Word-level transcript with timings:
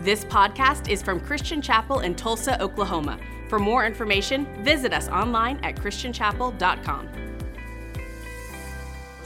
This 0.00 0.26
podcast 0.26 0.90
is 0.90 1.02
from 1.02 1.18
Christian 1.18 1.62
Chapel 1.62 2.00
in 2.00 2.14
Tulsa, 2.14 2.60
Oklahoma. 2.62 3.18
For 3.48 3.58
more 3.58 3.86
information, 3.86 4.46
visit 4.62 4.92
us 4.92 5.08
online 5.08 5.56
at 5.64 5.74
christianchapel.com. 5.76 7.08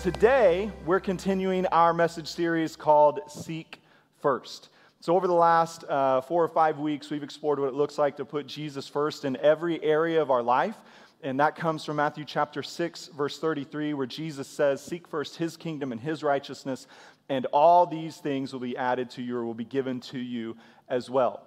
Today, 0.00 0.70
we're 0.86 1.00
continuing 1.00 1.66
our 1.66 1.92
message 1.92 2.28
series 2.28 2.76
called 2.76 3.18
Seek 3.28 3.80
First. 4.20 4.68
So, 5.00 5.16
over 5.16 5.26
the 5.26 5.34
last 5.34 5.82
uh, 5.88 6.20
four 6.20 6.44
or 6.44 6.48
five 6.48 6.78
weeks, 6.78 7.10
we've 7.10 7.24
explored 7.24 7.58
what 7.58 7.66
it 7.66 7.74
looks 7.74 7.98
like 7.98 8.16
to 8.18 8.24
put 8.24 8.46
Jesus 8.46 8.86
first 8.86 9.24
in 9.24 9.36
every 9.38 9.82
area 9.82 10.22
of 10.22 10.30
our 10.30 10.42
life. 10.42 10.76
And 11.22 11.38
that 11.40 11.56
comes 11.56 11.84
from 11.84 11.96
Matthew 11.96 12.24
chapter 12.24 12.62
6, 12.62 13.08
verse 13.08 13.38
33, 13.38 13.92
where 13.92 14.06
Jesus 14.06 14.46
says, 14.46 14.82
Seek 14.82 15.06
first 15.08 15.36
his 15.36 15.56
kingdom 15.56 15.92
and 15.92 16.00
his 16.00 16.22
righteousness, 16.22 16.86
and 17.30 17.46
all 17.46 17.86
these 17.86 18.16
things 18.16 18.52
will 18.52 18.60
be 18.60 18.76
added 18.76 19.08
to 19.10 19.22
you 19.22 19.36
or 19.36 19.46
will 19.46 19.54
be 19.54 19.64
given 19.64 20.00
to 20.00 20.18
you 20.18 20.56
as 20.88 21.08
well. 21.08 21.46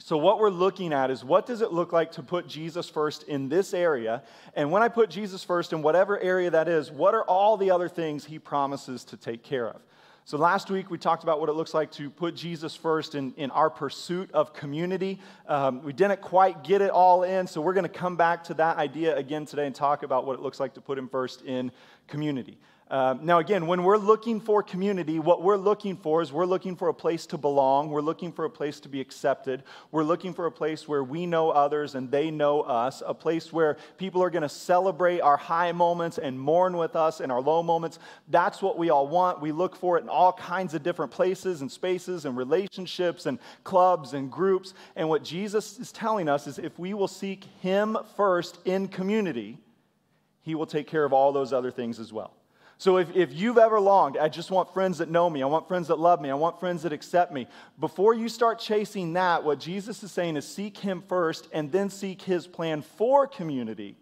So, 0.00 0.16
what 0.16 0.38
we're 0.38 0.48
looking 0.48 0.92
at 0.92 1.10
is 1.10 1.24
what 1.24 1.44
does 1.44 1.60
it 1.60 1.72
look 1.72 1.92
like 1.92 2.12
to 2.12 2.22
put 2.22 2.46
Jesus 2.46 2.88
first 2.88 3.24
in 3.24 3.48
this 3.48 3.74
area? 3.74 4.22
And 4.54 4.70
when 4.70 4.80
I 4.80 4.88
put 4.88 5.10
Jesus 5.10 5.42
first 5.42 5.72
in 5.72 5.82
whatever 5.82 6.20
area 6.20 6.50
that 6.50 6.68
is, 6.68 6.92
what 6.92 7.14
are 7.14 7.24
all 7.24 7.56
the 7.56 7.72
other 7.72 7.88
things 7.88 8.24
he 8.24 8.38
promises 8.38 9.02
to 9.06 9.16
take 9.16 9.42
care 9.42 9.68
of? 9.68 9.82
So, 10.24 10.38
last 10.38 10.70
week 10.70 10.88
we 10.88 10.98
talked 10.98 11.24
about 11.24 11.40
what 11.40 11.48
it 11.48 11.54
looks 11.54 11.74
like 11.74 11.90
to 11.92 12.10
put 12.10 12.36
Jesus 12.36 12.76
first 12.76 13.16
in, 13.16 13.34
in 13.36 13.50
our 13.50 13.68
pursuit 13.68 14.30
of 14.30 14.52
community. 14.52 15.18
Um, 15.48 15.82
we 15.82 15.92
didn't 15.92 16.20
quite 16.20 16.62
get 16.62 16.80
it 16.80 16.90
all 16.90 17.24
in, 17.24 17.48
so 17.48 17.60
we're 17.60 17.74
going 17.74 17.82
to 17.82 17.88
come 17.88 18.14
back 18.14 18.44
to 18.44 18.54
that 18.54 18.76
idea 18.76 19.16
again 19.16 19.46
today 19.46 19.66
and 19.66 19.74
talk 19.74 20.04
about 20.04 20.26
what 20.26 20.34
it 20.34 20.42
looks 20.42 20.60
like 20.60 20.74
to 20.74 20.80
put 20.80 20.96
him 20.96 21.08
first 21.08 21.42
in 21.42 21.72
community. 22.06 22.56
Um, 22.90 23.20
now, 23.22 23.38
again, 23.38 23.66
when 23.66 23.82
we're 23.82 23.98
looking 23.98 24.40
for 24.40 24.62
community, 24.62 25.18
what 25.18 25.42
we're 25.42 25.58
looking 25.58 25.94
for 25.94 26.22
is 26.22 26.32
we're 26.32 26.46
looking 26.46 26.74
for 26.74 26.88
a 26.88 26.94
place 26.94 27.26
to 27.26 27.36
belong. 27.36 27.90
We're 27.90 28.00
looking 28.00 28.32
for 28.32 28.46
a 28.46 28.50
place 28.50 28.80
to 28.80 28.88
be 28.88 28.98
accepted. 28.98 29.62
We're 29.92 30.04
looking 30.04 30.32
for 30.32 30.46
a 30.46 30.52
place 30.52 30.88
where 30.88 31.04
we 31.04 31.26
know 31.26 31.50
others 31.50 31.94
and 31.94 32.10
they 32.10 32.30
know 32.30 32.62
us, 32.62 33.02
a 33.06 33.12
place 33.12 33.52
where 33.52 33.76
people 33.98 34.22
are 34.22 34.30
going 34.30 34.42
to 34.42 34.48
celebrate 34.48 35.20
our 35.20 35.36
high 35.36 35.72
moments 35.72 36.16
and 36.16 36.40
mourn 36.40 36.78
with 36.78 36.96
us 36.96 37.20
in 37.20 37.30
our 37.30 37.42
low 37.42 37.62
moments. 37.62 37.98
That's 38.28 38.62
what 38.62 38.78
we 38.78 38.88
all 38.88 39.06
want. 39.06 39.42
We 39.42 39.52
look 39.52 39.76
for 39.76 39.98
it 39.98 40.02
in 40.02 40.08
all 40.08 40.32
kinds 40.32 40.72
of 40.72 40.82
different 40.82 41.12
places 41.12 41.60
and 41.60 41.70
spaces 41.70 42.24
and 42.24 42.38
relationships 42.38 43.26
and 43.26 43.38
clubs 43.64 44.14
and 44.14 44.32
groups. 44.32 44.72
And 44.96 45.10
what 45.10 45.22
Jesus 45.22 45.78
is 45.78 45.92
telling 45.92 46.26
us 46.26 46.46
is 46.46 46.58
if 46.58 46.78
we 46.78 46.94
will 46.94 47.08
seek 47.08 47.44
Him 47.60 47.98
first 48.16 48.60
in 48.64 48.88
community, 48.88 49.58
He 50.40 50.54
will 50.54 50.66
take 50.66 50.86
care 50.86 51.04
of 51.04 51.12
all 51.12 51.32
those 51.32 51.52
other 51.52 51.70
things 51.70 52.00
as 52.00 52.14
well. 52.14 52.37
So 52.80 52.98
if, 52.98 53.14
if 53.16 53.34
you've 53.34 53.58
ever 53.58 53.80
longed, 53.80 54.16
I 54.16 54.28
just 54.28 54.52
want 54.52 54.72
friends 54.72 54.98
that 54.98 55.10
know 55.10 55.28
me, 55.28 55.42
I 55.42 55.46
want 55.46 55.66
friends 55.66 55.88
that 55.88 55.98
love 55.98 56.20
me, 56.20 56.30
I 56.30 56.34
want 56.34 56.60
friends 56.60 56.82
that 56.84 56.92
accept 56.92 57.32
me, 57.32 57.48
before 57.80 58.14
you 58.14 58.28
start 58.28 58.60
chasing 58.60 59.14
that, 59.14 59.42
what 59.42 59.58
Jesus 59.58 60.00
is 60.04 60.12
saying 60.12 60.36
is 60.36 60.46
seek 60.46 60.78
Him 60.78 61.02
first 61.08 61.48
and 61.52 61.72
then 61.72 61.90
seek 61.90 62.22
His 62.22 62.46
plan 62.46 62.82
for 62.82 63.26
community, 63.26 63.96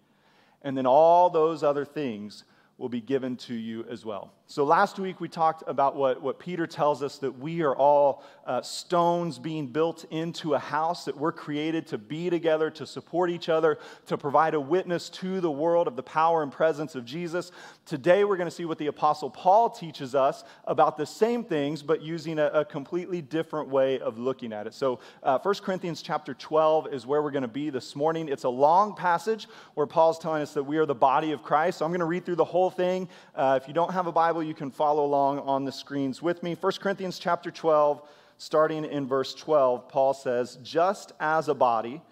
and 0.60 0.76
then 0.76 0.86
all 0.86 1.30
those 1.30 1.62
other 1.62 1.86
things 1.86 2.44
will 2.76 2.90
be 2.90 3.00
given 3.00 3.36
to 3.36 3.54
you 3.54 3.86
as 3.88 4.04
well. 4.04 4.34
So, 4.48 4.62
last 4.62 5.00
week 5.00 5.20
we 5.20 5.28
talked 5.28 5.64
about 5.66 5.96
what, 5.96 6.22
what 6.22 6.38
Peter 6.38 6.68
tells 6.68 7.02
us 7.02 7.18
that 7.18 7.36
we 7.36 7.62
are 7.62 7.74
all 7.74 8.22
uh, 8.46 8.62
stones 8.62 9.40
being 9.40 9.66
built 9.66 10.04
into 10.12 10.54
a 10.54 10.58
house, 10.58 11.04
that 11.06 11.16
we're 11.16 11.32
created 11.32 11.88
to 11.88 11.98
be 11.98 12.30
together, 12.30 12.70
to 12.70 12.86
support 12.86 13.28
each 13.28 13.48
other, 13.48 13.76
to 14.06 14.16
provide 14.16 14.54
a 14.54 14.60
witness 14.60 15.08
to 15.08 15.40
the 15.40 15.50
world 15.50 15.88
of 15.88 15.96
the 15.96 16.02
power 16.02 16.44
and 16.44 16.52
presence 16.52 16.94
of 16.94 17.04
Jesus. 17.04 17.50
Today 17.86 18.22
we're 18.22 18.36
going 18.36 18.48
to 18.48 18.54
see 18.54 18.64
what 18.64 18.78
the 18.78 18.86
Apostle 18.86 19.30
Paul 19.30 19.68
teaches 19.68 20.14
us 20.14 20.44
about 20.64 20.96
the 20.96 21.06
same 21.06 21.42
things, 21.42 21.82
but 21.82 22.00
using 22.00 22.38
a, 22.38 22.46
a 22.46 22.64
completely 22.64 23.20
different 23.20 23.68
way 23.68 23.98
of 23.98 24.16
looking 24.16 24.52
at 24.52 24.68
it. 24.68 24.74
So, 24.74 25.00
uh, 25.24 25.40
1 25.40 25.54
Corinthians 25.56 26.02
chapter 26.02 26.34
12 26.34 26.94
is 26.94 27.04
where 27.04 27.20
we're 27.20 27.32
going 27.32 27.42
to 27.42 27.48
be 27.48 27.70
this 27.70 27.96
morning. 27.96 28.28
It's 28.28 28.44
a 28.44 28.48
long 28.48 28.94
passage 28.94 29.48
where 29.74 29.88
Paul's 29.88 30.20
telling 30.20 30.42
us 30.42 30.54
that 30.54 30.62
we 30.62 30.78
are 30.78 30.86
the 30.86 30.94
body 30.94 31.32
of 31.32 31.42
Christ. 31.42 31.78
So, 31.78 31.84
I'm 31.84 31.90
going 31.90 31.98
to 31.98 32.06
read 32.06 32.24
through 32.24 32.36
the 32.36 32.44
whole 32.44 32.70
thing. 32.70 33.08
Uh, 33.34 33.58
if 33.60 33.66
you 33.66 33.74
don't 33.74 33.90
have 33.90 34.06
a 34.06 34.12
Bible, 34.12 34.35
Bible, 34.36 34.46
you 34.46 34.54
can 34.54 34.70
follow 34.70 35.06
along 35.06 35.38
on 35.38 35.64
the 35.64 35.72
screens 35.72 36.20
with 36.20 36.42
me. 36.42 36.54
1 36.60 36.72
Corinthians 36.78 37.18
chapter 37.18 37.50
12, 37.50 38.06
starting 38.36 38.84
in 38.84 39.06
verse 39.06 39.34
12, 39.34 39.88
Paul 39.88 40.12
says, 40.12 40.58
Just 40.62 41.12
as 41.18 41.48
a 41.48 41.54
body, 41.54 42.02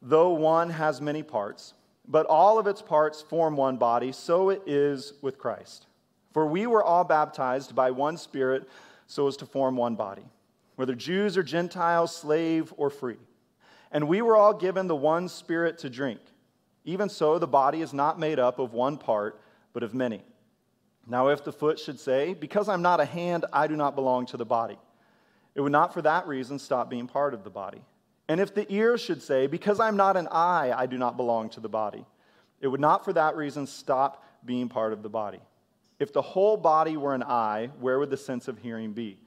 though 0.00 0.30
one 0.30 0.70
has 0.70 1.00
many 1.00 1.24
parts, 1.24 1.74
but 2.06 2.26
all 2.26 2.60
of 2.60 2.68
its 2.68 2.80
parts 2.80 3.22
form 3.22 3.56
one 3.56 3.76
body, 3.76 4.12
so 4.12 4.50
it 4.50 4.62
is 4.66 5.14
with 5.20 5.36
Christ. 5.36 5.88
For 6.32 6.46
we 6.46 6.68
were 6.68 6.84
all 6.84 7.02
baptized 7.02 7.74
by 7.74 7.90
one 7.90 8.18
Spirit 8.18 8.68
so 9.08 9.26
as 9.26 9.36
to 9.38 9.44
form 9.44 9.76
one 9.76 9.96
body, 9.96 10.26
whether 10.76 10.94
Jews 10.94 11.36
or 11.36 11.42
Gentiles, 11.42 12.14
slave 12.14 12.72
or 12.76 12.88
free. 12.88 13.18
And 13.90 14.06
we 14.06 14.22
were 14.22 14.36
all 14.36 14.54
given 14.54 14.86
the 14.86 14.94
one 14.94 15.28
Spirit 15.28 15.76
to 15.78 15.90
drink. 15.90 16.20
Even 16.84 17.08
so, 17.08 17.36
the 17.36 17.48
body 17.48 17.80
is 17.80 17.92
not 17.92 18.16
made 18.16 18.38
up 18.38 18.60
of 18.60 18.74
one 18.74 18.96
part, 18.96 19.40
but 19.72 19.82
of 19.82 19.92
many. 19.92 20.22
Now, 21.08 21.28
if 21.28 21.42
the 21.42 21.52
foot 21.52 21.78
should 21.78 21.98
say, 21.98 22.34
Because 22.34 22.68
I'm 22.68 22.82
not 22.82 23.00
a 23.00 23.04
hand, 23.04 23.46
I 23.52 23.66
do 23.66 23.76
not 23.76 23.94
belong 23.94 24.26
to 24.26 24.36
the 24.36 24.44
body, 24.44 24.78
it 25.54 25.60
would 25.60 25.72
not 25.72 25.94
for 25.94 26.02
that 26.02 26.26
reason 26.26 26.58
stop 26.58 26.90
being 26.90 27.06
part 27.06 27.34
of 27.34 27.44
the 27.44 27.50
body. 27.50 27.80
And 28.28 28.40
if 28.40 28.54
the 28.54 28.70
ear 28.72 28.98
should 28.98 29.22
say, 29.22 29.46
Because 29.46 29.80
I'm 29.80 29.96
not 29.96 30.16
an 30.16 30.28
eye, 30.30 30.72
I 30.76 30.86
do 30.86 30.98
not 30.98 31.16
belong 31.16 31.48
to 31.50 31.60
the 31.60 31.68
body, 31.68 32.04
it 32.60 32.68
would 32.68 32.80
not 32.80 33.04
for 33.04 33.12
that 33.14 33.36
reason 33.36 33.66
stop 33.66 34.24
being 34.44 34.68
part 34.68 34.92
of 34.92 35.02
the 35.02 35.08
body. 35.08 35.40
If 35.98 36.12
the 36.12 36.22
whole 36.22 36.56
body 36.56 36.96
were 36.96 37.14
an 37.14 37.24
eye, 37.24 37.70
where 37.80 37.98
would 37.98 38.10
the 38.10 38.16
sense 38.16 38.46
of 38.46 38.58
hearing 38.58 38.92
be? 38.92 39.18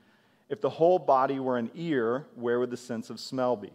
If 0.49 0.61
the 0.61 0.69
whole 0.69 0.99
body 0.99 1.39
were 1.39 1.57
an 1.57 1.71
ear, 1.75 2.27
where 2.35 2.59
would 2.59 2.69
the 2.69 2.77
sense 2.77 3.09
of 3.09 3.19
smell 3.19 3.55
be? 3.55 3.71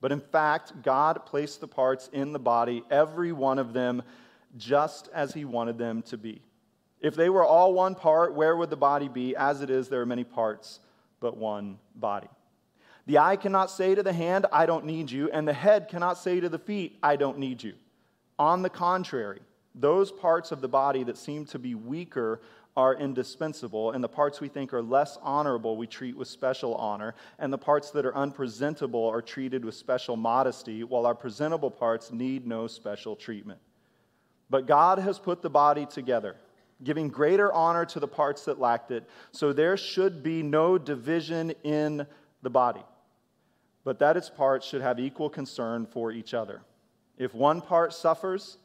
But 0.00 0.12
in 0.12 0.20
fact, 0.20 0.82
God 0.82 1.26
placed 1.26 1.60
the 1.60 1.68
parts 1.68 2.08
in 2.12 2.32
the 2.32 2.38
body, 2.38 2.82
every 2.90 3.32
one 3.32 3.58
of 3.58 3.72
them, 3.72 4.02
just 4.56 5.08
as 5.12 5.34
He 5.34 5.44
wanted 5.44 5.76
them 5.76 6.02
to 6.02 6.16
be. 6.16 6.40
If 7.00 7.14
they 7.14 7.30
were 7.30 7.44
all 7.44 7.72
one 7.72 7.94
part, 7.94 8.34
where 8.34 8.56
would 8.56 8.70
the 8.70 8.76
body 8.76 9.08
be? 9.08 9.34
As 9.34 9.62
it 9.62 9.70
is, 9.70 9.88
there 9.88 10.02
are 10.02 10.06
many 10.06 10.24
parts, 10.24 10.80
but 11.18 11.36
one 11.36 11.78
body. 11.94 12.28
The 13.06 13.18
eye 13.18 13.36
cannot 13.36 13.70
say 13.70 13.94
to 13.94 14.02
the 14.02 14.12
hand, 14.12 14.46
I 14.52 14.66
don't 14.66 14.84
need 14.84 15.10
you, 15.10 15.30
and 15.30 15.48
the 15.48 15.52
head 15.52 15.88
cannot 15.88 16.18
say 16.18 16.40
to 16.40 16.48
the 16.48 16.58
feet, 16.58 16.98
I 17.02 17.16
don't 17.16 17.38
need 17.38 17.62
you. 17.62 17.74
On 18.38 18.62
the 18.62 18.70
contrary, 18.70 19.40
those 19.74 20.12
parts 20.12 20.52
of 20.52 20.60
the 20.60 20.68
body 20.68 21.02
that 21.04 21.16
seem 21.16 21.46
to 21.46 21.58
be 21.58 21.74
weaker 21.74 22.40
are 22.76 22.94
indispensable, 22.94 23.92
and 23.92 24.04
the 24.04 24.08
parts 24.08 24.40
we 24.40 24.48
think 24.48 24.72
are 24.72 24.82
less 24.82 25.18
honorable 25.22 25.76
we 25.76 25.86
treat 25.86 26.16
with 26.16 26.28
special 26.28 26.74
honor, 26.76 27.14
and 27.38 27.52
the 27.52 27.58
parts 27.58 27.90
that 27.90 28.06
are 28.06 28.14
unpresentable 28.14 29.06
are 29.06 29.22
treated 29.22 29.64
with 29.64 29.74
special 29.74 30.16
modesty, 30.16 30.84
while 30.84 31.06
our 31.06 31.14
presentable 31.14 31.70
parts 31.70 32.12
need 32.12 32.46
no 32.46 32.66
special 32.66 33.16
treatment. 33.16 33.58
But 34.50 34.66
God 34.66 34.98
has 34.98 35.18
put 35.18 35.42
the 35.42 35.50
body 35.50 35.86
together 35.86 36.36
giving 36.82 37.08
greater 37.08 37.52
honor 37.52 37.84
to 37.86 38.00
the 38.00 38.08
parts 38.08 38.44
that 38.44 38.58
lacked 38.58 38.90
it. 38.90 39.08
So 39.32 39.52
there 39.52 39.76
should 39.76 40.22
be 40.22 40.42
no 40.42 40.78
division 40.78 41.52
in 41.62 42.06
the 42.42 42.50
body, 42.50 42.84
but 43.84 43.98
that 43.98 44.16
its 44.16 44.30
parts 44.30 44.66
should 44.66 44.82
have 44.82 44.98
equal 44.98 45.28
concern 45.28 45.86
for 45.86 46.10
each 46.12 46.34
other. 46.34 46.62
If 47.18 47.34
one 47.34 47.60
part 47.60 47.92
suffers, 47.92 48.58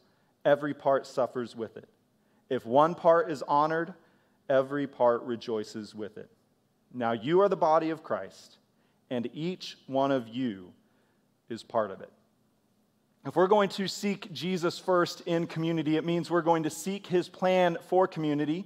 every 0.45 0.73
part 0.73 1.05
suffers 1.05 1.55
with 1.55 1.75
it. 1.77 1.89
If 2.49 2.65
one 2.65 2.95
part 2.95 3.29
is 3.29 3.43
honored, 3.47 3.93
every 4.49 4.87
part 4.87 5.23
rejoices 5.23 5.93
with 5.93 6.17
it. 6.17 6.29
Now 6.93 7.11
you 7.11 7.41
are 7.41 7.49
the 7.49 7.57
body 7.57 7.89
of 7.89 8.03
Christ, 8.03 8.57
and 9.09 9.29
each 9.33 9.77
one 9.87 10.11
of 10.11 10.29
you 10.29 10.71
is 11.49 11.63
part 11.63 11.91
of 11.91 12.01
it. 12.01 12.11
If 13.25 13.35
we're 13.35 13.47
going 13.47 13.69
to 13.69 13.87
seek 13.87 14.31
Jesus 14.31 14.77
first 14.77 15.21
in 15.21 15.47
community, 15.47 15.97
it 15.97 16.05
means 16.05 16.29
we're 16.29 16.43
going 16.43 16.61
to 16.63 16.69
seek 16.69 17.07
his 17.07 17.27
plan 17.27 17.75
for 17.87 18.07
community, 18.07 18.65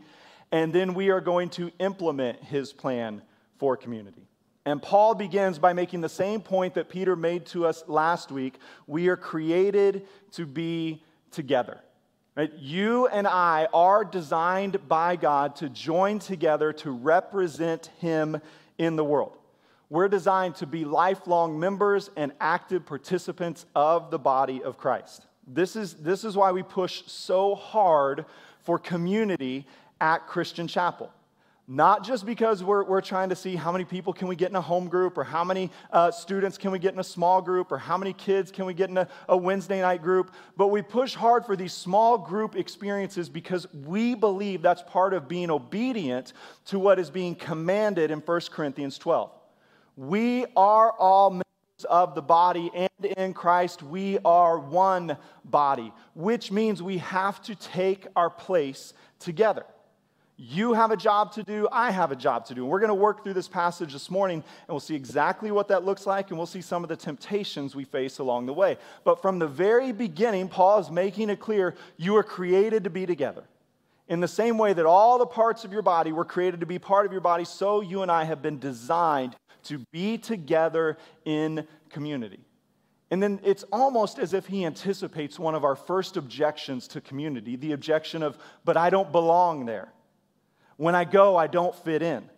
and 0.51 0.73
then 0.73 0.93
we 0.93 1.11
are 1.11 1.21
going 1.21 1.47
to 1.51 1.71
implement 1.79 2.43
his 2.43 2.73
plan 2.73 3.21
for 3.57 3.77
community. 3.77 4.27
And 4.65 4.81
Paul 4.81 5.15
begins 5.15 5.59
by 5.59 5.71
making 5.71 6.01
the 6.01 6.09
same 6.09 6.41
point 6.41 6.73
that 6.73 6.89
Peter 6.89 7.15
made 7.15 7.45
to 7.47 7.65
us 7.65 7.85
last 7.87 8.31
week. 8.31 8.55
We 8.85 9.07
are 9.07 9.15
created 9.15 10.05
to 10.33 10.45
be 10.45 11.01
together. 11.31 11.79
Right? 12.35 12.51
You 12.59 13.07
and 13.07 13.27
I 13.27 13.69
are 13.73 14.03
designed 14.03 14.89
by 14.89 15.15
God 15.15 15.55
to 15.57 15.69
join 15.69 16.19
together 16.19 16.73
to 16.73 16.91
represent 16.91 17.91
him 17.99 18.41
in 18.77 18.97
the 18.97 19.05
world. 19.05 19.38
We're 19.89 20.07
designed 20.07 20.55
to 20.55 20.67
be 20.67 20.85
lifelong 20.85 21.59
members 21.59 22.11
and 22.15 22.31
active 22.39 22.85
participants 22.85 23.65
of 23.75 24.11
the 24.11 24.19
body 24.19 24.61
of 24.61 24.77
Christ. 24.77 25.25
This 25.47 25.75
is, 25.75 25.95
this 25.95 26.23
is 26.23 26.37
why 26.37 26.51
we 26.51 26.61
push 26.61 27.01
so 27.07 27.55
hard 27.55 28.25
for 28.63 28.77
community 28.77 29.65
at 29.99 30.27
Christian 30.27 30.67
Chapel. 30.67 31.11
Not 31.67 32.03
just 32.03 32.25
because 32.25 32.63
we're, 32.63 32.83
we're 32.83 33.01
trying 33.01 33.29
to 33.29 33.35
see 33.35 33.55
how 33.55 33.71
many 33.71 33.85
people 33.85 34.11
can 34.11 34.27
we 34.27 34.35
get 34.35 34.49
in 34.49 34.55
a 34.55 34.61
home 34.61 34.89
group, 34.89 35.17
or 35.19 35.23
how 35.23 35.43
many 35.43 35.69
uh, 35.91 36.09
students 36.09 36.57
can 36.57 36.71
we 36.71 36.79
get 36.79 36.93
in 36.93 36.99
a 36.99 37.03
small 37.03 37.41
group, 37.43 37.71
or 37.71 37.77
how 37.77 37.95
many 37.95 38.13
kids 38.13 38.51
can 38.51 38.65
we 38.65 38.73
get 38.73 38.89
in 38.89 38.97
a, 38.97 39.07
a 39.27 39.37
Wednesday 39.37 39.81
night 39.81 40.01
group, 40.01 40.31
but 40.57 40.67
we 40.67 40.81
push 40.81 41.13
hard 41.13 41.45
for 41.45 41.55
these 41.55 41.73
small 41.73 42.17
group 42.17 42.55
experiences 42.55 43.29
because 43.29 43.71
we 43.85 44.15
believe 44.15 44.63
that's 44.63 44.81
part 44.83 45.13
of 45.13 45.27
being 45.27 45.51
obedient 45.51 46.33
to 46.65 46.79
what 46.79 46.97
is 46.97 47.11
being 47.11 47.35
commanded 47.35 48.09
in 48.09 48.19
1 48.19 48.41
Corinthians 48.51 48.97
12. 48.97 49.31
We 49.99 50.45
are 50.55 50.93
all 50.93 51.29
members 51.29 51.43
of 51.89 52.15
the 52.15 52.21
body, 52.21 52.71
and 52.73 53.05
in 53.17 53.33
Christ 53.33 53.83
we 53.83 54.17
are 54.23 54.57
one 54.57 55.17
body, 55.43 55.91
which 56.15 56.53
means 56.53 56.81
we 56.81 56.99
have 56.99 57.41
to 57.41 57.55
take 57.55 58.07
our 58.15 58.29
place 58.29 58.93
together. 59.19 59.65
You 60.37 60.71
have 60.71 60.91
a 60.91 60.95
job 60.95 61.33
to 61.33 61.43
do, 61.43 61.67
I 61.69 61.91
have 61.91 62.13
a 62.13 62.15
job 62.15 62.45
to 62.45 62.55
do. 62.55 62.61
And 62.61 62.69
we're 62.71 62.79
going 62.79 62.87
to 62.87 62.95
work 62.95 63.25
through 63.25 63.33
this 63.33 63.49
passage 63.49 63.91
this 63.91 64.09
morning, 64.09 64.37
and 64.37 64.69
we'll 64.69 64.79
see 64.79 64.95
exactly 64.95 65.51
what 65.51 65.67
that 65.67 65.83
looks 65.83 66.07
like, 66.07 66.29
and 66.29 66.37
we'll 66.37 66.47
see 66.47 66.61
some 66.61 66.81
of 66.81 66.87
the 66.87 66.95
temptations 66.95 67.75
we 67.75 67.83
face 67.83 68.19
along 68.19 68.45
the 68.45 68.53
way. 68.53 68.77
But 69.03 69.21
from 69.21 69.37
the 69.37 69.47
very 69.47 69.91
beginning, 69.91 70.47
Paul 70.47 70.79
is 70.79 70.89
making 70.89 71.29
it 71.29 71.41
clear 71.41 71.75
you 71.97 72.15
are 72.15 72.23
created 72.23 72.85
to 72.85 72.89
be 72.89 73.05
together. 73.05 73.43
In 74.07 74.21
the 74.21 74.29
same 74.29 74.57
way 74.57 74.71
that 74.71 74.85
all 74.85 75.17
the 75.17 75.25
parts 75.25 75.65
of 75.65 75.73
your 75.73 75.81
body 75.81 76.13
were 76.13 76.23
created 76.23 76.61
to 76.61 76.65
be 76.65 76.79
part 76.79 77.05
of 77.05 77.11
your 77.11 77.19
body, 77.19 77.43
so 77.43 77.81
you 77.81 78.01
and 78.01 78.09
I 78.09 78.23
have 78.23 78.41
been 78.41 78.59
designed 78.59 79.35
to 79.69 79.79
be 79.91 80.17
together 80.17 80.97
in 81.25 81.65
community. 81.89 82.39
And 83.11 83.23
then 83.23 83.39
it's 83.43 83.63
almost 83.71 84.19
as 84.19 84.33
if 84.33 84.45
he 84.47 84.65
anticipates 84.65 85.39
one 85.39 85.55
of 85.55 85.63
our 85.63 85.75
first 85.75 86.17
objections 86.17 86.87
to 86.89 87.01
community 87.01 87.55
the 87.55 87.71
objection 87.71 88.21
of, 88.21 88.37
but 88.65 88.77
I 88.77 88.89
don't 88.89 89.11
belong 89.11 89.65
there. 89.65 89.91
When 90.77 90.95
I 90.95 91.05
go, 91.05 91.35
I 91.35 91.47
don't 91.47 91.75
fit 91.75 92.01
in. 92.01 92.29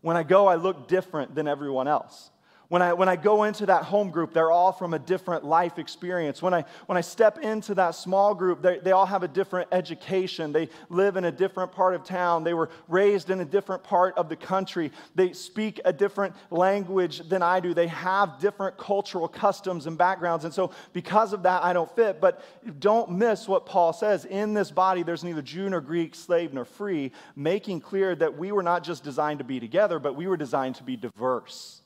When 0.00 0.16
I 0.16 0.22
go, 0.22 0.46
I 0.46 0.56
look 0.56 0.88
different 0.88 1.34
than 1.34 1.48
everyone 1.48 1.88
else. 1.88 2.30
When 2.68 2.82
I, 2.82 2.94
when 2.94 3.08
I 3.08 3.14
go 3.14 3.44
into 3.44 3.66
that 3.66 3.84
home 3.84 4.10
group, 4.10 4.32
they're 4.32 4.50
all 4.50 4.72
from 4.72 4.92
a 4.92 4.98
different 4.98 5.44
life 5.44 5.78
experience. 5.78 6.42
When 6.42 6.52
I, 6.52 6.64
when 6.86 6.98
I 6.98 7.00
step 7.00 7.38
into 7.38 7.74
that 7.74 7.94
small 7.94 8.34
group, 8.34 8.60
they, 8.60 8.80
they 8.80 8.90
all 8.90 9.06
have 9.06 9.22
a 9.22 9.28
different 9.28 9.68
education. 9.70 10.52
They 10.52 10.68
live 10.88 11.16
in 11.16 11.24
a 11.26 11.30
different 11.30 11.70
part 11.70 11.94
of 11.94 12.02
town. 12.02 12.42
They 12.42 12.54
were 12.54 12.68
raised 12.88 13.30
in 13.30 13.40
a 13.40 13.44
different 13.44 13.84
part 13.84 14.18
of 14.18 14.28
the 14.28 14.34
country. 14.34 14.90
They 15.14 15.32
speak 15.32 15.80
a 15.84 15.92
different 15.92 16.34
language 16.50 17.28
than 17.28 17.40
I 17.40 17.60
do. 17.60 17.72
They 17.72 17.86
have 17.86 18.40
different 18.40 18.76
cultural 18.76 19.28
customs 19.28 19.86
and 19.86 19.96
backgrounds. 19.96 20.44
And 20.44 20.52
so, 20.52 20.72
because 20.92 21.32
of 21.32 21.44
that, 21.44 21.62
I 21.62 21.72
don't 21.72 21.94
fit. 21.94 22.20
But 22.20 22.42
don't 22.80 23.12
miss 23.12 23.46
what 23.46 23.66
Paul 23.66 23.92
says. 23.92 24.24
In 24.24 24.54
this 24.54 24.72
body, 24.72 25.04
there's 25.04 25.22
neither 25.22 25.42
Jew 25.42 25.70
nor 25.70 25.80
Greek, 25.80 26.16
slave 26.16 26.52
nor 26.52 26.64
free, 26.64 27.12
making 27.36 27.80
clear 27.80 28.16
that 28.16 28.36
we 28.36 28.50
were 28.50 28.64
not 28.64 28.82
just 28.82 29.04
designed 29.04 29.38
to 29.38 29.44
be 29.44 29.60
together, 29.60 30.00
but 30.00 30.16
we 30.16 30.26
were 30.26 30.36
designed 30.36 30.74
to 30.76 30.82
be 30.82 30.96
diverse. 30.96 31.82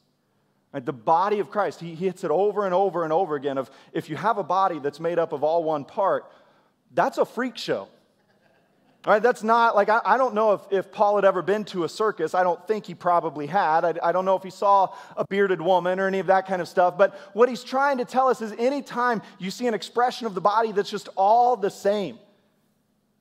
Right? 0.72 0.84
The 0.84 0.92
body 0.92 1.40
of 1.40 1.50
Christ, 1.50 1.80
he 1.80 1.94
hits 1.94 2.22
it 2.24 2.30
over 2.30 2.64
and 2.64 2.74
over 2.74 3.04
and 3.04 3.12
over 3.12 3.34
again 3.34 3.58
of 3.58 3.70
if 3.92 4.08
you 4.08 4.16
have 4.16 4.38
a 4.38 4.44
body 4.44 4.78
that's 4.78 5.00
made 5.00 5.18
up 5.18 5.32
of 5.32 5.42
all 5.42 5.64
one 5.64 5.84
part, 5.84 6.30
that's 6.94 7.18
a 7.18 7.24
freak 7.24 7.56
show. 7.56 7.88
All 9.06 9.14
right, 9.14 9.22
that's 9.22 9.42
not 9.42 9.74
like, 9.74 9.88
I, 9.88 10.02
I 10.04 10.18
don't 10.18 10.34
know 10.34 10.52
if, 10.52 10.60
if 10.70 10.92
Paul 10.92 11.16
had 11.16 11.24
ever 11.24 11.40
been 11.40 11.64
to 11.66 11.84
a 11.84 11.88
circus. 11.88 12.34
I 12.34 12.42
don't 12.42 12.64
think 12.68 12.84
he 12.84 12.94
probably 12.94 13.46
had. 13.46 13.82
I, 13.84 13.94
I 14.02 14.12
don't 14.12 14.26
know 14.26 14.36
if 14.36 14.42
he 14.42 14.50
saw 14.50 14.94
a 15.16 15.24
bearded 15.26 15.62
woman 15.62 15.98
or 15.98 16.06
any 16.06 16.18
of 16.18 16.26
that 16.26 16.46
kind 16.46 16.60
of 16.60 16.68
stuff. 16.68 16.98
But 16.98 17.14
what 17.32 17.48
he's 17.48 17.64
trying 17.64 17.96
to 17.98 18.04
tell 18.04 18.28
us 18.28 18.42
is 18.42 18.52
anytime 18.58 19.22
you 19.38 19.50
see 19.50 19.66
an 19.66 19.72
expression 19.72 20.26
of 20.26 20.34
the 20.34 20.42
body 20.42 20.72
that's 20.72 20.90
just 20.90 21.08
all 21.16 21.56
the 21.56 21.70
same, 21.70 22.18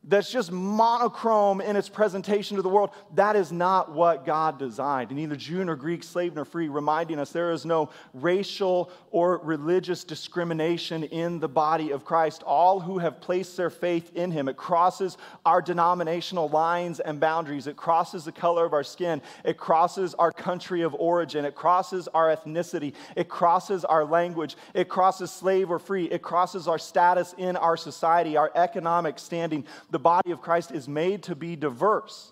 that's 0.06 0.32
just 0.32 0.50
monochrome 0.50 1.60
in 1.60 1.76
its 1.76 1.90
presentation 1.90 2.56
to 2.56 2.64
the 2.64 2.70
world. 2.70 2.92
That 3.16 3.36
is 3.36 3.52
not 3.52 3.92
what 3.92 4.26
God 4.26 4.58
designed. 4.58 5.12
Neither 5.12 5.36
Jew 5.36 5.64
nor 5.66 5.76
Greek, 5.76 6.04
slave 6.04 6.36
nor 6.36 6.46
free, 6.46 6.70
reminding 6.70 7.20
us 7.20 7.32
there 7.32 7.52
is 7.52 7.66
no 7.66 7.90
racial 8.14 8.92
or 9.12 9.40
religious 9.40 10.06
discrimination 10.06 11.04
in 11.04 11.40
the 11.42 11.50
body 11.50 11.92
of 11.92 12.06
Christ. 12.06 12.44
All 12.44 12.80
who 12.80 12.98
have 13.00 13.20
placed 13.20 13.58
their 13.58 13.70
faith 13.70 14.16
in 14.16 14.32
Him. 14.32 14.48
It 14.48 14.56
crosses 14.56 15.18
our 15.46 15.62
denominational 15.62 16.48
lines 16.48 17.02
and 17.02 17.20
boundaries. 17.20 17.68
It 17.68 17.76
crosses 17.76 18.24
the 18.24 18.32
color 18.32 18.66
of 18.66 18.72
our 18.72 18.86
skin. 18.86 19.22
It 19.44 19.58
crosses 19.58 20.14
our 20.14 20.32
country 20.32 20.82
of 20.82 20.96
origin. 20.96 21.44
It 21.44 21.56
crosses 21.56 22.08
our 22.08 22.34
ethnicity. 22.34 22.94
It 23.18 23.28
crosses 23.28 23.84
our 23.84 24.06
language. 24.06 24.56
It 24.74 24.88
crosses 24.88 25.30
slave 25.30 25.70
or 25.70 25.78
free. 25.78 26.06
It 26.06 26.22
crosses 26.22 26.70
our 26.70 26.80
status 26.80 27.36
in 27.38 27.58
our 27.58 27.76
society, 27.76 28.38
our 28.38 28.52
economic 28.56 29.20
standing 29.20 29.66
the 29.92 30.00
body 30.00 30.32
of 30.32 30.42
Christ 30.42 30.72
is 30.72 30.88
made 30.88 31.24
to 31.24 31.36
be 31.36 31.56
diverse. 31.56 32.32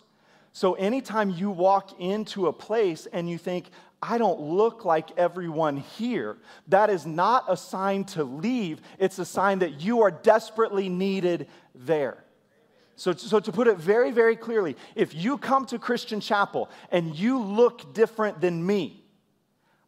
So 0.53 0.73
anytime 0.73 1.29
you 1.29 1.49
walk 1.51 1.99
into 1.99 2.47
a 2.47 2.53
place 2.53 3.07
and 3.11 3.29
you 3.29 3.37
think, 3.37 3.69
I 4.01 4.17
don't 4.17 4.39
look 4.39 4.85
like 4.85 5.17
everyone 5.17 5.77
here, 5.77 6.37
that 6.67 6.89
is 6.89 7.05
not 7.05 7.45
a 7.47 7.57
sign 7.57 8.05
to 8.05 8.23
leave. 8.23 8.81
It's 8.99 9.19
a 9.19 9.25
sign 9.25 9.59
that 9.59 9.81
you 9.81 10.01
are 10.01 10.11
desperately 10.11 10.89
needed 10.89 11.47
there. 11.73 12.23
So, 12.95 13.13
so, 13.13 13.39
to 13.39 13.51
put 13.51 13.67
it 13.67 13.77
very, 13.77 14.09
very 14.09 14.35
clearly, 14.35 14.75
if 14.95 15.13
you 15.13 15.37
come 15.37 15.67
to 15.67 15.77
Christian 15.77 16.19
Chapel 16.19 16.67
and 16.91 17.15
you 17.15 17.39
look 17.39 17.93
different 17.93 18.41
than 18.41 18.65
me, 18.65 19.03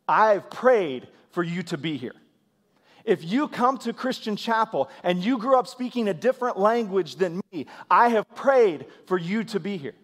I've 0.08 0.52
prayed 0.52 1.08
for 1.32 1.42
you 1.42 1.64
to 1.64 1.78
be 1.78 1.98
here. 1.98 2.14
If 3.06 3.24
you 3.24 3.48
come 3.48 3.78
to 3.80 3.94
Christian 3.94 4.36
Chapel 4.36 4.90
and 5.04 5.24
you 5.24 5.38
grew 5.38 5.58
up 5.58 5.68
speaking 5.68 6.08
a 6.08 6.14
different 6.14 6.58
language 6.58 7.16
than 7.16 7.42
me, 7.52 7.68
I 7.90 8.10
have 8.10 8.28
prayed 8.36 8.86
for 9.06 9.18
you 9.18 9.44
to 9.46 9.60
be 9.60 9.78
here. 9.78 9.96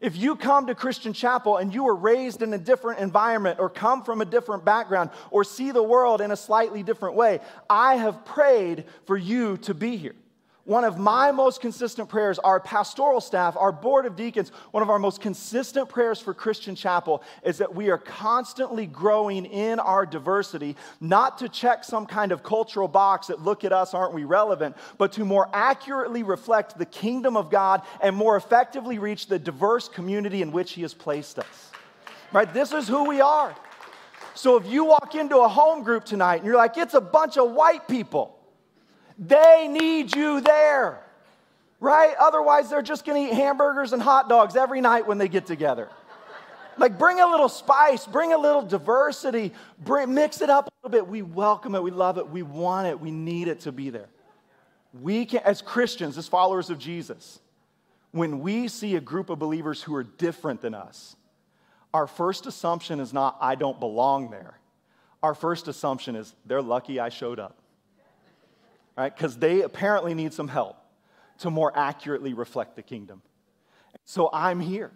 If 0.00 0.16
you 0.16 0.36
come 0.36 0.68
to 0.68 0.74
Christian 0.74 1.12
Chapel 1.12 1.56
and 1.56 1.74
you 1.74 1.84
were 1.84 1.94
raised 1.94 2.42
in 2.42 2.54
a 2.54 2.58
different 2.58 3.00
environment 3.00 3.58
or 3.58 3.68
come 3.68 4.04
from 4.04 4.20
a 4.20 4.24
different 4.24 4.64
background 4.64 5.10
or 5.30 5.42
see 5.42 5.72
the 5.72 5.82
world 5.82 6.20
in 6.20 6.30
a 6.30 6.36
slightly 6.36 6.82
different 6.82 7.16
way, 7.16 7.40
I 7.68 7.96
have 7.96 8.24
prayed 8.24 8.84
for 9.06 9.16
you 9.16 9.56
to 9.58 9.74
be 9.74 9.96
here 9.96 10.14
one 10.68 10.84
of 10.84 10.98
my 10.98 11.32
most 11.32 11.62
consistent 11.62 12.10
prayers, 12.10 12.38
our 12.38 12.60
pastoral 12.60 13.22
staff, 13.22 13.56
our 13.56 13.72
board 13.72 14.04
of 14.04 14.16
deacons, 14.16 14.50
one 14.70 14.82
of 14.82 14.90
our 14.90 14.98
most 14.98 15.22
consistent 15.22 15.88
prayers 15.88 16.20
for 16.20 16.34
Christian 16.34 16.74
Chapel 16.74 17.22
is 17.42 17.56
that 17.56 17.74
we 17.74 17.88
are 17.88 17.96
constantly 17.96 18.84
growing 18.84 19.46
in 19.46 19.78
our 19.78 20.04
diversity, 20.04 20.76
not 21.00 21.38
to 21.38 21.48
check 21.48 21.84
some 21.84 22.04
kind 22.04 22.32
of 22.32 22.42
cultural 22.42 22.86
box 22.86 23.28
that 23.28 23.40
look 23.40 23.64
at 23.64 23.72
us, 23.72 23.94
aren't 23.94 24.12
we 24.12 24.24
relevant, 24.24 24.76
but 24.98 25.10
to 25.12 25.24
more 25.24 25.48
accurately 25.54 26.22
reflect 26.22 26.76
the 26.76 26.84
kingdom 26.84 27.34
of 27.34 27.50
God 27.50 27.80
and 28.02 28.14
more 28.14 28.36
effectively 28.36 28.98
reach 28.98 29.26
the 29.26 29.38
diverse 29.38 29.88
community 29.88 30.42
in 30.42 30.52
which 30.52 30.72
He 30.72 30.82
has 30.82 30.92
placed 30.92 31.38
us. 31.38 31.70
Right? 32.30 32.52
This 32.52 32.72
is 32.72 32.86
who 32.86 33.04
we 33.04 33.22
are. 33.22 33.56
So 34.34 34.58
if 34.58 34.66
you 34.66 34.84
walk 34.84 35.14
into 35.14 35.38
a 35.38 35.48
home 35.48 35.82
group 35.82 36.04
tonight 36.04 36.36
and 36.36 36.44
you're 36.44 36.58
like, 36.58 36.76
it's 36.76 36.92
a 36.92 37.00
bunch 37.00 37.38
of 37.38 37.52
white 37.52 37.88
people. 37.88 38.37
They 39.18 39.66
need 39.68 40.14
you 40.14 40.40
there, 40.40 41.00
right? 41.80 42.14
Otherwise, 42.20 42.70
they're 42.70 42.82
just 42.82 43.04
going 43.04 43.26
to 43.26 43.32
eat 43.32 43.36
hamburgers 43.36 43.92
and 43.92 44.00
hot 44.00 44.28
dogs 44.28 44.54
every 44.54 44.80
night 44.80 45.06
when 45.06 45.18
they 45.18 45.28
get 45.28 45.44
together. 45.44 45.88
Like, 46.76 46.96
bring 46.96 47.18
a 47.18 47.26
little 47.26 47.48
spice, 47.48 48.06
bring 48.06 48.32
a 48.32 48.38
little 48.38 48.62
diversity, 48.62 49.52
bring, 49.80 50.14
mix 50.14 50.40
it 50.40 50.50
up 50.50 50.68
a 50.68 50.70
little 50.86 50.96
bit. 50.96 51.08
We 51.10 51.22
welcome 51.22 51.74
it, 51.74 51.82
we 51.82 51.90
love 51.90 52.18
it, 52.18 52.28
we 52.28 52.42
want 52.42 52.86
it, 52.86 53.00
we 53.00 53.10
need 53.10 53.48
it 53.48 53.60
to 53.62 53.72
be 53.72 53.90
there. 53.90 54.08
We 55.02 55.26
can, 55.26 55.40
as 55.40 55.60
Christians, 55.60 56.16
as 56.16 56.28
followers 56.28 56.70
of 56.70 56.78
Jesus, 56.78 57.40
when 58.12 58.38
we 58.38 58.68
see 58.68 58.94
a 58.94 59.00
group 59.00 59.28
of 59.28 59.40
believers 59.40 59.82
who 59.82 59.94
are 59.96 60.04
different 60.04 60.60
than 60.60 60.74
us, 60.74 61.16
our 61.92 62.06
first 62.06 62.46
assumption 62.46 63.00
is 63.00 63.12
not, 63.12 63.36
I 63.40 63.56
don't 63.56 63.80
belong 63.80 64.30
there. 64.30 64.58
Our 65.20 65.34
first 65.34 65.66
assumption 65.66 66.14
is, 66.14 66.32
they're 66.46 66.62
lucky 66.62 67.00
I 67.00 67.08
showed 67.08 67.40
up 67.40 67.57
right? 68.98 69.14
Because 69.14 69.38
they 69.38 69.62
apparently 69.62 70.12
need 70.12 70.34
some 70.34 70.48
help 70.48 70.76
to 71.38 71.50
more 71.50 71.72
accurately 71.74 72.34
reflect 72.34 72.74
the 72.74 72.82
kingdom. 72.82 73.22
So 74.04 74.28
I'm 74.32 74.58
here. 74.58 74.90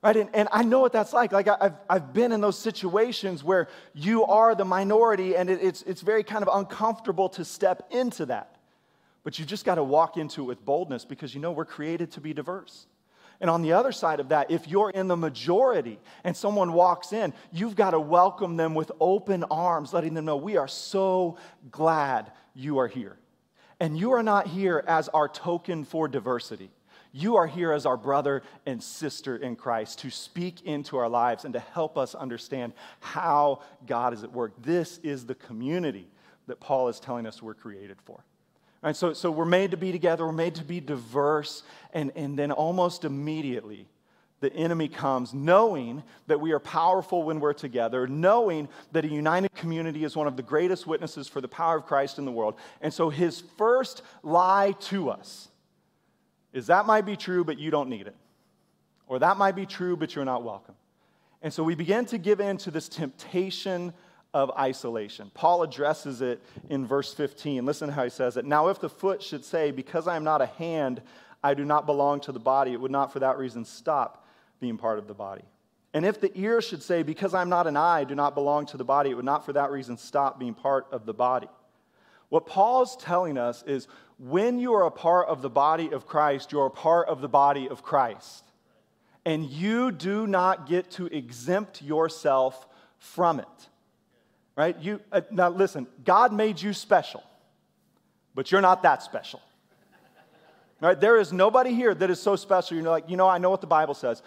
Right? 0.00 0.16
And, 0.16 0.30
and 0.32 0.48
I 0.52 0.62
know 0.62 0.78
what 0.78 0.92
that's 0.92 1.12
like. 1.12 1.32
Like, 1.32 1.48
I've, 1.48 1.74
I've 1.90 2.12
been 2.12 2.30
in 2.30 2.40
those 2.40 2.56
situations 2.56 3.42
where 3.42 3.66
you 3.94 4.24
are 4.24 4.54
the 4.54 4.64
minority 4.64 5.34
and 5.34 5.50
it, 5.50 5.58
it's, 5.60 5.82
it's 5.82 6.02
very 6.02 6.22
kind 6.22 6.46
of 6.46 6.48
uncomfortable 6.56 7.28
to 7.30 7.44
step 7.44 7.88
into 7.90 8.26
that. 8.26 8.54
But 9.24 9.40
you 9.40 9.44
just 9.44 9.64
got 9.64 9.74
to 9.74 9.82
walk 9.82 10.16
into 10.16 10.42
it 10.42 10.44
with 10.44 10.64
boldness 10.64 11.04
because 11.04 11.34
you 11.34 11.40
know 11.40 11.50
we're 11.50 11.64
created 11.64 12.12
to 12.12 12.20
be 12.20 12.32
diverse. 12.32 12.86
And 13.40 13.50
on 13.50 13.62
the 13.62 13.72
other 13.72 13.90
side 13.90 14.20
of 14.20 14.28
that, 14.28 14.52
if 14.52 14.68
you're 14.68 14.90
in 14.90 15.08
the 15.08 15.16
majority 15.16 15.98
and 16.22 16.36
someone 16.36 16.72
walks 16.72 17.12
in, 17.12 17.32
you've 17.50 17.74
got 17.74 17.90
to 17.90 18.00
welcome 18.00 18.56
them 18.56 18.76
with 18.76 18.92
open 19.00 19.42
arms, 19.50 19.92
letting 19.92 20.14
them 20.14 20.26
know 20.26 20.36
we 20.36 20.56
are 20.56 20.68
so 20.68 21.38
glad 21.72 22.30
you 22.54 22.78
are 22.78 22.88
here. 22.88 23.18
And 23.80 23.96
you 23.96 24.12
are 24.12 24.22
not 24.22 24.48
here 24.48 24.84
as 24.86 25.08
our 25.08 25.28
token 25.28 25.84
for 25.84 26.08
diversity. 26.08 26.70
You 27.12 27.36
are 27.36 27.46
here 27.46 27.72
as 27.72 27.86
our 27.86 27.96
brother 27.96 28.42
and 28.66 28.82
sister 28.82 29.36
in 29.36 29.56
Christ 29.56 30.00
to 30.00 30.10
speak 30.10 30.62
into 30.62 30.96
our 30.96 31.08
lives 31.08 31.44
and 31.44 31.54
to 31.54 31.60
help 31.60 31.96
us 31.96 32.14
understand 32.14 32.74
how 33.00 33.62
God 33.86 34.12
is 34.12 34.24
at 34.24 34.32
work. 34.32 34.52
This 34.62 34.98
is 34.98 35.24
the 35.24 35.34
community 35.34 36.06
that 36.48 36.60
Paul 36.60 36.88
is 36.88 37.00
telling 37.00 37.26
us 37.26 37.42
we're 37.42 37.54
created 37.54 37.96
for. 38.04 38.22
Right, 38.82 38.94
so, 38.94 39.12
so 39.12 39.30
we're 39.30 39.44
made 39.44 39.72
to 39.72 39.76
be 39.76 39.90
together, 39.90 40.24
we're 40.24 40.32
made 40.32 40.54
to 40.56 40.64
be 40.64 40.80
diverse, 40.80 41.64
and, 41.92 42.12
and 42.14 42.38
then 42.38 42.52
almost 42.52 43.04
immediately, 43.04 43.88
the 44.40 44.52
enemy 44.52 44.88
comes 44.88 45.34
knowing 45.34 46.02
that 46.28 46.40
we 46.40 46.52
are 46.52 46.60
powerful 46.60 47.24
when 47.24 47.40
we're 47.40 47.52
together, 47.52 48.06
knowing 48.06 48.68
that 48.92 49.04
a 49.04 49.08
united 49.08 49.52
community 49.54 50.04
is 50.04 50.14
one 50.14 50.26
of 50.26 50.36
the 50.36 50.42
greatest 50.42 50.86
witnesses 50.86 51.26
for 51.26 51.40
the 51.40 51.48
power 51.48 51.78
of 51.78 51.86
Christ 51.86 52.18
in 52.18 52.24
the 52.24 52.32
world. 52.32 52.54
And 52.80 52.94
so 52.94 53.10
his 53.10 53.42
first 53.56 54.02
lie 54.22 54.74
to 54.82 55.10
us 55.10 55.48
is 56.52 56.68
that 56.68 56.86
might 56.86 57.04
be 57.04 57.16
true, 57.16 57.44
but 57.44 57.58
you 57.58 57.70
don't 57.70 57.88
need 57.88 58.06
it. 58.06 58.16
Or 59.08 59.18
that 59.18 59.36
might 59.38 59.56
be 59.56 59.66
true, 59.66 59.96
but 59.96 60.14
you're 60.14 60.24
not 60.24 60.44
welcome. 60.44 60.74
And 61.42 61.52
so 61.52 61.62
we 61.62 61.74
begin 61.74 62.04
to 62.06 62.18
give 62.18 62.40
in 62.40 62.58
to 62.58 62.70
this 62.70 62.88
temptation 62.88 63.92
of 64.34 64.50
isolation. 64.52 65.30
Paul 65.34 65.62
addresses 65.62 66.20
it 66.20 66.40
in 66.68 66.86
verse 66.86 67.12
15. 67.14 67.64
Listen 67.64 67.88
to 67.88 67.94
how 67.94 68.04
he 68.04 68.10
says 68.10 68.36
it. 68.36 68.44
Now, 68.44 68.68
if 68.68 68.80
the 68.80 68.88
foot 68.88 69.22
should 69.22 69.44
say, 69.44 69.70
Because 69.70 70.06
I 70.06 70.16
am 70.16 70.24
not 70.24 70.42
a 70.42 70.46
hand, 70.46 71.00
I 71.42 71.54
do 71.54 71.64
not 71.64 71.86
belong 71.86 72.20
to 72.22 72.32
the 72.32 72.40
body, 72.40 72.72
it 72.72 72.80
would 72.80 72.90
not 72.90 73.12
for 73.12 73.20
that 73.20 73.38
reason 73.38 73.64
stop 73.64 74.26
being 74.60 74.76
part 74.76 74.98
of 74.98 75.06
the 75.06 75.14
body. 75.14 75.44
And 75.94 76.04
if 76.04 76.20
the 76.20 76.30
ear 76.38 76.60
should 76.60 76.82
say, 76.82 77.02
Because 77.02 77.34
I'm 77.34 77.48
not 77.48 77.66
an 77.66 77.76
eye, 77.76 78.00
I 78.00 78.04
do 78.04 78.14
not 78.14 78.34
belong 78.34 78.66
to 78.66 78.76
the 78.76 78.84
body, 78.84 79.10
it 79.10 79.14
would 79.14 79.24
not 79.24 79.44
for 79.44 79.52
that 79.54 79.70
reason 79.70 79.96
stop 79.96 80.38
being 80.38 80.54
part 80.54 80.86
of 80.92 81.06
the 81.06 81.14
body. 81.14 81.48
What 82.28 82.46
Paul's 82.46 82.96
telling 82.96 83.38
us 83.38 83.62
is 83.66 83.88
when 84.18 84.58
you 84.58 84.74
are 84.74 84.84
a 84.84 84.90
part 84.90 85.28
of 85.28 85.40
the 85.42 85.48
body 85.48 85.92
of 85.92 86.06
Christ, 86.06 86.52
you're 86.52 86.66
a 86.66 86.70
part 86.70 87.08
of 87.08 87.20
the 87.20 87.28
body 87.28 87.68
of 87.68 87.82
Christ. 87.82 88.44
And 89.24 89.44
you 89.44 89.92
do 89.92 90.26
not 90.26 90.68
get 90.68 90.90
to 90.92 91.06
exempt 91.06 91.82
yourself 91.82 92.66
from 92.98 93.40
it. 93.40 93.68
Right? 94.56 94.76
You, 94.78 95.00
uh, 95.12 95.20
now, 95.30 95.50
listen, 95.50 95.86
God 96.04 96.32
made 96.32 96.60
you 96.60 96.72
special, 96.72 97.22
but 98.34 98.50
you're 98.50 98.60
not 98.60 98.82
that 98.82 99.02
special. 99.02 99.40
Right? 100.80 101.00
There 101.00 101.16
is 101.16 101.32
nobody 101.32 101.74
here 101.74 101.94
that 101.94 102.10
is 102.10 102.20
so 102.20 102.36
special. 102.36 102.76
You're 102.76 102.88
like, 102.88 103.08
you 103.08 103.16
know, 103.16 103.28
I 103.28 103.38
know 103.38 103.50
what 103.50 103.60
the 103.60 103.66
Bible 103.66 103.94
says. 103.94 104.22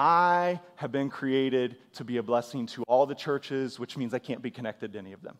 I 0.00 0.60
have 0.76 0.92
been 0.92 1.10
created 1.10 1.76
to 1.94 2.04
be 2.04 2.18
a 2.18 2.22
blessing 2.22 2.66
to 2.66 2.84
all 2.84 3.04
the 3.04 3.16
churches, 3.16 3.80
which 3.80 3.96
means 3.96 4.14
I 4.14 4.20
can't 4.20 4.40
be 4.40 4.52
connected 4.52 4.92
to 4.92 4.98
any 5.00 5.12
of 5.12 5.22
them. 5.22 5.36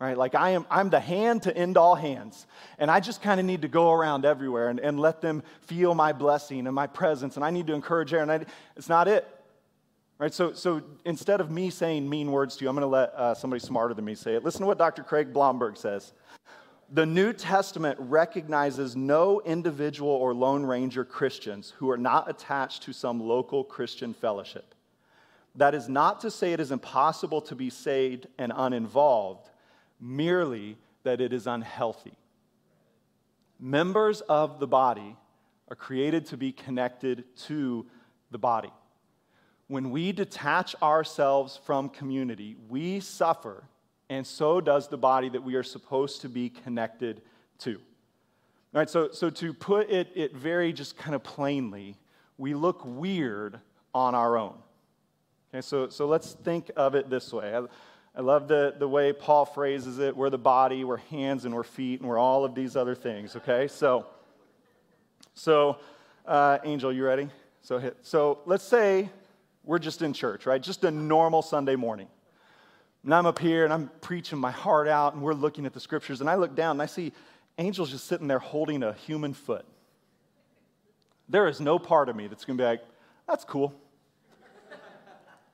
Right? 0.00 0.18
Like 0.18 0.34
I 0.34 0.50
am, 0.50 0.66
I'm 0.68 0.90
the 0.90 0.98
hand 0.98 1.44
to 1.44 1.56
end 1.56 1.76
all 1.76 1.94
hands. 1.94 2.48
And 2.80 2.90
I 2.90 2.98
just 2.98 3.22
kind 3.22 3.38
of 3.38 3.46
need 3.46 3.62
to 3.62 3.68
go 3.68 3.92
around 3.92 4.24
everywhere 4.24 4.68
and, 4.68 4.80
and 4.80 4.98
let 4.98 5.20
them 5.20 5.44
feel 5.60 5.94
my 5.94 6.12
blessing 6.12 6.66
and 6.66 6.74
my 6.74 6.88
presence. 6.88 7.36
And 7.36 7.44
I 7.44 7.50
need 7.50 7.68
to 7.68 7.72
encourage. 7.72 8.12
And 8.12 8.32
I, 8.32 8.44
it's 8.76 8.88
not 8.88 9.06
it. 9.06 9.28
Right? 10.18 10.34
So, 10.34 10.54
so 10.54 10.82
instead 11.04 11.40
of 11.40 11.48
me 11.48 11.70
saying 11.70 12.08
mean 12.08 12.32
words 12.32 12.56
to 12.56 12.64
you, 12.64 12.68
I'm 12.68 12.74
going 12.74 12.82
to 12.82 12.88
let 12.88 13.14
uh, 13.14 13.34
somebody 13.34 13.60
smarter 13.60 13.94
than 13.94 14.04
me 14.04 14.16
say 14.16 14.34
it. 14.34 14.42
Listen 14.42 14.62
to 14.62 14.66
what 14.66 14.78
Dr. 14.78 15.04
Craig 15.04 15.32
Blomberg 15.32 15.76
says. 15.76 16.12
The 16.94 17.06
New 17.06 17.32
Testament 17.32 17.96
recognizes 17.98 18.94
no 18.94 19.40
individual 19.46 20.10
or 20.10 20.34
Lone 20.34 20.66
Ranger 20.66 21.06
Christians 21.06 21.72
who 21.78 21.90
are 21.90 21.96
not 21.96 22.28
attached 22.28 22.82
to 22.82 22.92
some 22.92 23.18
local 23.18 23.64
Christian 23.64 24.12
fellowship. 24.12 24.74
That 25.54 25.74
is 25.74 25.88
not 25.88 26.20
to 26.20 26.30
say 26.30 26.52
it 26.52 26.60
is 26.60 26.70
impossible 26.70 27.40
to 27.42 27.54
be 27.54 27.70
saved 27.70 28.26
and 28.36 28.52
uninvolved, 28.54 29.48
merely 29.98 30.76
that 31.02 31.22
it 31.22 31.32
is 31.32 31.46
unhealthy. 31.46 32.12
Members 33.58 34.20
of 34.20 34.60
the 34.60 34.66
body 34.66 35.16
are 35.70 35.76
created 35.76 36.26
to 36.26 36.36
be 36.36 36.52
connected 36.52 37.24
to 37.46 37.86
the 38.30 38.38
body. 38.38 38.72
When 39.66 39.92
we 39.92 40.12
detach 40.12 40.76
ourselves 40.82 41.58
from 41.64 41.88
community, 41.88 42.54
we 42.68 43.00
suffer 43.00 43.64
and 44.12 44.26
so 44.26 44.60
does 44.60 44.88
the 44.88 44.98
body 44.98 45.28
that 45.30 45.42
we 45.42 45.54
are 45.54 45.62
supposed 45.62 46.20
to 46.20 46.28
be 46.28 46.50
connected 46.50 47.22
to. 47.58 47.76
All 48.74 48.78
right, 48.78 48.90
so, 48.90 49.10
so 49.10 49.30
to 49.30 49.54
put 49.54 49.90
it, 49.90 50.08
it 50.14 50.34
very 50.34 50.72
just 50.72 50.96
kind 50.96 51.14
of 51.14 51.22
plainly, 51.22 51.96
we 52.36 52.54
look 52.54 52.82
weird 52.84 53.58
on 53.94 54.14
our 54.14 54.36
own. 54.36 54.54
Okay, 55.52 55.62
so, 55.62 55.88
so 55.88 56.06
let's 56.06 56.32
think 56.32 56.70
of 56.76 56.94
it 56.94 57.08
this 57.08 57.32
way. 57.32 57.54
I, 57.54 57.62
I 58.14 58.20
love 58.20 58.48
the, 58.48 58.74
the 58.78 58.86
way 58.88 59.12
Paul 59.12 59.46
phrases 59.46 59.98
it. 59.98 60.14
We're 60.14 60.30
the 60.30 60.38
body, 60.38 60.84
we're 60.84 60.98
hands, 60.98 61.46
and 61.46 61.54
we're 61.54 61.62
feet, 61.62 62.00
and 62.00 62.08
we're 62.08 62.18
all 62.18 62.44
of 62.44 62.54
these 62.54 62.76
other 62.76 62.94
things, 62.94 63.36
okay? 63.36 63.66
So, 63.68 64.06
so 65.34 65.78
uh, 66.26 66.58
Angel, 66.64 66.92
you 66.92 67.04
ready? 67.04 67.28
So, 67.62 67.78
hit. 67.78 67.96
so 68.02 68.40
let's 68.44 68.64
say 68.64 69.08
we're 69.64 69.78
just 69.78 70.02
in 70.02 70.12
church, 70.12 70.44
right? 70.44 70.62
Just 70.62 70.84
a 70.84 70.90
normal 70.90 71.40
Sunday 71.40 71.76
morning. 71.76 72.08
And 73.04 73.14
I'm 73.14 73.26
up 73.26 73.38
here 73.38 73.64
and 73.64 73.72
I'm 73.72 73.90
preaching 74.00 74.38
my 74.38 74.50
heart 74.50 74.86
out, 74.88 75.14
and 75.14 75.22
we're 75.22 75.34
looking 75.34 75.66
at 75.66 75.72
the 75.72 75.80
scriptures, 75.80 76.20
and 76.20 76.30
I 76.30 76.36
look 76.36 76.54
down 76.54 76.72
and 76.76 76.82
I 76.82 76.86
see 76.86 77.12
angels 77.58 77.90
just 77.90 78.06
sitting 78.06 78.28
there 78.28 78.38
holding 78.38 78.82
a 78.82 78.92
human 78.92 79.34
foot. 79.34 79.66
There 81.28 81.48
is 81.48 81.60
no 81.60 81.78
part 81.78 82.08
of 82.08 82.16
me 82.16 82.26
that's 82.26 82.44
going 82.44 82.56
to 82.56 82.62
be 82.62 82.66
like, 82.66 82.82
that's 83.26 83.44
cool. 83.44 83.74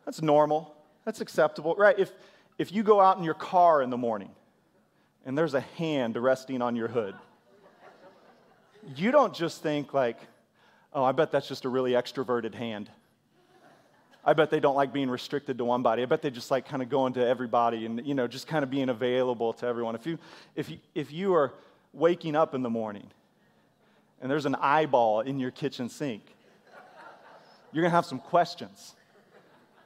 That's 0.04 0.22
normal. 0.22 0.74
That's 1.04 1.20
acceptable, 1.20 1.74
right? 1.76 1.98
If, 1.98 2.12
if 2.58 2.72
you 2.72 2.82
go 2.82 3.00
out 3.00 3.18
in 3.18 3.24
your 3.24 3.34
car 3.34 3.82
in 3.82 3.90
the 3.90 3.96
morning 3.96 4.30
and 5.24 5.36
there's 5.36 5.54
a 5.54 5.60
hand 5.60 6.16
resting 6.16 6.62
on 6.62 6.76
your 6.76 6.88
hood, 6.88 7.14
you 8.96 9.10
don't 9.10 9.34
just 9.34 9.62
think, 9.62 9.92
like, 9.92 10.18
oh, 10.92 11.04
I 11.04 11.12
bet 11.12 11.30
that's 11.30 11.48
just 11.48 11.64
a 11.64 11.68
really 11.68 11.92
extroverted 11.92 12.54
hand. 12.54 12.90
I 14.28 14.34
bet 14.34 14.50
they 14.50 14.60
don't 14.60 14.76
like 14.76 14.92
being 14.92 15.08
restricted 15.08 15.56
to 15.56 15.64
one 15.64 15.82
body. 15.82 16.02
I 16.02 16.04
bet 16.04 16.20
they 16.20 16.28
just 16.28 16.50
like 16.50 16.68
kind 16.68 16.82
of 16.82 16.90
going 16.90 17.14
to 17.14 17.26
everybody 17.26 17.86
and, 17.86 18.06
you 18.06 18.12
know, 18.12 18.26
just 18.26 18.46
kind 18.46 18.62
of 18.62 18.68
being 18.68 18.90
available 18.90 19.54
to 19.54 19.66
everyone. 19.66 19.94
If 19.94 20.04
you, 20.04 20.18
if 20.54 20.68
you, 20.68 20.78
if 20.94 21.10
you 21.10 21.32
are 21.32 21.54
waking 21.94 22.36
up 22.36 22.54
in 22.54 22.62
the 22.62 22.68
morning 22.68 23.06
and 24.20 24.30
there's 24.30 24.44
an 24.44 24.54
eyeball 24.56 25.20
in 25.20 25.38
your 25.38 25.50
kitchen 25.50 25.88
sink, 25.88 26.20
you're 27.72 27.80
going 27.80 27.90
to 27.90 27.96
have 27.96 28.04
some 28.04 28.18
questions, 28.18 28.96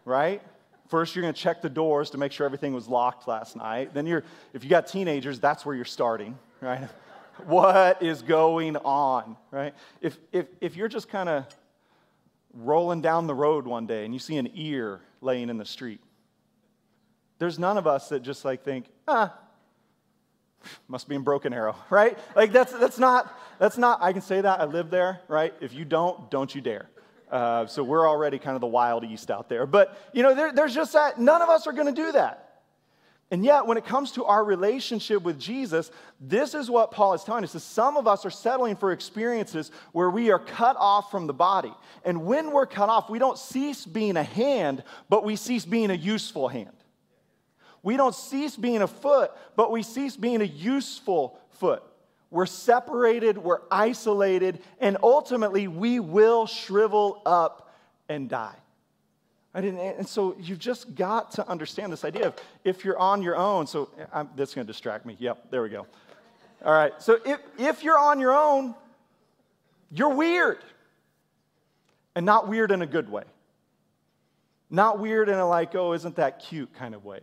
right? 0.05 0.43
First, 0.89 1.15
you're 1.15 1.23
going 1.23 1.35
to 1.35 1.41
check 1.41 1.63
the 1.63 1.71
doors 1.71 2.11
to 2.11 2.19
make 2.19 2.33
sure 2.33 2.45
everything 2.45 2.75
was 2.75 2.89
locked 2.89 3.29
last 3.29 3.55
night. 3.55 3.95
Then, 3.95 4.09
you're, 4.09 4.25
if 4.53 4.65
you 4.65 4.71
got 4.71 4.89
teenagers, 4.89 5.39
that's 5.39 5.65
where 5.65 5.77
you're 5.77 5.85
starting, 5.85 6.37
right? 6.61 6.89
what 7.47 8.03
is 8.03 8.23
going 8.23 8.77
on, 8.79 9.37
right? 9.53 9.73
If, 10.01 10.19
if, 10.33 10.47
if 10.61 10.77
you're 10.77 10.89
just 10.89 11.09
kind 11.09 11.29
of 11.29 11.47
rolling 12.55 13.01
down 13.01 13.27
the 13.27 13.35
road 13.35 13.67
one 13.67 13.87
day 13.87 14.05
and 14.05 14.13
you 14.13 14.21
see 14.21 14.37
an 14.37 14.49
ear 14.55 15.01
laying 15.21 15.49
in 15.49 15.59
the 15.59 15.65
street. 15.65 16.01
There's 17.39 17.59
none 17.59 17.79
of 17.79 17.87
us 17.87 18.09
that 18.11 18.23
just 18.23 18.45
like 18.45 18.63
think, 18.63 18.87
ah, 19.09 19.35
must 20.89 21.09
be 21.09 21.15
in 21.15 21.23
Broken 21.23 21.53
Arrow, 21.53 21.77
right? 21.91 22.19
Like 22.37 22.53
that's 22.53 22.73
that's 22.73 22.99
not 22.99 23.37
that's 23.59 23.79
not. 23.79 24.03
I 24.03 24.13
can 24.13 24.23
say 24.23 24.41
that 24.41 24.61
I 24.61 24.65
live 24.65 24.91
there, 24.91 25.21
right? 25.29 25.55
If 25.61 25.73
you 25.75 25.85
don't, 25.85 26.31
don't 26.31 26.55
you 26.55 26.61
dare. 26.61 26.89
Uh, 27.31 27.67
so 27.67 27.83
we're 27.83 28.07
already 28.07 28.39
kind 28.39 28.55
of 28.55 28.61
the 28.61 28.67
wild 28.67 29.05
east 29.05 29.31
out 29.31 29.49
there. 29.49 29.67
But 29.67 29.97
you 30.13 30.23
know, 30.23 30.35
there, 30.35 30.53
there's 30.53 30.75
just 30.75 30.93
that. 30.93 31.19
None 31.19 31.41
of 31.41 31.49
us 31.49 31.67
are 31.67 31.73
going 31.73 31.87
to 31.87 31.93
do 31.93 32.13
that. 32.13 32.52
And 33.33 33.43
yet, 33.43 33.67
when 33.67 33.79
it 33.79 33.87
comes 33.87 34.13
to 34.13 34.27
our 34.27 34.45
relationship 34.45 35.23
with 35.23 35.41
Jesus, 35.41 35.91
this 36.21 36.53
is 36.53 36.71
what 36.71 36.91
Paul 36.91 37.15
is 37.15 37.25
telling 37.25 37.45
us. 37.45 37.55
Is 37.55 37.65
some 37.65 37.97
of 37.97 38.07
us 38.07 38.27
are 38.27 38.31
settling 38.31 38.77
for 38.77 38.93
experiences 38.93 39.71
where 39.93 40.11
we 40.11 40.31
are 40.31 40.39
cut 40.39 40.77
off 40.79 41.11
from 41.11 41.27
the 41.27 41.33
body. 41.33 41.73
And 42.05 42.27
when 42.27 42.53
we're 42.53 42.67
cut 42.67 42.91
off, 42.91 43.09
we 43.09 43.19
don't 43.19 43.39
cease 43.39 43.87
being 43.87 44.19
a 44.19 44.23
hand, 44.23 44.85
but 45.09 45.25
we 45.25 45.37
cease 45.37 45.65
being 45.65 45.91
a 45.91 45.95
useful 45.95 46.47
hand. 46.47 46.77
We 47.83 47.97
don't 47.97 48.15
cease 48.15 48.55
being 48.55 48.83
a 48.83 48.87
foot, 48.87 49.31
but 49.57 49.73
we 49.73 49.83
cease 49.83 50.15
being 50.15 50.43
a 50.43 50.45
useful 50.45 51.39
foot. 51.53 51.83
We're 52.31 52.45
separated, 52.45 53.39
we're 53.39 53.63
isolated, 53.71 54.61
and 54.79 54.99
ultimately 55.03 55.69
we 55.69 56.01
will 56.01 56.47
shrivel 56.47 57.23
up 57.25 57.75
and 58.11 58.29
die. 58.29 58.57
And 59.55 60.09
so 60.09 60.35
you've 60.41 60.59
just 60.59 60.95
got 60.95 61.33
to 61.33 61.47
understand 61.47 61.93
this 61.93 62.05
idea 62.05 62.29
of 62.29 62.37
if 62.65 62.85
you're 62.85 62.99
on 62.99 63.23
your 63.23 63.37
own. 63.37 63.67
So 63.67 63.91
I'm, 64.13 64.31
that's 64.35 64.55
going 64.55 64.67
to 64.67 64.73
distract 64.73 65.05
me. 65.05 65.17
Yep, 65.19 65.51
there 65.51 65.63
we 65.63 65.69
go. 65.69 65.87
All 66.65 66.73
right. 66.73 66.93
So 66.99 67.19
if, 67.25 67.39
if 67.59 67.85
you're 67.85 67.99
on 67.99 68.19
your 68.19 68.35
own, 68.35 68.75
you're 69.91 70.15
weird. 70.15 70.59
And 72.15 72.25
not 72.25 72.49
weird 72.49 72.71
in 72.71 72.83
a 72.83 72.87
good 72.87 73.11
way. 73.11 73.25
Not 74.71 74.99
weird 74.99 75.29
in 75.29 75.35
a 75.35 75.47
like, 75.47 75.75
oh, 75.75 75.93
isn't 75.93 76.17
that 76.17 76.39
cute 76.39 76.73
kind 76.75 76.95
of 76.95 77.05
way. 77.05 77.21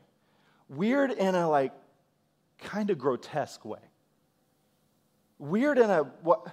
Weird 0.67 1.11
in 1.11 1.33
a 1.33 1.49
like 1.49 1.73
kind 2.59 2.91
of 2.91 2.99
grotesque 2.99 3.65
way. 3.65 3.79
Weird 5.39 5.79
in 5.79 5.89
a 5.89 6.03
what 6.21 6.45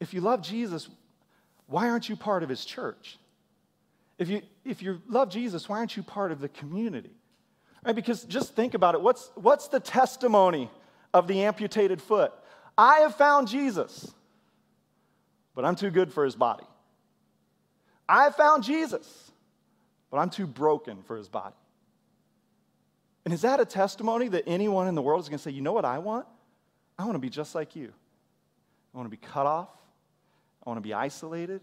if 0.00 0.12
you 0.12 0.20
love 0.20 0.42
Jesus, 0.42 0.88
why 1.66 1.88
aren't 1.88 2.08
you 2.08 2.16
part 2.16 2.42
of 2.42 2.48
his 2.48 2.64
church? 2.64 3.18
If 4.18 4.28
you, 4.28 4.42
if 4.68 4.82
you 4.82 5.00
love 5.08 5.30
Jesus, 5.30 5.68
why 5.68 5.78
aren't 5.78 5.96
you 5.96 6.02
part 6.02 6.30
of 6.30 6.40
the 6.40 6.48
community? 6.48 7.10
Right? 7.84 7.94
Because 7.94 8.24
just 8.24 8.54
think 8.54 8.74
about 8.74 8.94
it. 8.94 9.00
What's, 9.00 9.30
what's 9.34 9.68
the 9.68 9.80
testimony 9.80 10.70
of 11.14 11.26
the 11.26 11.42
amputated 11.42 12.02
foot? 12.02 12.32
I 12.76 13.00
have 13.00 13.16
found 13.16 13.48
Jesus, 13.48 14.12
but 15.54 15.64
I'm 15.64 15.74
too 15.74 15.90
good 15.90 16.12
for 16.12 16.24
his 16.24 16.36
body. 16.36 16.64
I 18.08 18.24
have 18.24 18.36
found 18.36 18.62
Jesus, 18.62 19.30
but 20.10 20.18
I'm 20.18 20.30
too 20.30 20.46
broken 20.46 21.02
for 21.02 21.16
his 21.16 21.28
body. 21.28 21.56
And 23.24 23.34
is 23.34 23.42
that 23.42 23.60
a 23.60 23.64
testimony 23.64 24.28
that 24.28 24.44
anyone 24.46 24.88
in 24.88 24.94
the 24.94 25.02
world 25.02 25.20
is 25.20 25.28
going 25.28 25.38
to 25.38 25.42
say, 25.42 25.50
you 25.50 25.60
know 25.60 25.72
what 25.72 25.84
I 25.84 25.98
want? 25.98 26.26
I 26.98 27.04
want 27.04 27.14
to 27.14 27.20
be 27.20 27.28
just 27.28 27.54
like 27.54 27.76
you. 27.76 27.92
I 28.94 28.96
want 28.96 29.06
to 29.06 29.10
be 29.10 29.24
cut 29.26 29.46
off. 29.46 29.68
I 30.64 30.70
want 30.70 30.78
to 30.78 30.82
be 30.82 30.94
isolated. 30.94 31.60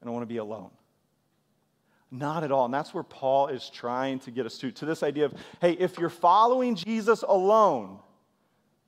And 0.00 0.08
I 0.08 0.12
want 0.12 0.22
to 0.22 0.26
be 0.26 0.38
alone. 0.38 0.70
Not 2.10 2.44
at 2.44 2.52
all. 2.52 2.66
And 2.66 2.74
that's 2.74 2.94
where 2.94 3.02
Paul 3.02 3.48
is 3.48 3.68
trying 3.68 4.20
to 4.20 4.30
get 4.30 4.46
us 4.46 4.58
to, 4.58 4.70
to 4.70 4.84
this 4.84 5.02
idea 5.02 5.26
of 5.26 5.34
hey, 5.60 5.72
if 5.72 5.98
you're 5.98 6.08
following 6.08 6.74
Jesus 6.74 7.22
alone, 7.22 7.98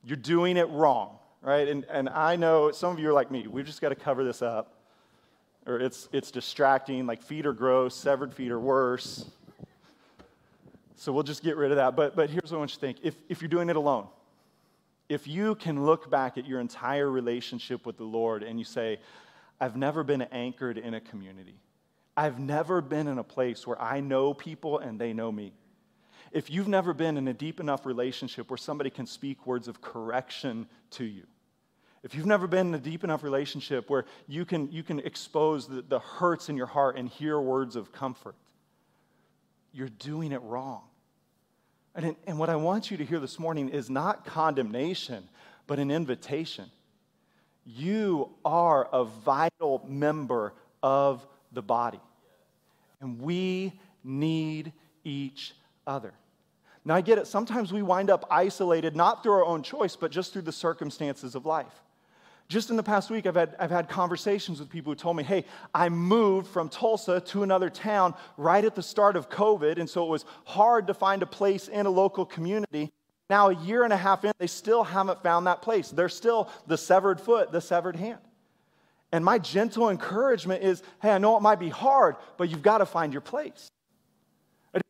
you're 0.05 0.17
doing 0.17 0.57
it 0.57 0.69
wrong, 0.71 1.19
right? 1.43 1.69
And, 1.69 1.85
and 1.91 2.09
I 2.09 2.37
know 2.37 2.71
some 2.71 2.93
of 2.93 2.99
you 2.99 3.09
are 3.11 3.13
like 3.13 3.31
me. 3.31 3.47
We've 3.47 3.67
just 3.67 3.81
got 3.81 3.89
to 3.91 3.97
cover 3.97 4.25
this 4.25 4.41
up, 4.41 4.75
or 5.67 5.81
it's, 5.81 6.09
it's 6.13 6.31
distracting. 6.31 7.07
Like 7.07 7.23
feet 7.23 7.45
are 7.45 7.53
gross, 7.53 7.95
severed 7.95 8.33
feet 8.33 8.53
are 8.53 8.61
worse. 8.61 9.27
So 10.97 11.13
we'll 11.13 11.25
just 11.25 11.43
get 11.43 11.57
rid 11.57 11.71
of 11.71 11.77
that. 11.77 11.95
But, 11.95 12.17
but 12.17 12.31
here's 12.31 12.51
what 12.51 12.55
I 12.55 12.59
want 12.59 12.71
you 12.71 12.75
to 12.75 12.81
think 12.81 12.99
if, 13.03 13.15
if 13.29 13.41
you're 13.41 13.49
doing 13.49 13.69
it 13.69 13.77
alone, 13.77 14.09
if 15.09 15.27
you 15.27 15.55
can 15.55 15.85
look 15.85 16.11
back 16.11 16.37
at 16.37 16.47
your 16.47 16.61
entire 16.61 17.11
relationship 17.11 17.87
with 17.87 17.97
the 17.97 18.05
Lord 18.05 18.43
and 18.43 18.59
you 18.59 18.65
say, 18.65 18.99
I've 19.61 19.77
never 19.77 20.05
been 20.05 20.23
anchored 20.23 20.79
in 20.79 20.95
a 20.95 21.01
community, 21.01 21.55
I've 22.19 22.41
never 22.41 22.81
been 22.81 23.07
in 23.07 23.19
a 23.19 23.23
place 23.23 23.65
where 23.65 23.81
I 23.81 24.01
know 24.01 24.35
people 24.35 24.81
and 24.81 24.99
they 24.99 25.13
know 25.13 25.31
me. 25.31 25.53
If 26.33 26.51
you've 26.51 26.67
never 26.67 26.93
been 26.93 27.17
in 27.17 27.29
a 27.29 27.33
deep 27.33 27.61
enough 27.61 27.87
relationship 27.87 28.51
where 28.51 28.57
somebody 28.57 28.91
can 28.91 29.07
speak 29.07 29.47
words 29.47 29.69
of 29.69 29.81
correction 29.81 30.67
to 30.91 31.05
you, 31.05 31.23
if 32.03 32.17
you've 32.17 32.27
never 32.27 32.49
been 32.49 32.67
in 32.67 32.75
a 32.75 32.81
deep 32.81 33.05
enough 33.05 33.23
relationship 33.23 33.89
where 33.89 34.05
you 34.27 34.45
can, 34.45 34.69
you 34.73 34.83
can 34.83 34.99
expose 34.99 35.69
the, 35.69 35.81
the 35.83 36.01
hurts 36.01 36.49
in 36.49 36.57
your 36.57 36.67
heart 36.67 36.97
and 36.97 37.09
hear 37.09 37.41
words 37.41 37.77
of 37.77 37.93
comfort, 37.93 38.35
you're 39.73 39.89
doing 39.89 40.33
it 40.33 40.43
wrong. 40.43 40.83
And, 41.95 42.17
and 42.27 42.37
what 42.37 42.49
I 42.49 42.57
want 42.57 42.91
you 42.91 42.97
to 42.97 43.05
hear 43.05 43.21
this 43.21 43.39
morning 43.39 43.69
is 43.69 43.89
not 43.89 44.27
condemnation, 44.27 45.29
but 45.69 45.79
an 45.79 45.93
invitation. 45.93 46.69
You 47.65 48.31
are 48.45 48.89
a 48.93 49.05
vital 49.05 49.85
member 49.87 50.55
of 50.83 51.25
the 51.53 51.63
body, 51.63 52.01
and 53.00 53.21
we 53.21 53.78
need 54.05 54.73
each 55.05 55.55
other. 55.87 56.12
Now, 56.85 56.95
I 56.95 57.00
get 57.00 57.19
it. 57.19 57.26
Sometimes 57.26 57.73
we 57.73 57.83
wind 57.83 58.09
up 58.09 58.25
isolated, 58.31 58.97
not 58.97 59.23
through 59.23 59.33
our 59.33 59.45
own 59.45 59.62
choice, 59.62 59.97
but 59.97 60.11
just 60.11 60.33
through 60.33 60.43
the 60.43 60.52
circumstances 60.52 61.35
of 61.35 61.45
life. 61.45 61.83
Just 62.49 62.71
in 62.71 62.76
the 62.76 62.83
past 62.83 63.11
week, 63.11 63.26
I've 63.26 63.35
had, 63.35 63.55
I've 63.59 63.71
had 63.71 63.90
conversations 63.90 64.59
with 64.59 64.71
people 64.71 64.93
who 64.93 64.97
told 64.97 65.17
me, 65.17 65.23
hey, 65.23 65.45
I 65.75 65.90
moved 65.90 66.47
from 66.47 66.71
Tulsa 66.71 67.21
to 67.21 67.43
another 67.43 67.69
town 67.69 68.14
right 68.38 68.64
at 68.64 68.75
the 68.75 68.83
start 68.83 69.17
of 69.17 69.28
COVID, 69.28 69.78
and 69.78 69.88
so 69.88 70.07
it 70.07 70.09
was 70.09 70.25
hard 70.45 70.87
to 70.87 70.95
find 70.95 71.23
a 71.23 71.26
place 71.26 71.69
in 71.69 71.85
a 71.85 71.90
local 71.90 72.25
community. 72.25 72.90
Now, 73.28 73.50
a 73.50 73.55
year 73.55 73.85
and 73.85 73.93
a 73.93 73.99
half 73.99 74.25
in, 74.25 74.33
they 74.38 74.47
still 74.47 74.83
haven't 74.83 75.23
found 75.23 75.47
that 75.47 75.61
place. 75.61 75.90
They're 75.90 76.09
still 76.09 76.49
the 76.67 76.78
severed 76.78 77.21
foot, 77.21 77.52
the 77.52 77.61
severed 77.61 77.97
hand. 77.97 78.21
And 79.12 79.25
my 79.25 79.38
gentle 79.38 79.88
encouragement 79.91 80.62
is 80.62 80.83
hey, 81.00 81.11
I 81.11 81.19
know 81.19 81.37
it 81.37 81.41
might 81.41 81.61
be 81.61 81.71
hard, 81.71 82.17
but 82.37 82.50
you've 82.50 82.62
got 82.62 82.79
to 82.79 82.87
find 82.87 83.12
your 83.12 83.23
place. 83.23 83.71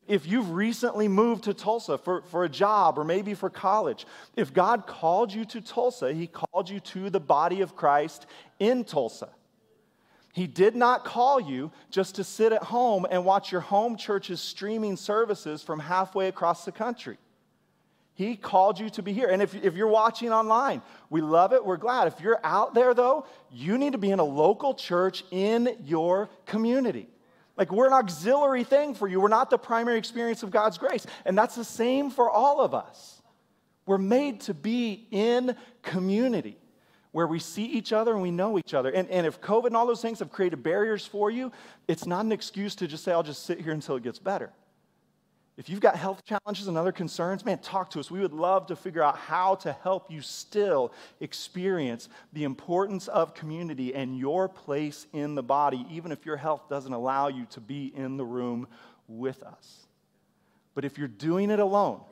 If 0.09 0.27
you've 0.27 0.53
recently 0.53 1.07
moved 1.07 1.45
to 1.45 1.55
Tulsa 1.55 1.99
for, 1.99 2.23
for 2.23 2.45
a 2.45 2.49
job 2.49 2.99
or 2.99 3.05
maybe 3.05 3.35
for 3.35 3.51
college, 3.51 4.07
if 4.37 4.55
God 4.55 4.87
called 4.87 5.33
you 5.33 5.45
to 5.45 5.61
Tulsa, 5.61 6.13
He 6.15 6.27
called 6.27 6.71
you 6.71 6.81
to 6.81 7.11
the 7.11 7.21
body 7.21 7.61
of 7.61 7.77
Christ 7.77 8.27
in 8.59 8.85
Tulsa. 8.85 9.29
He 10.33 10.47
did 10.47 10.75
not 10.75 11.05
call 11.05 11.41
you 11.41 11.73
just 11.91 12.15
to 12.15 12.25
sit 12.25 12.53
at 12.53 12.63
home 12.63 13.07
and 13.11 13.25
watch 13.25 13.53
your 13.53 13.61
home 13.61 13.97
church's 13.97 14.41
streaming 14.41 14.97
services 14.97 15.63
from 15.63 15.79
halfway 15.79 16.29
across 16.29 16.65
the 16.65 16.73
country. 16.73 17.19
He 18.19 18.35
called 18.35 18.81
you 18.81 18.91
to 18.91 19.03
be 19.05 19.13
here. 19.13 19.29
And 19.29 19.41
if, 19.41 19.55
if 19.55 19.77
you're 19.77 19.87
watching 19.87 20.33
online, 20.33 20.83
we 21.09 21.21
love 21.21 21.53
it. 21.53 21.65
We're 21.65 21.77
glad. 21.77 22.09
If 22.09 22.21
you're 22.21 22.41
out 22.43 22.75
there, 22.75 22.93
though, 22.93 23.27
you 23.49 23.79
need 23.79 23.93
to 23.93 23.99
be 23.99 24.11
in 24.11 24.19
a 24.19 24.25
local 24.25 24.75
church 24.75 25.23
in 25.31 25.77
your 25.85 26.29
community. 26.45 27.07
Like, 27.57 27.71
we're 27.71 27.87
an 27.87 27.93
auxiliary 27.93 28.65
thing 28.65 28.97
for 28.97 29.07
you. 29.07 29.21
We're 29.21 29.29
not 29.29 29.51
the 29.51 29.57
primary 29.57 29.99
experience 29.99 30.43
of 30.43 30.51
God's 30.51 30.79
grace. 30.79 31.07
And 31.27 31.39
that's 31.39 31.55
the 31.55 31.63
same 31.63 32.11
for 32.11 32.29
all 32.29 32.61
of 32.61 32.75
us. 32.75 33.23
We're 33.87 33.99
made 33.99 34.41
to 34.43 34.53
be 34.53 35.07
in 35.13 35.55
community 35.83 36.59
where 37.13 37.29
we 37.29 37.39
see 37.39 37.67
each 37.67 37.93
other 37.93 38.15
and 38.15 38.21
we 38.21 38.33
know 38.33 38.59
each 38.59 38.75
other. 38.75 38.91
And, 38.91 39.09
and 39.11 39.29
if 39.29 39.41
COVID 39.41 39.67
and 39.67 39.77
all 39.77 39.87
those 39.87 40.03
things 40.03 40.19
have 40.19 40.33
created 40.33 40.65
barriers 40.65 41.07
for 41.07 41.31
you, 41.31 41.53
it's 41.87 42.05
not 42.05 42.25
an 42.25 42.33
excuse 42.33 42.75
to 42.75 42.89
just 42.89 43.05
say, 43.05 43.13
I'll 43.13 43.23
just 43.23 43.47
sit 43.47 43.61
here 43.61 43.73
until 43.73 43.95
it 43.95 44.03
gets 44.03 44.19
better. 44.19 44.51
If 45.59 45.69
you've 45.69 45.81
got 45.81 45.97
health 45.97 46.25
challenges 46.25 46.69
and 46.69 46.79
other 46.79 46.93
concerns, 46.93 47.45
man, 47.45 47.59
talk 47.59 47.91
to 47.91 47.99
us. 47.99 48.13
We 48.13 48.21
would 48.21 48.33
love 48.33 48.69
to 48.69 48.77
figure 48.77 49.03
out 49.03 49.19
how 49.19 49.57
to 49.57 49.73
help 49.83 50.09
you 50.09 50.21
still 50.21 50.93
experience 51.19 52.09
the 52.33 52.45
importance 52.45 53.09
of 53.09 53.35
community 53.35 53.93
and 53.93 54.17
your 54.17 54.49
place 54.49 55.09
in 55.13 55.35
the 55.35 55.43
body, 55.43 55.85
even 55.91 56.13
if 56.13 56.25
your 56.25 56.37
health 56.37 56.69
doesn't 56.71 56.93
allow 56.93 57.27
you 57.27 57.45
to 57.51 57.61
be 57.61 57.93
in 57.97 58.17
the 58.17 58.25
room 58.25 58.69
with 59.09 59.43
us. 59.43 59.89
But 60.77 60.85
if 60.85 60.97
you're 60.97 61.09
doing 61.09 61.51
it 61.51 61.59
alone, 61.59 62.03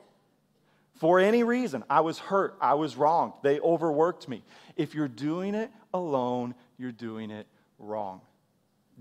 for 0.95 1.17
any 1.21 1.43
reason, 1.43 1.85
I 1.89 2.01
was 2.01 2.19
hurt, 2.19 2.57
I 2.59 2.73
was 2.73 2.97
wrong, 2.97 3.31
they 3.43 3.61
overworked 3.61 4.27
me. 4.27 4.43
If 4.75 4.93
you're 4.93 5.07
doing 5.07 5.55
it 5.55 5.71
alone, 5.93 6.53
you're 6.77 6.91
doing 6.91 7.31
it 7.31 7.47
wrong. 7.79 8.19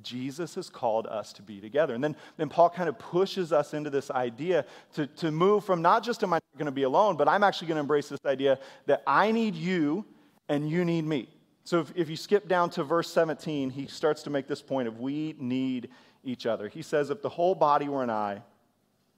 Jesus 0.03 0.55
has 0.57 0.69
called 0.69 1.07
us 1.07 1.33
to 1.35 1.43
be 1.43 1.61
together. 1.61 1.95
And 1.95 2.05
then, 2.05 2.17
then 2.37 2.49
Paul 2.49 2.71
kind 2.71 2.89
of 2.89 2.99
pushes 2.99 3.53
us 3.53 3.75
into 3.75 3.91
this 3.91 4.11
idea 4.11 4.65
to, 4.95 5.07
to 5.07 5.31
move 5.31 5.65
from 5.65 5.83
not 5.83 6.03
just 6.03 6.23
am 6.23 6.33
I 6.33 6.41
going 6.57 6.67
to 6.67 6.73
be 6.73 6.83
alone, 6.83 7.17
but 7.17 7.29
I'm 7.29 7.43
actually 7.43 7.69
going 7.69 7.77
to 7.77 7.81
embrace 7.81 8.09
this 8.09 8.25
idea 8.27 8.59
that 8.87 9.03
I 9.07 9.33
need 9.33 9.55
you 9.55 10.05
and 10.49 10.69
you 10.69 10.85
need 10.85 11.05
me. 11.05 11.29
So 11.65 11.81
if, 11.81 11.93
if 11.97 12.09
you 12.09 12.17
skip 12.17 12.47
down 12.47 12.71
to 12.71 12.85
verse 12.85 13.11
17, 13.11 13.71
he 13.71 13.87
starts 13.87 14.23
to 14.25 14.31
make 14.31 14.47
this 14.47 14.63
point 14.63 14.87
of 14.87 15.01
we 15.01 15.35
need 15.39 15.89
each 16.23 16.47
other. 16.47 16.69
He 16.69 16.83
says, 16.83 17.11
if 17.11 17.23
the 17.23 17.29
whole 17.29 17.55
body 17.55 17.89
were 17.89 18.03
an 18.03 18.11
eye, 18.11 18.43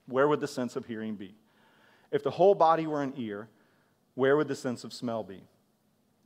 where 0.06 0.28
would 0.28 0.40
the 0.40 0.48
sense 0.48 0.76
of 0.76 0.86
hearing 0.86 1.14
be? 1.14 1.34
If 2.10 2.22
the 2.22 2.30
whole 2.30 2.54
body 2.54 2.86
were 2.86 3.02
an 3.02 3.12
ear, 3.16 3.48
where 4.14 4.36
would 4.36 4.48
the 4.48 4.56
sense 4.56 4.84
of 4.84 4.92
smell 4.92 5.22
be? 5.22 5.42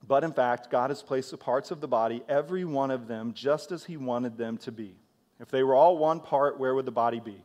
But 0.07 0.25
in 0.25 0.33
fact, 0.33 0.71
God 0.71 0.91
has 0.91 1.03
placed 1.03 1.31
the 1.31 1.37
parts 1.37 1.71
of 1.71 1.81
the 1.81 1.89
body, 1.89 2.23
every 2.29 2.65
one 2.65 2.91
of 2.91 3.07
them, 3.07 3.33
just 3.35 3.71
as 3.71 3.85
He 3.85 3.97
wanted 3.97 4.37
them 4.37 4.59
to 4.59 4.73
be. 4.73 4.97
If 5.41 5.49
they 5.49 5.63
were 5.63 5.75
all 5.75 5.97
one 5.99 6.21
part, 6.21 6.59
where 6.59 6.75
would 6.75 6.87
the 6.87 6.93
body 6.93 7.21
be? 7.21 7.43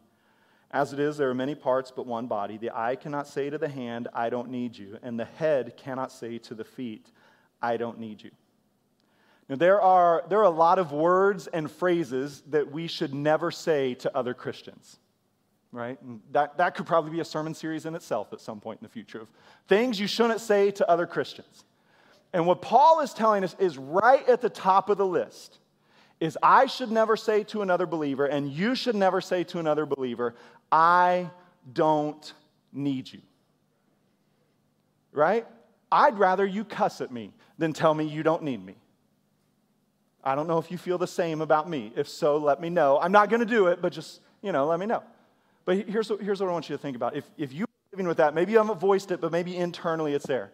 As 0.72 0.92
it 0.92 1.00
is, 1.00 1.18
there 1.18 1.30
are 1.30 1.36
many 1.36 1.56
parts, 1.56 1.92
but 1.96 2.06
one 2.06 2.28
body. 2.28 2.58
The 2.58 2.72
eye 2.72 2.96
cannot 2.96 3.28
say 3.28 3.50
to 3.50 3.58
the 3.58 3.70
hand, 3.70 4.08
I 4.14 4.30
don't 4.30 4.50
need 4.50 4.78
you, 4.78 4.98
and 5.02 5.20
the 5.20 5.26
head 5.26 5.78
cannot 5.78 6.12
say 6.12 6.40
to 6.40 6.56
the 6.56 6.66
feet, 6.66 7.10
I 7.62 7.78
don't 7.78 8.00
need 8.00 8.22
you. 8.22 8.32
Now, 9.50 9.56
there 9.56 9.82
are, 9.82 10.26
there 10.30 10.40
are 10.40 10.44
a 10.44 10.50
lot 10.50 10.78
of 10.78 10.92
words 10.92 11.48
and 11.48 11.72
phrases 11.72 12.44
that 12.50 12.70
we 12.70 12.88
should 12.88 13.14
never 13.14 13.50
say 13.50 13.94
to 13.96 14.16
other 14.16 14.34
Christians, 14.34 15.00
right? 15.72 16.02
And 16.02 16.20
that, 16.34 16.58
that 16.58 16.76
could 16.76 16.86
probably 16.86 17.12
be 17.12 17.22
a 17.22 17.26
sermon 17.26 17.54
series 17.54 17.86
in 17.86 17.96
itself 17.96 18.34
at 18.34 18.42
some 18.42 18.60
point 18.60 18.82
in 18.82 18.86
the 18.86 18.92
future 18.92 19.22
of 19.22 19.30
things 19.70 20.00
you 20.00 20.08
shouldn't 20.08 20.42
say 20.42 20.72
to 20.72 20.90
other 20.90 21.08
Christians. 21.08 21.64
And 22.34 22.46
what 22.46 22.62
Paul 22.62 23.02
is 23.02 23.14
telling 23.14 23.44
us 23.44 23.56
is 23.60 23.78
right 23.78 24.28
at 24.28 24.42
the 24.42 24.50
top 24.50 24.90
of 24.90 24.98
the 24.98 25.06
list 25.06 25.60
is 26.20 26.38
I 26.42 26.66
should 26.66 26.92
never 26.92 27.16
say 27.16 27.44
to 27.46 27.62
another 27.62 27.86
believer 27.86 28.26
and 28.26 28.52
you 28.52 28.76
should 28.76 28.96
never 28.96 29.22
say 29.22 29.44
to 29.46 29.60
another 29.60 29.86
believer, 29.86 30.36
I 30.72 31.30
don't 31.72 32.34
need 32.74 33.12
you. 33.12 33.22
Right? 35.12 35.46
I'd 35.92 36.18
rather 36.18 36.46
you 36.46 36.64
cuss 36.64 37.02
at 37.02 37.12
me 37.12 37.32
than 37.58 37.74
tell 37.74 37.94
me 37.94 38.06
you 38.06 38.24
don't 38.24 38.44
need 38.44 38.64
me. 38.64 38.76
I 40.24 40.36
don't 40.36 40.48
know 40.48 40.58
if 40.58 40.70
you 40.70 40.78
feel 40.78 40.98
the 40.98 41.08
same 41.08 41.42
about 41.42 41.70
me. 41.70 41.94
If 41.96 42.10
so, 42.10 42.38
let 42.38 42.60
me 42.60 42.70
know. 42.70 43.00
I'm 43.00 43.12
not 43.12 43.30
going 43.30 43.40
to 43.40 43.46
do 43.46 43.68
it, 43.68 43.82
but 43.82 43.94
just, 43.94 44.20
you 44.42 44.52
know, 44.52 44.66
let 44.66 44.80
me 44.80 44.86
know. 44.86 45.02
But 45.64 45.88
here's 45.88 46.10
what, 46.10 46.22
here's 46.22 46.42
what 46.42 46.50
I 46.50 46.52
want 46.52 46.70
you 46.70 46.76
to 46.76 46.82
think 46.82 46.98
about. 46.98 47.16
If, 47.16 47.24
if 47.38 47.54
you're 47.54 47.68
living 47.94 48.08
with 48.08 48.18
that, 48.18 48.34
maybe 48.34 48.52
you 48.52 48.58
haven't 48.58 48.80
voiced 48.80 49.12
it, 49.12 49.22
but 49.22 49.32
maybe 49.32 49.56
internally 49.56 50.14
it's 50.14 50.26
there 50.26 50.52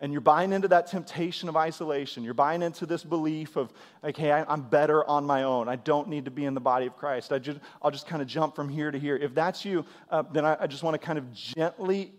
and 0.00 0.12
you're 0.12 0.22
buying 0.22 0.52
into 0.52 0.68
that 0.68 0.86
temptation 0.86 1.48
of 1.48 1.56
isolation. 1.56 2.24
You're 2.24 2.32
buying 2.32 2.62
into 2.62 2.86
this 2.86 3.04
belief 3.04 3.56
of, 3.56 3.70
okay, 4.02 4.32
I, 4.32 4.50
am 4.50 4.62
better 4.62 5.04
on 5.04 5.24
my 5.26 5.42
own. 5.42 5.68
I 5.68 5.76
don't 5.76 6.08
need 6.08 6.24
to 6.24 6.30
be 6.30 6.46
in 6.46 6.54
the 6.54 6.60
body 6.60 6.86
of 6.86 6.96
Christ. 6.96 7.32
I 7.32 7.38
just, 7.38 7.60
I'll 7.82 7.90
just 7.90 8.06
kind 8.06 8.22
of 8.22 8.28
jump 8.28 8.56
from 8.56 8.70
here 8.70 8.90
to 8.90 8.98
here. 8.98 9.16
If 9.16 9.34
that's 9.34 9.62
you, 9.62 9.84
uh, 10.10 10.22
then 10.32 10.46
I, 10.46 10.56
I 10.60 10.66
just 10.66 10.82
want 10.82 10.94
to 10.94 10.98
kind 10.98 11.18
of 11.18 11.30
gently 11.34 12.12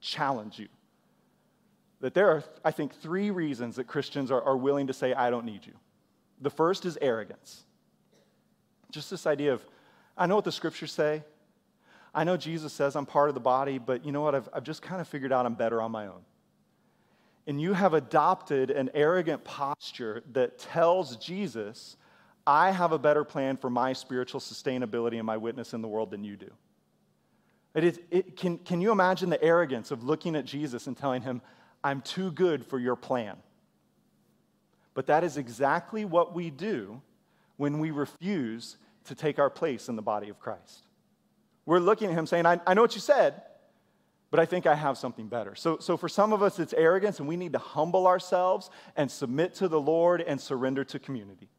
challenge 0.00 0.58
you. 0.58 0.68
That 2.00 2.12
there 2.12 2.28
are, 2.28 2.44
I 2.64 2.70
think, 2.70 2.94
three 2.94 3.30
reasons 3.30 3.76
that 3.76 3.86
Christians 3.86 4.30
are, 4.30 4.42
are 4.42 4.56
willing 4.56 4.88
to 4.88 4.92
say, 4.92 5.14
I 5.14 5.30
don't 5.30 5.46
need 5.46 5.64
you. 5.64 5.72
The 6.42 6.50
first 6.50 6.84
is 6.84 6.98
arrogance. 7.00 7.62
Just 8.90 9.08
this 9.08 9.26
idea 9.26 9.54
of, 9.54 9.64
I 10.18 10.26
know 10.26 10.34
what 10.34 10.44
the 10.44 10.52
scriptures 10.52 10.92
say. 10.92 11.22
I 12.14 12.24
know 12.24 12.36
Jesus 12.36 12.74
says 12.74 12.94
I'm 12.94 13.06
part 13.06 13.30
of 13.30 13.34
the 13.34 13.40
body, 13.40 13.78
but 13.78 14.04
you 14.04 14.12
know 14.12 14.20
what? 14.20 14.34
I've, 14.34 14.50
I've 14.52 14.64
just 14.64 14.82
kind 14.82 15.00
of 15.00 15.08
figured 15.08 15.32
out 15.32 15.46
I'm 15.46 15.54
better 15.54 15.80
on 15.80 15.90
my 15.90 16.08
own 16.08 16.20
and 17.46 17.60
you 17.60 17.72
have 17.72 17.94
adopted 17.94 18.70
an 18.70 18.90
arrogant 18.94 19.44
posture 19.44 20.22
that 20.32 20.58
tells 20.58 21.16
Jesus, 21.16 21.96
I 22.46 22.70
have 22.70 22.92
a 22.92 22.98
better 22.98 23.24
plan 23.24 23.56
for 23.56 23.70
my 23.70 23.92
spiritual 23.92 24.40
sustainability 24.40 25.16
and 25.16 25.26
my 25.26 25.36
witness 25.36 25.74
in 25.74 25.82
the 25.82 25.88
world 25.88 26.10
than 26.10 26.24
you 26.24 26.36
do. 26.36 26.50
It 27.74 27.84
is, 27.84 28.00
it, 28.10 28.36
can, 28.36 28.58
can 28.58 28.80
you 28.80 28.92
imagine 28.92 29.30
the 29.30 29.42
arrogance 29.42 29.90
of 29.90 30.04
looking 30.04 30.36
at 30.36 30.44
Jesus 30.44 30.86
and 30.86 30.96
telling 30.96 31.22
him, 31.22 31.40
I'm 31.82 32.00
too 32.00 32.30
good 32.30 32.64
for 32.64 32.78
your 32.78 32.96
plan? 32.96 33.36
But 34.94 35.06
that 35.06 35.24
is 35.24 35.36
exactly 35.36 36.04
what 36.04 36.34
we 36.34 36.50
do 36.50 37.00
when 37.56 37.78
we 37.78 37.90
refuse 37.90 38.76
to 39.06 39.14
take 39.14 39.38
our 39.38 39.50
place 39.50 39.88
in 39.88 39.96
the 39.96 40.02
body 40.02 40.28
of 40.28 40.38
Christ. 40.38 40.84
We're 41.64 41.78
looking 41.78 42.10
at 42.10 42.14
him 42.14 42.26
saying, 42.26 42.46
I, 42.46 42.60
I 42.66 42.74
know 42.74 42.82
what 42.82 42.94
you 42.94 43.00
said, 43.00 43.42
but 44.32 44.40
I 44.40 44.46
think 44.46 44.66
I 44.66 44.74
have 44.74 44.96
something 44.96 45.28
better. 45.28 45.54
So, 45.54 45.76
so 45.78 45.98
for 45.98 46.08
some 46.08 46.32
of 46.32 46.42
us, 46.42 46.58
it's 46.58 46.72
arrogance, 46.72 47.18
and 47.18 47.28
we 47.28 47.36
need 47.36 47.52
to 47.52 47.58
humble 47.58 48.06
ourselves 48.06 48.70
and 48.96 49.10
submit 49.10 49.52
to 49.56 49.68
the 49.68 49.78
Lord 49.78 50.22
and 50.22 50.40
surrender 50.40 50.84
to 50.84 50.98
community. 50.98 51.50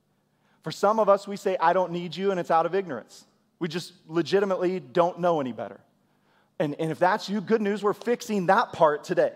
For 0.64 0.72
some 0.72 1.00
of 1.00 1.08
us, 1.08 1.28
we 1.28 1.38
say, 1.38 1.56
I 1.62 1.74
don't 1.74 1.92
need 1.92 2.16
you, 2.16 2.32
and 2.32 2.40
it's 2.40 2.50
out 2.50 2.66
of 2.66 2.74
ignorance. 2.74 3.26
We 3.60 3.68
just 3.68 3.94
legitimately 4.08 4.80
don't 4.80 5.20
know 5.20 5.40
any 5.40 5.52
better. 5.52 5.82
And, 6.58 6.76
and 6.80 6.92
if 6.92 6.98
that's 6.98 7.30
you, 7.30 7.42
good 7.42 7.62
news, 7.62 7.84
we're 7.84 7.94
fixing 7.94 8.48
that 8.48 8.74
part 8.74 9.04
today. 9.04 9.34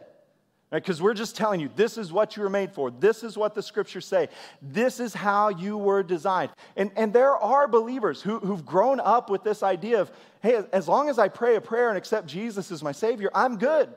Because 0.69 0.99
right? 0.99 1.05
we're 1.05 1.13
just 1.13 1.35
telling 1.37 1.59
you, 1.59 1.69
this 1.75 1.97
is 1.97 2.11
what 2.11 2.35
you 2.35 2.43
were 2.43 2.49
made 2.49 2.73
for. 2.73 2.91
This 2.91 3.23
is 3.23 3.37
what 3.37 3.55
the 3.55 3.63
scriptures 3.63 4.05
say. 4.05 4.27
This 4.61 4.99
is 4.99 5.13
how 5.13 5.49
you 5.49 5.77
were 5.77 6.03
designed. 6.03 6.51
And, 6.75 6.91
and 6.97 7.13
there 7.13 7.37
are 7.37 7.67
believers 7.67 8.21
who, 8.21 8.39
who've 8.39 8.65
grown 8.65 8.99
up 8.99 9.29
with 9.29 9.43
this 9.43 9.63
idea 9.63 10.01
of, 10.01 10.11
hey, 10.41 10.63
as 10.73 10.87
long 10.87 11.09
as 11.09 11.19
I 11.19 11.29
pray 11.29 11.55
a 11.55 11.61
prayer 11.61 11.89
and 11.89 11.97
accept 11.97 12.27
Jesus 12.27 12.69
as 12.71 12.83
my 12.83 12.91
Savior, 12.91 13.29
I'm 13.33 13.57
good. 13.57 13.93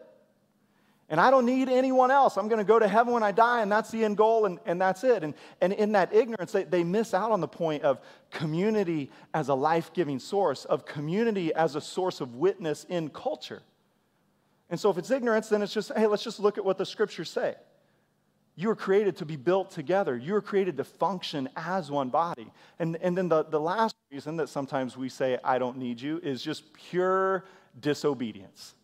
And 1.08 1.20
I 1.20 1.32
don't 1.32 1.44
need 1.44 1.68
anyone 1.68 2.12
else. 2.12 2.36
I'm 2.36 2.46
going 2.46 2.60
to 2.60 2.64
go 2.64 2.78
to 2.78 2.86
heaven 2.86 3.12
when 3.12 3.24
I 3.24 3.32
die, 3.32 3.62
and 3.62 3.72
that's 3.72 3.90
the 3.90 4.04
end 4.04 4.16
goal, 4.16 4.46
and, 4.46 4.60
and 4.64 4.80
that's 4.80 5.02
it. 5.02 5.24
And, 5.24 5.34
and 5.60 5.72
in 5.72 5.90
that 5.92 6.14
ignorance, 6.14 6.52
they, 6.52 6.62
they 6.62 6.84
miss 6.84 7.14
out 7.14 7.32
on 7.32 7.40
the 7.40 7.48
point 7.48 7.82
of 7.82 8.00
community 8.30 9.10
as 9.34 9.48
a 9.48 9.54
life 9.54 9.92
giving 9.92 10.20
source, 10.20 10.66
of 10.66 10.86
community 10.86 11.52
as 11.52 11.74
a 11.74 11.80
source 11.80 12.20
of 12.20 12.36
witness 12.36 12.86
in 12.88 13.08
culture. 13.08 13.60
And 14.70 14.78
so 14.78 14.90
if 14.90 14.98
it's 14.98 15.10
ignorance, 15.10 15.48
then 15.48 15.62
it's 15.62 15.74
just, 15.74 15.92
hey, 15.96 16.06
let's 16.06 16.22
just 16.22 16.40
look 16.40 16.56
at 16.56 16.64
what 16.64 16.78
the 16.78 16.86
scriptures 16.86 17.28
say. 17.28 17.54
You 18.56 18.68
were 18.68 18.76
created 18.76 19.16
to 19.16 19.26
be 19.26 19.36
built 19.36 19.70
together. 19.70 20.16
You 20.16 20.34
were 20.34 20.40
created 20.40 20.76
to 20.78 20.84
function 20.84 21.48
as 21.56 21.90
one 21.90 22.08
body. 22.08 22.52
And, 22.78 22.96
and 22.96 23.16
then 23.16 23.28
the, 23.28 23.44
the 23.44 23.60
last 23.60 23.96
reason 24.12 24.36
that 24.36 24.48
sometimes 24.48 24.96
we 24.96 25.08
say, 25.08 25.38
I 25.42 25.58
don't 25.58 25.76
need 25.76 26.00
you, 26.00 26.20
is 26.22 26.42
just 26.42 26.72
pure 26.72 27.44
disobedience 27.78 28.74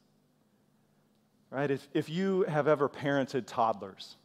right? 1.51 1.71
If, 1.71 1.89
if 1.95 2.09
you 2.09 2.43
have 2.43 2.69
ever 2.69 2.89
parented 2.89 3.47
toddlers, 3.47 4.17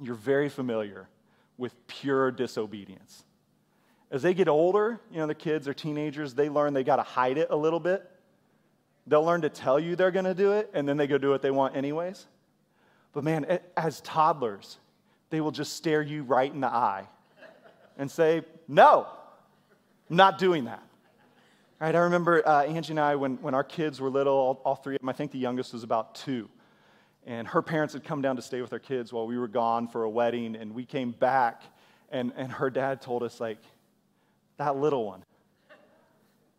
you're 0.00 0.14
very 0.14 0.48
familiar 0.48 1.08
with 1.56 1.74
pure 1.86 2.30
disobedience. 2.30 3.24
As 4.10 4.22
they 4.22 4.34
get 4.34 4.48
older, 4.48 5.00
you 5.10 5.18
know, 5.18 5.26
the 5.26 5.34
kids 5.34 5.68
are 5.68 5.74
teenagers, 5.74 6.34
they 6.34 6.48
learn 6.48 6.72
they 6.72 6.84
got 6.84 6.96
to 6.96 7.02
hide 7.02 7.38
it 7.38 7.48
a 7.50 7.56
little 7.56 7.80
bit. 7.80 8.08
They'll 9.08 9.24
learn 9.24 9.40
to 9.40 9.48
tell 9.48 9.80
you 9.80 9.96
they're 9.96 10.10
going 10.10 10.26
to 10.26 10.34
do 10.34 10.52
it, 10.52 10.70
and 10.74 10.86
then 10.86 10.98
they 10.98 11.06
go 11.06 11.16
do 11.16 11.30
what 11.30 11.40
they 11.40 11.50
want 11.50 11.74
anyways. 11.74 12.26
But 13.12 13.24
man, 13.24 13.58
as 13.76 14.02
toddlers, 14.02 14.78
they 15.30 15.40
will 15.40 15.50
just 15.50 15.72
stare 15.72 16.02
you 16.02 16.22
right 16.22 16.52
in 16.52 16.60
the 16.60 16.68
eye 16.68 17.08
and 17.96 18.10
say, 18.10 18.42
No, 18.68 19.06
I'm 20.10 20.16
not 20.16 20.38
doing 20.38 20.66
that. 20.66 20.82
Right, 21.80 21.94
I 21.94 22.00
remember 22.00 22.46
uh, 22.46 22.64
Angie 22.64 22.92
and 22.92 23.00
I, 23.00 23.14
when, 23.14 23.36
when 23.36 23.54
our 23.54 23.62
kids 23.62 24.00
were 24.00 24.10
little, 24.10 24.34
all, 24.34 24.60
all, 24.64 24.74
three 24.74 24.96
of 24.96 25.00
them, 25.00 25.08
I 25.08 25.12
think 25.12 25.30
the 25.30 25.38
youngest 25.38 25.72
was 25.72 25.84
about 25.84 26.16
two. 26.16 26.48
And 27.24 27.46
her 27.46 27.62
parents 27.62 27.94
had 27.94 28.02
come 28.02 28.20
down 28.20 28.34
to 28.36 28.42
stay 28.42 28.60
with 28.62 28.72
our 28.72 28.80
kids 28.80 29.12
while 29.12 29.28
we 29.28 29.38
were 29.38 29.46
gone 29.46 29.86
for 29.86 30.02
a 30.02 30.10
wedding. 30.10 30.56
And 30.56 30.74
we 30.74 30.84
came 30.84 31.12
back, 31.12 31.62
and, 32.10 32.32
and 32.36 32.50
her 32.50 32.68
dad 32.68 33.00
told 33.00 33.22
us, 33.22 33.38
like, 33.40 33.58
that 34.56 34.76
little 34.76 35.06
one, 35.06 35.22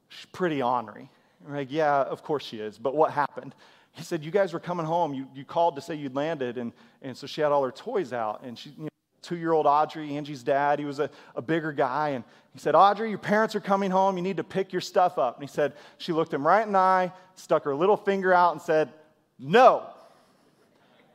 she's 0.07 0.25
pretty 0.27 0.61
ornery. 0.61 1.09
We're 1.45 1.57
like, 1.57 1.71
yeah, 1.71 2.01
of 2.01 2.23
course 2.23 2.43
she 2.43 2.57
is. 2.57 2.77
But 2.77 2.95
what 2.95 3.11
happened? 3.11 3.55
He 3.93 4.03
said, 4.03 4.23
You 4.23 4.31
guys 4.31 4.53
were 4.53 4.59
coming 4.59 4.85
home. 4.85 5.13
You, 5.13 5.27
you 5.33 5.45
called 5.45 5.75
to 5.75 5.81
say 5.81 5.95
you'd 5.95 6.15
landed. 6.15 6.57
And, 6.57 6.73
and 7.01 7.15
so 7.15 7.27
she 7.27 7.41
had 7.41 7.51
all 7.51 7.63
her 7.63 7.71
toys 7.71 8.13
out. 8.13 8.43
And 8.43 8.57
she, 8.57 8.69
you 8.71 8.83
know, 8.83 8.89
two 9.21 9.37
year 9.37 9.51
old 9.51 9.65
Audrey, 9.65 10.15
Angie's 10.15 10.43
dad, 10.43 10.79
he 10.79 10.85
was 10.85 10.99
a, 10.99 11.09
a 11.35 11.41
bigger 11.41 11.71
guy. 11.71 12.09
And 12.09 12.23
he 12.53 12.59
said, 12.59 12.75
Audrey, 12.75 13.09
your 13.09 13.19
parents 13.19 13.55
are 13.55 13.59
coming 13.59 13.91
home. 13.91 14.17
You 14.17 14.23
need 14.23 14.37
to 14.37 14.43
pick 14.43 14.71
your 14.71 14.81
stuff 14.81 15.17
up. 15.17 15.39
And 15.39 15.47
he 15.47 15.53
said, 15.53 15.73
She 15.97 16.13
looked 16.13 16.33
him 16.33 16.45
right 16.45 16.65
in 16.65 16.73
the 16.73 16.79
eye, 16.79 17.11
stuck 17.35 17.63
her 17.63 17.75
little 17.75 17.97
finger 17.97 18.33
out, 18.33 18.53
and 18.53 18.61
said, 18.61 18.89
No. 19.37 19.87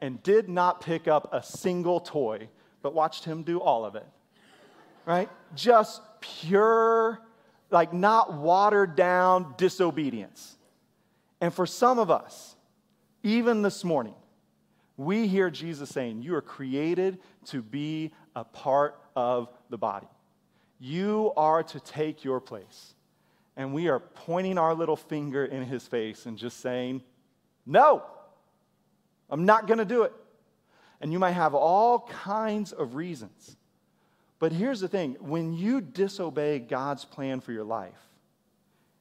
And 0.00 0.22
did 0.22 0.48
not 0.48 0.82
pick 0.82 1.08
up 1.08 1.32
a 1.32 1.42
single 1.42 2.00
toy, 2.00 2.48
but 2.82 2.92
watched 2.92 3.24
him 3.24 3.42
do 3.42 3.60
all 3.60 3.84
of 3.86 3.94
it. 3.94 4.06
Right? 5.06 5.30
Just 5.54 6.02
pure, 6.20 7.20
like 7.74 7.92
not 7.92 8.32
watered 8.32 8.94
down 8.94 9.54
disobedience. 9.58 10.56
And 11.40 11.52
for 11.52 11.66
some 11.66 11.98
of 11.98 12.10
us, 12.10 12.54
even 13.24 13.62
this 13.62 13.82
morning, 13.84 14.14
we 14.96 15.26
hear 15.26 15.50
Jesus 15.50 15.90
saying, 15.90 16.22
You 16.22 16.36
are 16.36 16.40
created 16.40 17.18
to 17.46 17.60
be 17.60 18.12
a 18.36 18.44
part 18.44 18.96
of 19.16 19.48
the 19.70 19.76
body. 19.76 20.06
You 20.78 21.32
are 21.36 21.64
to 21.64 21.80
take 21.80 22.24
your 22.24 22.40
place. 22.40 22.94
And 23.56 23.74
we 23.74 23.88
are 23.88 23.98
pointing 23.98 24.56
our 24.56 24.74
little 24.74 24.96
finger 24.96 25.44
in 25.44 25.64
his 25.64 25.86
face 25.86 26.26
and 26.26 26.38
just 26.38 26.60
saying, 26.60 27.02
No, 27.66 28.04
I'm 29.28 29.44
not 29.44 29.66
going 29.66 29.78
to 29.78 29.84
do 29.84 30.04
it. 30.04 30.12
And 31.00 31.12
you 31.12 31.18
might 31.18 31.32
have 31.32 31.54
all 31.54 32.00
kinds 32.08 32.72
of 32.72 32.94
reasons. 32.94 33.56
But 34.44 34.52
here's 34.52 34.80
the 34.80 34.88
thing 34.88 35.16
when 35.20 35.54
you 35.54 35.80
disobey 35.80 36.58
God's 36.58 37.02
plan 37.02 37.40
for 37.40 37.50
your 37.52 37.64
life, 37.64 37.98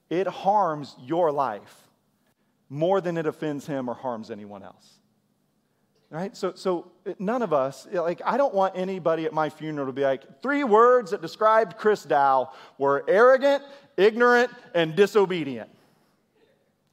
it 0.09 0.25
harms 0.25 0.95
your 1.01 1.33
life 1.33 1.89
more 2.69 3.01
than 3.01 3.17
it 3.17 3.25
offends 3.25 3.67
him 3.67 3.89
or 3.89 3.93
harms 3.93 4.31
anyone 4.31 4.63
else 4.63 4.93
right? 6.09 6.37
So, 6.37 6.53
so 6.53 6.91
none 7.19 7.41
of 7.41 7.51
us, 7.51 7.87
like, 7.91 8.21
I 8.23 8.37
don't 8.37 8.53
want 8.53 8.77
anybody 8.77 9.25
at 9.25 9.33
my 9.33 9.49
funeral 9.49 9.87
to 9.87 9.91
be 9.91 10.03
like, 10.03 10.43
three 10.43 10.63
words 10.63 11.11
that 11.11 11.21
described 11.21 11.75
Chris 11.75 12.03
Dow 12.03 12.51
were 12.77 13.03
arrogant, 13.07 13.63
ignorant, 13.97 14.51
and 14.73 14.95
disobedient. 14.95 15.71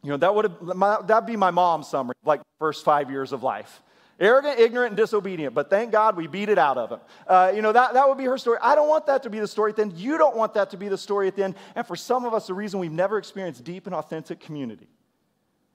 You 0.03 0.11
know, 0.11 0.17
that 0.17 0.35
would 0.35 0.47
have, 0.47 1.07
that'd 1.07 1.27
be 1.27 1.37
my 1.37 1.51
mom's 1.51 1.87
summary, 1.87 2.15
like 2.25 2.41
first 2.59 2.83
five 2.83 3.11
years 3.11 3.33
of 3.33 3.43
life. 3.43 3.83
Arrogant, 4.21 4.59
ignorant, 4.59 4.91
and 4.91 4.97
disobedient, 4.99 5.55
but 5.55 5.71
thank 5.71 5.91
God 5.91 6.15
we 6.15 6.27
beat 6.27 6.51
it 6.51 6.59
out 6.59 6.77
of 6.77 6.91
him. 6.91 7.01
Uh, 7.27 7.53
you 7.55 7.63
know, 7.63 7.73
that, 7.73 7.95
that 7.95 8.07
would 8.07 8.19
be 8.19 8.25
her 8.25 8.37
story. 8.37 8.59
I 8.61 8.75
don't 8.75 8.89
want 8.89 9.07
that 9.07 9.23
to 9.23 9.31
be 9.31 9.41
the 9.41 9.49
story 9.49 9.71
at 9.71 9.77
the 9.77 9.83
end. 9.83 9.95
You 9.95 10.19
don't 10.19 10.37
want 10.37 10.53
that 10.55 10.69
to 10.71 10.77
be 10.77 10.89
the 10.89 10.99
story 10.99 11.27
at 11.27 11.37
the 11.37 11.45
end. 11.45 11.55
And 11.75 11.87
for 11.87 11.97
some 11.97 12.27
of 12.27 12.35
us, 12.35 12.47
the 12.47 12.55
reason 12.55 12.81
we've 12.81 12.93
never 12.93 13.17
experienced 13.17 13.65
deep 13.65 13.87
and 13.87 13.95
authentic 13.95 14.39
community 14.39 14.89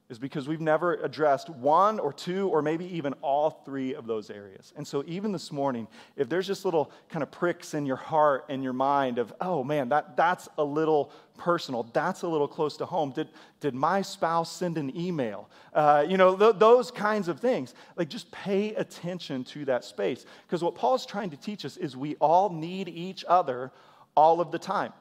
is 0.08 0.20
because 0.20 0.48
we've 0.48 0.62
never 0.62 0.94
addressed 0.96 1.50
one 1.50 2.00
or 2.00 2.14
two 2.14 2.48
or 2.50 2.62
maybe 2.62 2.86
even 2.96 3.14
all 3.22 3.64
three 3.66 3.96
of 3.96 4.06
those 4.06 4.30
areas. 4.30 4.72
And 4.78 4.88
so, 4.88 5.04
even 5.08 5.32
this 5.32 5.52
morning, 5.52 5.88
if 6.16 6.30
there's 6.30 6.46
just 6.46 6.64
little 6.64 6.92
kind 7.10 7.24
of 7.24 7.32
pricks 7.32 7.74
in 7.74 7.88
your 7.88 7.96
heart 7.96 8.46
and 8.50 8.64
your 8.64 8.74
mind 8.74 9.18
of, 9.18 9.34
oh 9.42 9.64
man, 9.64 9.90
that, 9.90 10.16
that's 10.16 10.48
a 10.60 10.64
little 10.64 11.12
personal, 11.38 11.84
that's 11.92 12.22
a 12.22 12.28
little 12.28 12.48
close 12.48 12.78
to 12.78 12.86
home. 12.86 13.12
Did, 13.12 13.30
did 13.60 13.74
my 13.74 14.04
spouse 14.04 14.52
send 14.52 14.78
an 14.78 14.96
email? 14.96 15.50
Uh, 15.74 16.06
you 16.08 16.18
know, 16.18 16.38
th- 16.38 16.56
those 16.60 16.92
kinds 16.92 17.28
of 17.28 17.40
things. 17.40 17.74
Like, 17.96 18.10
just 18.10 18.32
pay 18.32 18.76
attention 18.76 19.44
to 19.46 19.66
that 19.66 19.84
space. 19.84 20.26
Because 20.46 20.64
what 20.64 20.76
Paul's 20.76 21.06
trying 21.08 21.32
to 21.32 21.38
teach 21.38 21.66
us 21.66 21.78
is 21.78 21.98
we 21.98 22.16
all 22.18 22.52
need 22.52 22.90
each 22.90 23.26
other 23.28 23.72
all 24.16 24.40
of 24.40 24.52
the 24.52 24.60
time. 24.60 24.94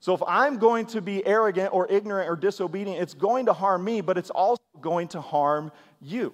So 0.00 0.14
if 0.14 0.22
I'm 0.26 0.58
going 0.58 0.86
to 0.86 1.00
be 1.00 1.26
arrogant 1.26 1.74
or 1.74 1.90
ignorant 1.90 2.30
or 2.30 2.36
disobedient, 2.36 3.00
it's 3.00 3.14
going 3.14 3.46
to 3.46 3.52
harm 3.52 3.84
me, 3.84 4.00
but 4.00 4.16
it's 4.16 4.30
also 4.30 4.62
going 4.80 5.08
to 5.08 5.20
harm 5.20 5.72
you. 6.00 6.32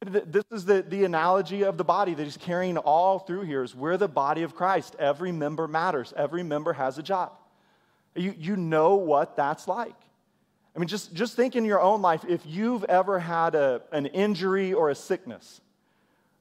This 0.00 0.44
is 0.52 0.64
the, 0.64 0.82
the 0.82 1.04
analogy 1.04 1.64
of 1.64 1.76
the 1.76 1.82
body 1.82 2.14
that 2.14 2.22
he's 2.22 2.36
carrying 2.36 2.76
all 2.76 3.18
through 3.18 3.42
here 3.42 3.64
is 3.64 3.74
we're 3.74 3.96
the 3.96 4.06
body 4.06 4.44
of 4.44 4.54
Christ. 4.54 4.94
Every 4.96 5.32
member 5.32 5.66
matters. 5.66 6.14
Every 6.16 6.44
member 6.44 6.72
has 6.72 6.98
a 6.98 7.02
job. 7.02 7.32
You, 8.14 8.32
you 8.38 8.56
know 8.56 8.94
what 8.94 9.36
that's 9.36 9.66
like. 9.66 9.94
I 10.76 10.78
mean, 10.78 10.86
just, 10.86 11.12
just 11.12 11.34
think 11.34 11.56
in 11.56 11.64
your 11.64 11.80
own 11.80 12.00
life, 12.00 12.24
if 12.28 12.46
you've 12.46 12.84
ever 12.84 13.18
had 13.18 13.56
a, 13.56 13.82
an 13.90 14.06
injury 14.06 14.72
or 14.72 14.90
a 14.90 14.94
sickness 14.94 15.60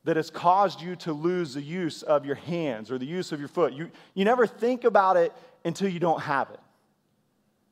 that 0.04 0.16
has 0.18 0.30
caused 0.30 0.80
you 0.80 0.96
to 0.98 1.12
lose 1.12 1.56
the 1.56 1.62
use 1.62 2.04
of 2.04 2.26
your 2.26 2.36
hands 2.36 2.92
or 2.92 3.00
the 3.00 3.06
use 3.08 3.32
of 3.32 3.40
your 3.40 3.50
foot, 3.50 3.74
you, 3.74 3.90
you 4.14 4.24
never 4.24 4.46
think 4.46 4.84
about 4.84 5.18
it 5.18 5.34
until 5.66 5.90
you 5.90 6.00
don't 6.00 6.22
have 6.22 6.50
it. 6.50 6.60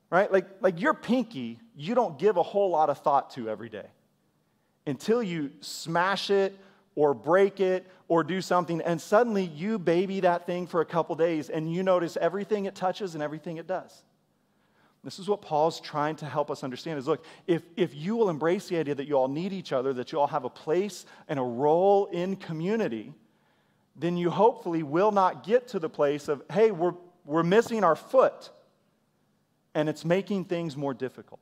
Right? 0.10 0.32
Like, 0.32 0.48
like 0.62 0.80
your 0.80 0.94
pinky, 0.94 1.60
you 1.76 1.96
don't 1.96 2.18
give 2.18 2.38
a 2.38 2.44
whole 2.44 2.70
lot 2.70 2.90
of 2.90 3.00
thought 3.00 3.32
to 3.32 3.50
every 3.50 3.70
day 3.70 3.88
until 4.88 5.22
you 5.22 5.52
smash 5.62 6.30
it 6.30 6.58
or 6.96 7.14
break 7.14 7.60
it 7.60 7.86
or 8.08 8.24
do 8.24 8.40
something, 8.40 8.82
and 8.82 9.02
suddenly 9.02 9.44
you 9.44 9.80
baby 9.80 10.20
that 10.22 10.46
thing 10.46 10.68
for 10.68 10.82
a 10.82 10.86
couple 10.86 11.16
days 11.16 11.50
and 11.50 11.74
you 11.74 11.84
notice 11.84 12.18
everything 12.22 12.66
it 12.66 12.76
touches 12.76 13.16
and 13.16 13.24
everything 13.24 13.58
it 13.58 13.68
does. 13.68 14.04
This 15.04 15.20
is 15.20 15.28
what 15.28 15.42
Paul's 15.42 15.80
trying 15.80 16.16
to 16.18 16.26
help 16.26 16.50
us 16.50 16.64
understand 16.64 16.98
is 16.98 17.08
look, 17.08 17.24
if, 17.46 17.62
if 17.78 17.94
you 17.94 18.16
will 18.16 18.30
embrace 18.30 18.68
the 18.68 18.78
idea 18.78 18.96
that 18.96 19.08
you 19.08 19.16
all 19.16 19.28
need 19.28 19.54
each 19.54 19.72
other, 19.72 19.94
that 19.94 20.12
you 20.12 20.20
all 20.20 20.28
have 20.28 20.46
a 20.46 20.50
place 20.50 21.06
and 21.28 21.38
a 21.38 21.44
role 21.44 22.08
in 22.08 22.36
community, 22.36 23.14
then 23.96 24.18
you 24.18 24.32
hopefully 24.32 24.82
will 24.82 25.12
not 25.12 25.46
get 25.46 25.68
to 25.70 25.80
the 25.80 25.90
place 25.90 26.28
of, 26.28 26.42
hey, 26.52 26.72
we're, 26.72 26.96
we're 27.26 27.44
missing 27.44 27.84
our 27.84 27.96
foot, 27.96 28.52
and 29.74 29.90
it's 29.90 30.06
making 30.06 30.46
things 30.46 30.78
more 30.78 30.94
difficult. 30.94 31.40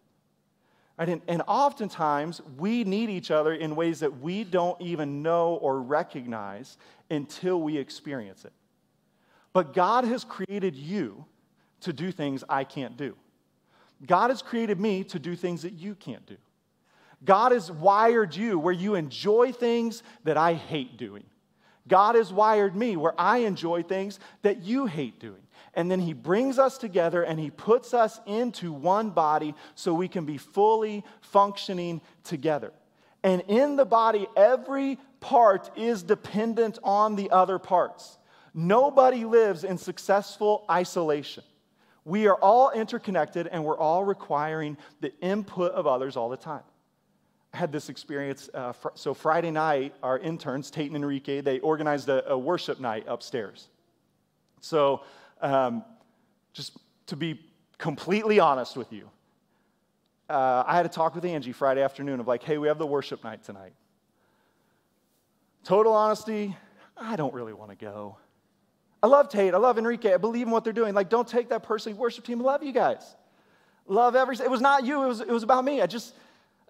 Right? 0.98 1.10
And, 1.10 1.22
and 1.28 1.42
oftentimes, 1.48 2.42
we 2.58 2.84
need 2.84 3.10
each 3.10 3.32
other 3.32 3.54
in 3.54 3.76
ways 3.76 4.00
that 4.02 4.20
we 4.20 4.44
don't 4.44 4.80
even 4.82 5.22
know 5.22 5.56
or 5.56 5.82
recognize 5.82 6.78
until 7.10 7.62
we 7.62 7.78
experience 7.78 8.46
it. 8.46 8.54
But 9.54 9.74
God 9.74 10.06
has 10.06 10.24
created 10.24 10.76
you 10.76 11.26
to 11.82 11.94
do 11.94 12.12
things 12.12 12.44
I 12.50 12.64
can't 12.64 12.98
do. 12.98 13.16
God 14.06 14.30
has 14.30 14.42
created 14.42 14.80
me 14.80 15.04
to 15.06 15.20
do 15.20 15.36
things 15.36 15.62
that 15.62 15.74
you 15.74 15.96
can't 15.96 16.26
do. 16.26 16.38
God 17.24 17.52
has 17.52 17.72
wired 17.72 18.36
you 18.36 18.60
where 18.60 18.74
you 18.74 18.96
enjoy 18.96 19.52
things 19.52 20.04
that 20.26 20.38
I 20.38 20.54
hate 20.54 20.98
doing. 20.98 21.24
God 21.88 22.16
has 22.16 22.32
wired 22.34 22.76
me 22.76 22.98
where 22.98 23.14
I 23.18 23.40
enjoy 23.40 23.84
things 23.84 24.20
that 24.42 24.62
you 24.64 24.86
hate 24.86 25.20
doing. 25.20 25.42
And 25.76 25.90
then 25.90 26.00
he 26.00 26.14
brings 26.14 26.60
us 26.60 26.78
together 26.78 27.24
and 27.24 27.40
he 27.40 27.50
puts 27.50 27.94
us 27.94 28.20
into 28.26 28.72
one 28.72 29.10
body 29.10 29.56
so 29.76 29.94
we 29.94 30.08
can 30.08 30.26
be 30.26 30.38
fully 30.38 31.04
functioning 31.22 32.02
together. 32.24 32.72
And 33.24 33.42
in 33.48 33.76
the 33.76 33.86
body, 33.86 34.28
every 34.36 35.00
part 35.20 35.72
is 35.76 36.04
dependent 36.04 36.78
on 36.84 37.16
the 37.16 37.32
other 37.32 37.58
parts. 37.58 38.18
Nobody 38.54 39.26
lives 39.26 39.64
in 39.64 39.78
successful 39.78 40.66
isolation. 40.70 41.44
We 42.06 42.28
are 42.28 42.36
all 42.36 42.70
interconnected 42.72 43.48
and 43.48 43.64
we're 43.64 43.78
all 43.78 44.04
requiring 44.04 44.78
the 45.00 45.14
input 45.22 45.72
of 45.72 45.88
others 45.88 46.18
all 46.18 46.30
the 46.30 46.38
time. 46.38 46.64
I 47.54 47.58
had 47.58 47.72
this 47.72 47.90
experience. 47.90 48.50
Uh, 48.54 48.74
fr- 48.74 48.90
so, 48.96 49.14
Friday 49.14 49.52
night, 49.52 49.94
our 50.04 50.20
interns, 50.20 50.70
Tate 50.70 50.88
and 50.88 50.96
Enrique, 50.96 51.40
they 51.42 51.60
organized 51.60 52.10
a, 52.10 52.28
a 52.30 52.38
worship 52.38 52.80
night 52.80 53.06
upstairs. 53.08 53.70
So, 54.60 55.02
um, 55.44 55.84
just 56.54 56.78
to 57.08 57.16
be 57.16 57.40
completely 57.78 58.40
honest 58.40 58.76
with 58.76 58.92
you, 58.92 59.10
uh, 60.30 60.64
I 60.66 60.76
had 60.76 60.86
a 60.86 60.90
talk 60.90 61.14
with 61.16 61.26
Angie 61.26 61.52
Friday 61.52 61.82
afternoon 61.82 62.20
of 62.20 62.28
like, 62.28 62.42
hey, 62.42 62.58
we 62.58 62.68
have 62.68 62.78
the 62.78 62.88
worship 62.88 63.24
night 63.24 63.44
tonight. 63.44 63.74
Total 65.64 65.94
honesty, 65.94 66.56
I 66.98 67.16
don't 67.16 67.34
really 67.34 67.54
want 67.54 67.70
to 67.72 67.76
go. 67.76 68.18
I 69.02 69.08
love 69.08 69.28
Tate. 69.28 69.54
I 69.54 69.58
love 69.58 69.78
Enrique. 69.78 70.14
I 70.14 70.18
believe 70.18 70.48
in 70.48 70.52
what 70.52 70.64
they're 70.64 70.72
doing. 70.72 70.94
Like, 70.94 71.10
don't 71.10 71.28
take 71.28 71.50
that 71.50 71.64
personally. 71.64 71.98
Worship 71.98 72.26
team, 72.26 72.40
love 72.40 72.64
you 72.64 72.72
guys. 72.72 73.16
Love 73.86 74.16
every. 74.16 74.38
It 74.38 74.50
was 74.50 74.62
not 74.62 74.86
you. 74.86 75.04
It 75.04 75.08
was, 75.08 75.20
it 75.20 75.28
was 75.28 75.44
about 75.44 75.66
me. 75.66 75.82
I 75.82 75.88
just, 75.88 76.16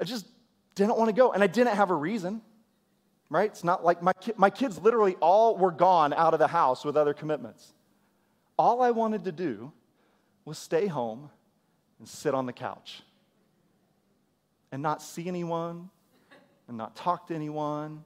I 0.01 0.03
just 0.03 0.25
didn't 0.73 0.97
want 0.97 1.09
to 1.09 1.13
go, 1.13 1.31
and 1.31 1.43
I 1.43 1.47
didn't 1.47 1.75
have 1.75 1.91
a 1.91 1.95
reason. 1.95 2.41
Right? 3.29 3.49
It's 3.49 3.63
not 3.63 3.85
like 3.85 4.01
my 4.01 4.13
ki- 4.13 4.33
my 4.35 4.49
kids 4.49 4.79
literally 4.79 5.15
all 5.19 5.57
were 5.57 5.71
gone 5.71 6.13
out 6.13 6.33
of 6.33 6.39
the 6.39 6.47
house 6.47 6.83
with 6.83 6.97
other 6.97 7.13
commitments. 7.13 7.73
All 8.57 8.81
I 8.81 8.91
wanted 8.91 9.23
to 9.25 9.31
do 9.31 9.71
was 10.45 10.57
stay 10.57 10.87
home 10.87 11.29
and 11.99 12.07
sit 12.07 12.33
on 12.33 12.45
the 12.45 12.53
couch 12.53 13.01
and 14.71 14.81
not 14.81 15.01
see 15.01 15.27
anyone 15.27 15.89
and 16.67 16.77
not 16.77 16.95
talk 16.95 17.27
to 17.27 17.35
anyone. 17.35 18.03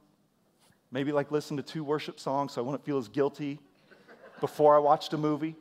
Maybe 0.92 1.12
like 1.12 1.32
listen 1.32 1.58
to 1.58 1.64
two 1.64 1.84
worship 1.84 2.20
songs 2.20 2.54
so 2.54 2.62
I 2.62 2.66
wouldn't 2.66 2.86
feel 2.86 2.98
as 2.98 3.08
guilty 3.08 3.60
before 4.40 4.76
I 4.76 4.80
watched 4.80 5.14
a 5.14 5.18
movie, 5.18 5.56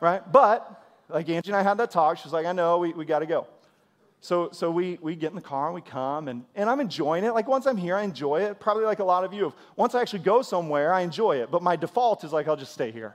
right? 0.00 0.22
But 0.30 0.84
like 1.08 1.28
Angie 1.28 1.50
and 1.50 1.56
I 1.56 1.62
had 1.62 1.78
that 1.78 1.90
talk. 1.90 2.18
She's 2.18 2.32
like, 2.32 2.46
I 2.46 2.52
know, 2.52 2.78
we, 2.78 2.92
we 2.92 3.04
got 3.04 3.20
to 3.20 3.26
go. 3.26 3.46
So, 4.20 4.50
so 4.52 4.70
we, 4.70 4.98
we 5.00 5.14
get 5.14 5.30
in 5.30 5.36
the 5.36 5.40
car 5.40 5.66
and 5.66 5.74
we 5.74 5.80
come, 5.80 6.26
and, 6.26 6.44
and 6.56 6.68
I'm 6.68 6.80
enjoying 6.80 7.22
it. 7.22 7.32
Like, 7.34 7.46
once 7.46 7.66
I'm 7.66 7.76
here, 7.76 7.94
I 7.94 8.02
enjoy 8.02 8.42
it. 8.42 8.58
Probably 8.58 8.84
like 8.84 8.98
a 8.98 9.04
lot 9.04 9.22
of 9.22 9.32
you. 9.32 9.54
Once 9.76 9.94
I 9.94 10.00
actually 10.00 10.20
go 10.20 10.42
somewhere, 10.42 10.92
I 10.92 11.02
enjoy 11.02 11.36
it. 11.36 11.52
But 11.52 11.62
my 11.62 11.76
default 11.76 12.24
is 12.24 12.32
like, 12.32 12.48
I'll 12.48 12.56
just 12.56 12.72
stay 12.72 12.90
here. 12.90 13.14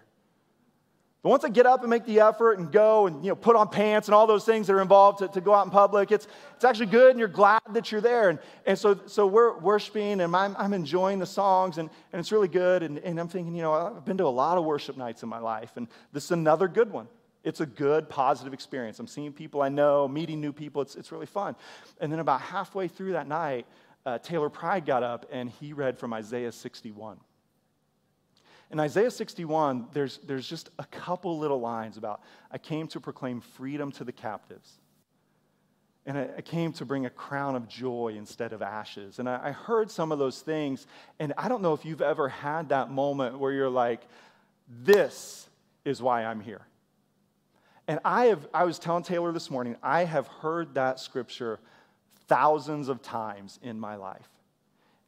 But 1.23 1.29
once 1.29 1.45
I 1.45 1.49
get 1.49 1.65
up 1.65 1.79
and 1.81 1.89
make 1.89 2.05
the 2.05 2.19
effort 2.19 2.59
and 2.59 2.69
go 2.69 3.07
and 3.07 3.23
you 3.23 3.29
know, 3.29 3.36
put 3.36 3.55
on 3.55 3.69
pants 3.69 4.09
and 4.09 4.13
all 4.13 4.27
those 4.27 4.43
things 4.43 4.67
that 4.67 4.73
are 4.73 4.81
involved 4.81 5.19
to, 5.19 5.29
to 5.29 5.39
go 5.39 5.53
out 5.53 5.65
in 5.65 5.71
public, 5.71 6.12
it's, 6.12 6.27
it's 6.53 6.65
actually 6.65 6.88
good 6.88 7.12
and 7.12 7.19
you're 7.19 7.29
glad 7.29 7.62
that 7.71 7.93
you're 7.93 8.01
there. 8.01 8.27
And, 8.27 8.39
and 8.65 8.77
so, 8.77 8.99
so 9.05 9.25
we're 9.25 9.57
worshiping 9.57 10.19
and 10.19 10.36
I'm, 10.36 10.53
I'm 10.59 10.73
enjoying 10.73 11.19
the 11.19 11.25
songs 11.25 11.77
and, 11.77 11.89
and 12.12 12.19
it's 12.19 12.33
really 12.33 12.49
good. 12.49 12.83
And, 12.83 12.97
and 12.99 13.17
I'm 13.17 13.29
thinking, 13.29 13.55
you 13.55 13.62
know, 13.62 13.71
I've 13.71 14.03
been 14.03 14.17
to 14.17 14.25
a 14.25 14.27
lot 14.27 14.57
of 14.57 14.65
worship 14.65 14.97
nights 14.97 15.23
in 15.23 15.29
my 15.29 15.39
life 15.39 15.71
and 15.77 15.88
this 16.12 16.25
is 16.25 16.31
another 16.31 16.67
good 16.67 16.91
one. 16.91 17.07
It's 17.45 17.62
a 17.62 17.65
good, 17.65 18.09
positive 18.09 18.53
experience. 18.53 18.99
I'm 18.99 19.07
seeing 19.07 19.31
people 19.31 19.62
I 19.62 19.69
know, 19.69 20.09
meeting 20.09 20.41
new 20.41 20.51
people. 20.51 20.81
It's, 20.81 20.95
it's 20.95 21.13
really 21.13 21.25
fun. 21.25 21.55
And 22.01 22.12
then 22.12 22.19
about 22.19 22.41
halfway 22.41 22.89
through 22.89 23.13
that 23.13 23.29
night, 23.29 23.65
uh, 24.05 24.17
Taylor 24.17 24.49
Pride 24.49 24.86
got 24.86 25.03
up 25.03 25.25
and 25.31 25.49
he 25.49 25.71
read 25.71 25.97
from 25.97 26.12
Isaiah 26.12 26.51
61. 26.51 27.17
In 28.73 28.79
Isaiah 28.79 29.12
61, 29.12 29.89
there's, 29.93 30.17
there's 30.25 30.49
just 30.49 30.71
a 30.79 30.86
couple 30.86 31.38
little 31.38 31.59
lines 31.59 31.95
about, 31.95 32.21
I 32.49 32.57
came 32.57 32.88
to 32.88 32.99
proclaim 32.99 33.39
freedom 33.39 33.91
to 33.91 34.03
the 34.03 34.12
captives. 34.12 34.79
And 36.07 36.17
I, 36.17 36.29
I 36.38 36.41
came 36.41 36.73
to 36.73 36.86
bring 36.86 37.05
a 37.05 37.12
crown 37.12 37.55
of 37.55 37.67
joy 37.67 38.15
instead 38.17 38.51
of 38.51 38.63
ashes. 38.63 39.19
And 39.19 39.29
I, 39.29 39.39
I 39.43 39.51
heard 39.51 39.91
some 39.91 40.12
of 40.12 40.17
those 40.17 40.41
things. 40.41 40.88
And 41.19 41.33
I 41.38 41.49
don't 41.49 41.62
know 41.62 41.73
if 41.73 41.86
you've 41.86 42.01
ever 42.01 42.27
had 42.29 42.69
that 42.69 42.89
moment 42.89 43.38
where 43.38 43.51
you're 43.51 43.69
like, 43.69 44.01
this 44.67 45.47
is 45.86 46.01
why 46.01 46.25
I'm 46.25 46.41
here. 46.41 46.65
And 47.88 47.99
I, 48.03 48.25
have, 48.25 48.47
I 48.55 48.63
was 48.63 48.79
telling 48.79 49.03
Taylor 49.03 49.31
this 49.31 49.51
morning, 49.51 49.75
I 49.83 50.03
have 50.03 50.25
heard 50.25 50.73
that 50.73 50.99
scripture 50.99 51.59
thousands 52.27 52.89
of 52.89 53.03
times 53.03 53.59
in 53.62 53.79
my 53.79 53.97
life. 53.97 54.33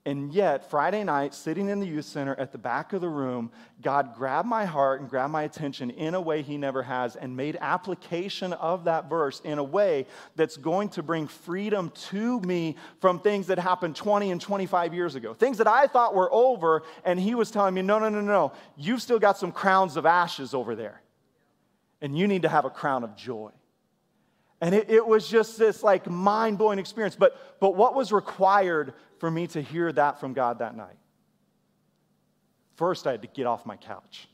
And 0.07 0.31
yet, 0.31 0.69
Friday 0.69 1.03
night, 1.03 1.33
sitting 1.33 1.67
in 1.67 1.79
the 1.79 1.87
youth 1.87 2.05
center 2.05 2.35
at 2.35 2.51
the 2.51 2.59
back 2.59 2.93
of 2.93 3.01
the 3.01 3.09
room, 3.09 3.51
God 3.81 4.13
grabbed 4.13 4.47
my 4.47 4.63
heart 4.63 5.01
and 5.01 5.09
grabbed 5.09 5.33
my 5.33 5.41
attention 5.43 5.89
in 5.89 6.13
a 6.13 6.21
way 6.21 6.43
He 6.43 6.57
never 6.57 6.83
has 6.83 7.15
and 7.15 7.35
made 7.35 7.57
application 7.59 8.53
of 8.53 8.83
that 8.83 9.09
verse 9.09 9.39
in 9.39 9.57
a 9.57 9.63
way 9.63 10.05
that's 10.35 10.57
going 10.57 10.89
to 10.89 11.01
bring 11.01 11.25
freedom 11.25 11.89
to 12.09 12.39
me 12.41 12.75
from 13.01 13.19
things 13.19 13.47
that 13.47 13.57
happened 13.57 13.95
20 13.95 14.29
and 14.29 14.39
25 14.39 14.93
years 14.93 15.15
ago. 15.15 15.33
Things 15.33 15.57
that 15.57 15.67
I 15.67 15.87
thought 15.87 16.13
were 16.13 16.31
over, 16.31 16.83
and 17.03 17.19
He 17.19 17.33
was 17.33 17.49
telling 17.49 17.73
me, 17.73 17.81
no, 17.81 17.97
no, 17.97 18.09
no, 18.09 18.21
no, 18.21 18.51
you've 18.77 19.01
still 19.01 19.19
got 19.19 19.39
some 19.39 19.51
crowns 19.51 19.97
of 19.97 20.05
ashes 20.05 20.53
over 20.53 20.75
there, 20.75 21.01
and 21.99 22.15
you 22.15 22.27
need 22.27 22.43
to 22.43 22.49
have 22.49 22.65
a 22.65 22.69
crown 22.69 23.03
of 23.03 23.15
joy. 23.15 23.49
And 24.61 24.73
it, 24.73 24.89
it 24.89 25.05
was 25.05 25.27
just 25.27 25.57
this 25.57 25.83
like 25.83 26.09
mind 26.09 26.57
blowing 26.57 26.79
experience. 26.79 27.15
But, 27.15 27.59
but 27.59 27.75
what 27.75 27.95
was 27.95 28.11
required 28.11 28.93
for 29.19 29.29
me 29.29 29.47
to 29.47 29.61
hear 29.61 29.91
that 29.91 30.19
from 30.19 30.33
God 30.33 30.59
that 30.59 30.75
night? 30.75 30.97
First, 32.75 33.07
I 33.07 33.11
had 33.11 33.21
to 33.21 33.27
get 33.27 33.45
off 33.45 33.65
my 33.65 33.77
couch. 33.77 34.27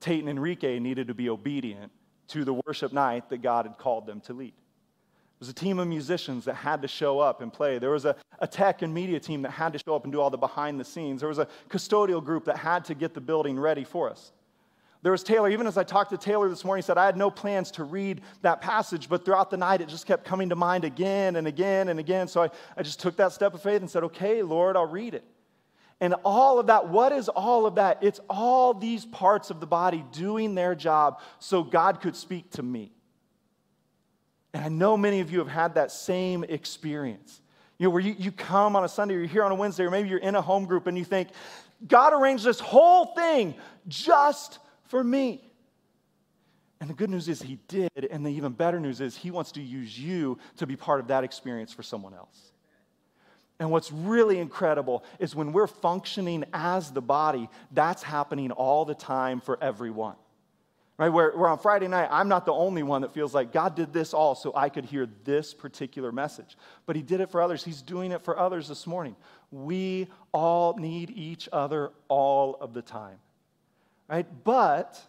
Tate 0.00 0.20
and 0.20 0.28
Enrique 0.28 0.78
needed 0.78 1.08
to 1.08 1.14
be 1.14 1.28
obedient 1.28 1.90
to 2.28 2.44
the 2.44 2.54
worship 2.66 2.92
night 2.92 3.28
that 3.30 3.42
God 3.42 3.66
had 3.66 3.78
called 3.78 4.06
them 4.06 4.20
to 4.22 4.32
lead. 4.32 4.52
There 4.52 5.46
was 5.46 5.48
a 5.48 5.54
team 5.54 5.78
of 5.78 5.86
musicians 5.86 6.44
that 6.46 6.54
had 6.54 6.82
to 6.82 6.88
show 6.88 7.20
up 7.20 7.40
and 7.40 7.52
play. 7.52 7.78
There 7.78 7.90
was 7.90 8.04
a, 8.04 8.16
a 8.40 8.46
tech 8.46 8.82
and 8.82 8.92
media 8.92 9.20
team 9.20 9.42
that 9.42 9.50
had 9.50 9.72
to 9.72 9.78
show 9.78 9.94
up 9.94 10.04
and 10.04 10.12
do 10.12 10.20
all 10.20 10.30
the 10.30 10.36
behind 10.36 10.80
the 10.80 10.84
scenes. 10.84 11.20
There 11.20 11.28
was 11.28 11.38
a 11.38 11.46
custodial 11.68 12.22
group 12.22 12.44
that 12.46 12.58
had 12.58 12.84
to 12.86 12.94
get 12.94 13.14
the 13.14 13.20
building 13.20 13.58
ready 13.58 13.84
for 13.84 14.10
us. 14.10 14.32
There 15.02 15.12
was 15.12 15.22
Taylor, 15.22 15.48
even 15.48 15.66
as 15.66 15.78
I 15.78 15.84
talked 15.84 16.10
to 16.10 16.18
Taylor 16.18 16.48
this 16.48 16.64
morning, 16.64 16.82
he 16.82 16.86
said, 16.86 16.98
I 16.98 17.06
had 17.06 17.16
no 17.16 17.30
plans 17.30 17.70
to 17.72 17.84
read 17.84 18.20
that 18.42 18.60
passage, 18.60 19.08
but 19.08 19.24
throughout 19.24 19.50
the 19.50 19.56
night 19.56 19.80
it 19.80 19.88
just 19.88 20.06
kept 20.06 20.24
coming 20.24 20.48
to 20.48 20.56
mind 20.56 20.84
again 20.84 21.36
and 21.36 21.46
again 21.46 21.88
and 21.88 22.00
again. 22.00 22.26
So 22.26 22.42
I, 22.42 22.50
I 22.76 22.82
just 22.82 22.98
took 22.98 23.16
that 23.16 23.32
step 23.32 23.54
of 23.54 23.62
faith 23.62 23.80
and 23.80 23.88
said, 23.88 24.02
Okay, 24.04 24.42
Lord, 24.42 24.76
I'll 24.76 24.86
read 24.86 25.14
it. 25.14 25.24
And 26.00 26.14
all 26.24 26.58
of 26.58 26.66
that, 26.66 26.88
what 26.88 27.12
is 27.12 27.28
all 27.28 27.66
of 27.66 27.76
that? 27.76 27.98
It's 28.02 28.20
all 28.28 28.74
these 28.74 29.04
parts 29.04 29.50
of 29.50 29.60
the 29.60 29.66
body 29.66 30.04
doing 30.12 30.54
their 30.54 30.74
job 30.74 31.20
so 31.38 31.62
God 31.62 32.00
could 32.00 32.14
speak 32.14 32.50
to 32.52 32.62
me. 32.62 32.92
And 34.54 34.64
I 34.64 34.68
know 34.68 34.96
many 34.96 35.20
of 35.20 35.30
you 35.30 35.38
have 35.40 35.48
had 35.48 35.74
that 35.74 35.90
same 35.90 36.44
experience. 36.44 37.40
You 37.78 37.86
know, 37.86 37.90
where 37.90 38.02
you, 38.02 38.14
you 38.18 38.32
come 38.32 38.74
on 38.76 38.84
a 38.84 38.88
Sunday 38.88 39.14
or 39.14 39.18
you're 39.18 39.26
here 39.26 39.44
on 39.44 39.52
a 39.52 39.56
Wednesday, 39.56 39.84
or 39.84 39.90
maybe 39.90 40.08
you're 40.08 40.18
in 40.18 40.34
a 40.34 40.42
home 40.42 40.64
group 40.64 40.86
and 40.86 40.96
you 40.96 41.04
think, 41.04 41.28
God 41.86 42.12
arranged 42.12 42.44
this 42.44 42.58
whole 42.58 43.06
thing 43.14 43.54
just 43.86 44.58
for 44.88 45.02
me. 45.02 45.48
And 46.80 46.88
the 46.88 46.94
good 46.94 47.10
news 47.10 47.28
is 47.28 47.42
he 47.42 47.58
did, 47.68 48.08
and 48.10 48.24
the 48.24 48.30
even 48.30 48.52
better 48.52 48.78
news 48.78 49.00
is 49.00 49.16
he 49.16 49.30
wants 49.30 49.52
to 49.52 49.62
use 49.62 49.98
you 49.98 50.38
to 50.58 50.66
be 50.66 50.76
part 50.76 51.00
of 51.00 51.08
that 51.08 51.24
experience 51.24 51.72
for 51.72 51.82
someone 51.82 52.14
else. 52.14 52.52
And 53.58 53.72
what's 53.72 53.90
really 53.90 54.38
incredible 54.38 55.04
is 55.18 55.34
when 55.34 55.52
we're 55.52 55.66
functioning 55.66 56.44
as 56.52 56.92
the 56.92 57.02
body, 57.02 57.48
that's 57.72 58.04
happening 58.04 58.52
all 58.52 58.84
the 58.84 58.94
time 58.94 59.40
for 59.40 59.58
everyone. 59.60 60.14
Right? 60.96 61.08
Where, 61.08 61.30
where 61.32 61.48
on 61.48 61.58
Friday 61.58 61.88
night, 61.88 62.08
I'm 62.10 62.28
not 62.28 62.44
the 62.46 62.52
only 62.52 62.84
one 62.84 63.02
that 63.02 63.14
feels 63.14 63.34
like 63.34 63.52
God 63.52 63.74
did 63.74 63.92
this 63.92 64.14
all 64.14 64.34
so 64.36 64.52
I 64.54 64.68
could 64.68 64.84
hear 64.84 65.08
this 65.24 65.54
particular 65.54 66.12
message. 66.12 66.56
But 66.86 66.94
He 66.94 67.02
did 67.02 67.20
it 67.20 67.30
for 67.30 67.42
others. 67.42 67.64
He's 67.64 67.82
doing 67.82 68.12
it 68.12 68.22
for 68.22 68.38
others 68.38 68.68
this 68.68 68.86
morning. 68.86 69.16
We 69.50 70.08
all 70.32 70.76
need 70.76 71.10
each 71.10 71.48
other 71.52 71.90
all 72.08 72.56
of 72.60 72.74
the 72.74 72.82
time 72.82 73.18
right? 74.08 74.26
But 74.44 75.00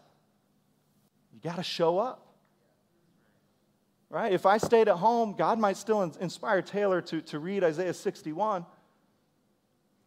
you 1.34 1.40
got 1.42 1.58
to 1.58 1.64
show 1.64 2.00
up. 2.00 2.26
Right? 4.10 4.34
If 4.34 4.46
I 4.46 4.58
stayed 4.58 4.88
at 4.88 4.96
home, 4.96 5.36
God 5.38 5.60
might 5.60 5.78
still 5.78 6.02
inspire 6.02 6.62
Taylor 6.64 7.00
to, 7.02 7.22
to 7.22 7.40
read 7.40 7.64
Isaiah 7.64 7.94
61, 7.94 8.66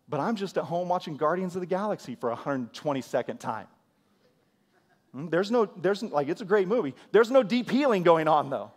but 0.09 0.19
I'm 0.19 0.35
just 0.35 0.59
at 0.59 0.65
home 0.65 0.89
watching 0.89 1.17
Guardians 1.17 1.55
of 1.55 1.61
the 1.61 1.67
Galaxy 1.67 2.17
for 2.17 2.33
a 2.33 2.37
122nd 2.37 3.39
time. 3.39 3.69
Hmm? 5.13 5.29
There's 5.29 5.51
no, 5.53 5.67
there's 5.67 6.03
like, 6.03 6.29
it's 6.29 6.41
a 6.41 6.45
great 6.45 6.67
movie. 6.67 6.95
There's 7.13 7.31
no 7.31 7.45
deep 7.45 7.71
healing 7.71 8.03
going 8.03 8.27
on, 8.27 8.51
though. 8.51 8.73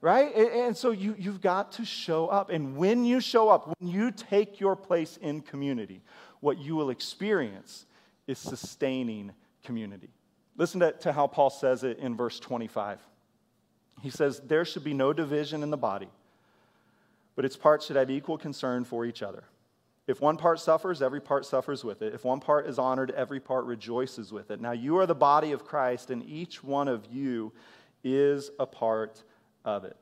Right? 0.00 0.34
And 0.34 0.76
so 0.76 0.90
you, 0.90 1.14
you've 1.18 1.40
got 1.40 1.72
to 1.72 1.84
show 1.84 2.26
up. 2.26 2.50
And 2.50 2.76
when 2.76 3.04
you 3.04 3.20
show 3.20 3.48
up, 3.48 3.74
when 3.78 3.88
you 3.88 4.10
take 4.10 4.60
your 4.60 4.76
place 4.76 5.18
in 5.22 5.40
community, 5.40 6.02
what 6.40 6.58
you 6.58 6.76
will 6.76 6.90
experience 6.90 7.86
is 8.26 8.38
sustaining 8.38 9.32
community. 9.64 10.10
Listen 10.56 10.80
to, 10.80 10.92
to 10.92 11.12
how 11.12 11.26
Paul 11.26 11.50
says 11.50 11.84
it 11.84 11.98
in 11.98 12.16
verse 12.16 12.40
25. 12.40 12.98
He 14.02 14.10
says, 14.10 14.40
There 14.44 14.64
should 14.64 14.84
be 14.84 14.94
no 14.94 15.12
division 15.12 15.62
in 15.62 15.70
the 15.70 15.76
body, 15.76 16.08
but 17.34 17.44
its 17.44 17.56
parts 17.56 17.86
should 17.86 17.96
have 17.96 18.10
equal 18.10 18.38
concern 18.38 18.84
for 18.84 19.04
each 19.04 19.22
other. 19.22 19.44
If 20.06 20.20
one 20.20 20.36
part 20.36 20.60
suffers, 20.60 21.02
every 21.02 21.20
part 21.20 21.44
suffers 21.44 21.82
with 21.82 22.00
it. 22.00 22.14
If 22.14 22.24
one 22.24 22.38
part 22.38 22.68
is 22.68 22.78
honored, 22.78 23.10
every 23.10 23.40
part 23.40 23.64
rejoices 23.64 24.32
with 24.32 24.50
it. 24.50 24.60
Now, 24.60 24.72
you 24.72 24.98
are 24.98 25.06
the 25.06 25.16
body 25.16 25.50
of 25.52 25.64
Christ, 25.64 26.10
and 26.10 26.22
each 26.28 26.62
one 26.62 26.86
of 26.86 27.06
you 27.10 27.52
is 28.04 28.50
a 28.60 28.66
part 28.66 29.24
of 29.64 29.84
it. 29.84 29.96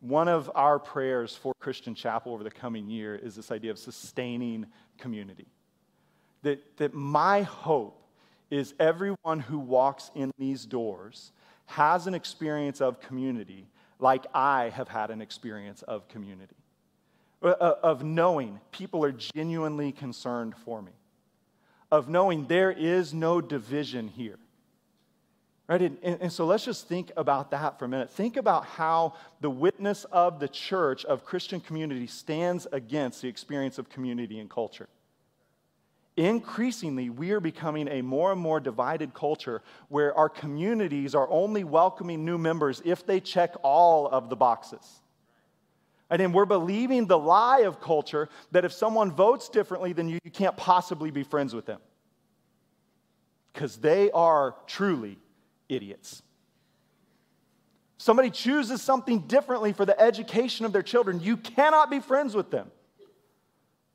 One 0.00 0.28
of 0.28 0.50
our 0.54 0.78
prayers 0.78 1.34
for 1.34 1.54
Christian 1.58 1.94
Chapel 1.94 2.34
over 2.34 2.44
the 2.44 2.50
coming 2.50 2.88
year 2.88 3.16
is 3.16 3.34
this 3.34 3.50
idea 3.50 3.72
of 3.72 3.78
sustaining 3.78 4.66
community. 4.98 5.46
That, 6.44 6.76
that 6.78 6.94
my 6.94 7.42
hope 7.42 8.00
is 8.50 8.72
everyone 8.78 9.40
who 9.40 9.58
walks 9.58 10.10
in 10.14 10.30
these 10.38 10.64
doors 10.64 11.32
has 11.66 12.06
an 12.06 12.14
experience 12.14 12.80
of 12.80 13.00
community 13.00 13.66
like 13.98 14.26
I 14.32 14.70
have 14.70 14.88
had 14.88 15.10
an 15.10 15.20
experience 15.20 15.82
of 15.82 16.08
community. 16.08 16.56
Uh, 17.44 17.48
uh, 17.60 17.74
of 17.82 18.02
knowing 18.02 18.58
people 18.70 19.04
are 19.04 19.12
genuinely 19.12 19.92
concerned 19.92 20.54
for 20.64 20.80
me, 20.80 20.92
of 21.92 22.08
knowing 22.08 22.46
there 22.46 22.70
is 22.70 23.12
no 23.12 23.38
division 23.42 24.08
here. 24.08 24.38
Right? 25.68 25.82
And, 25.82 25.98
and, 26.02 26.32
so 26.32 26.46
let's 26.46 26.64
just 26.64 26.88
think 26.88 27.12
about 27.18 27.50
that 27.50 27.78
for 27.78 27.84
a 27.84 27.88
minute. 27.88 28.10
Think 28.10 28.38
about 28.38 28.64
how 28.64 29.14
the 29.42 29.50
witness 29.50 30.04
of 30.04 30.40
the 30.40 30.48
church, 30.48 31.04
of 31.04 31.26
Christian 31.26 31.60
community, 31.60 32.06
stands 32.06 32.66
against 32.72 33.20
the 33.20 33.28
experience 33.28 33.76
of 33.76 33.90
community 33.90 34.40
and 34.40 34.48
culture. 34.48 34.88
Increasingly, 36.16 37.10
we 37.10 37.32
are 37.32 37.40
becoming 37.40 37.88
a 37.88 38.00
more 38.00 38.30
and 38.30 38.40
more 38.40 38.60
divided 38.60 39.14
culture 39.14 39.62
where 39.88 40.16
our 40.16 40.28
communities 40.28 41.14
are 41.14 41.28
only 41.28 41.64
welcoming 41.64 42.24
new 42.24 42.38
members 42.38 42.80
if 42.84 43.04
they 43.04 43.18
check 43.18 43.54
all 43.62 44.06
of 44.06 44.28
the 44.28 44.36
boxes. 44.36 45.00
And 46.10 46.20
then 46.20 46.32
we're 46.32 46.44
believing 46.44 47.06
the 47.06 47.18
lie 47.18 47.60
of 47.60 47.80
culture 47.80 48.28
that 48.52 48.64
if 48.64 48.72
someone 48.72 49.10
votes 49.10 49.48
differently 49.48 49.92
than 49.92 50.08
you, 50.08 50.20
you 50.22 50.30
can't 50.30 50.56
possibly 50.56 51.10
be 51.10 51.24
friends 51.24 51.52
with 51.52 51.66
them. 51.66 51.80
Because 53.52 53.78
they 53.78 54.12
are 54.12 54.54
truly 54.68 55.18
idiots. 55.68 56.22
Somebody 57.98 58.30
chooses 58.30 58.82
something 58.82 59.20
differently 59.20 59.72
for 59.72 59.84
the 59.84 59.98
education 60.00 60.66
of 60.66 60.72
their 60.72 60.82
children, 60.82 61.20
you 61.20 61.36
cannot 61.36 61.90
be 61.90 61.98
friends 61.98 62.36
with 62.36 62.50
them. 62.52 62.70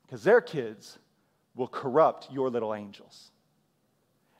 Because 0.04 0.24
their 0.24 0.40
kids 0.42 0.98
will 1.60 1.68
corrupt 1.68 2.32
your 2.32 2.48
little 2.48 2.74
angels. 2.74 3.30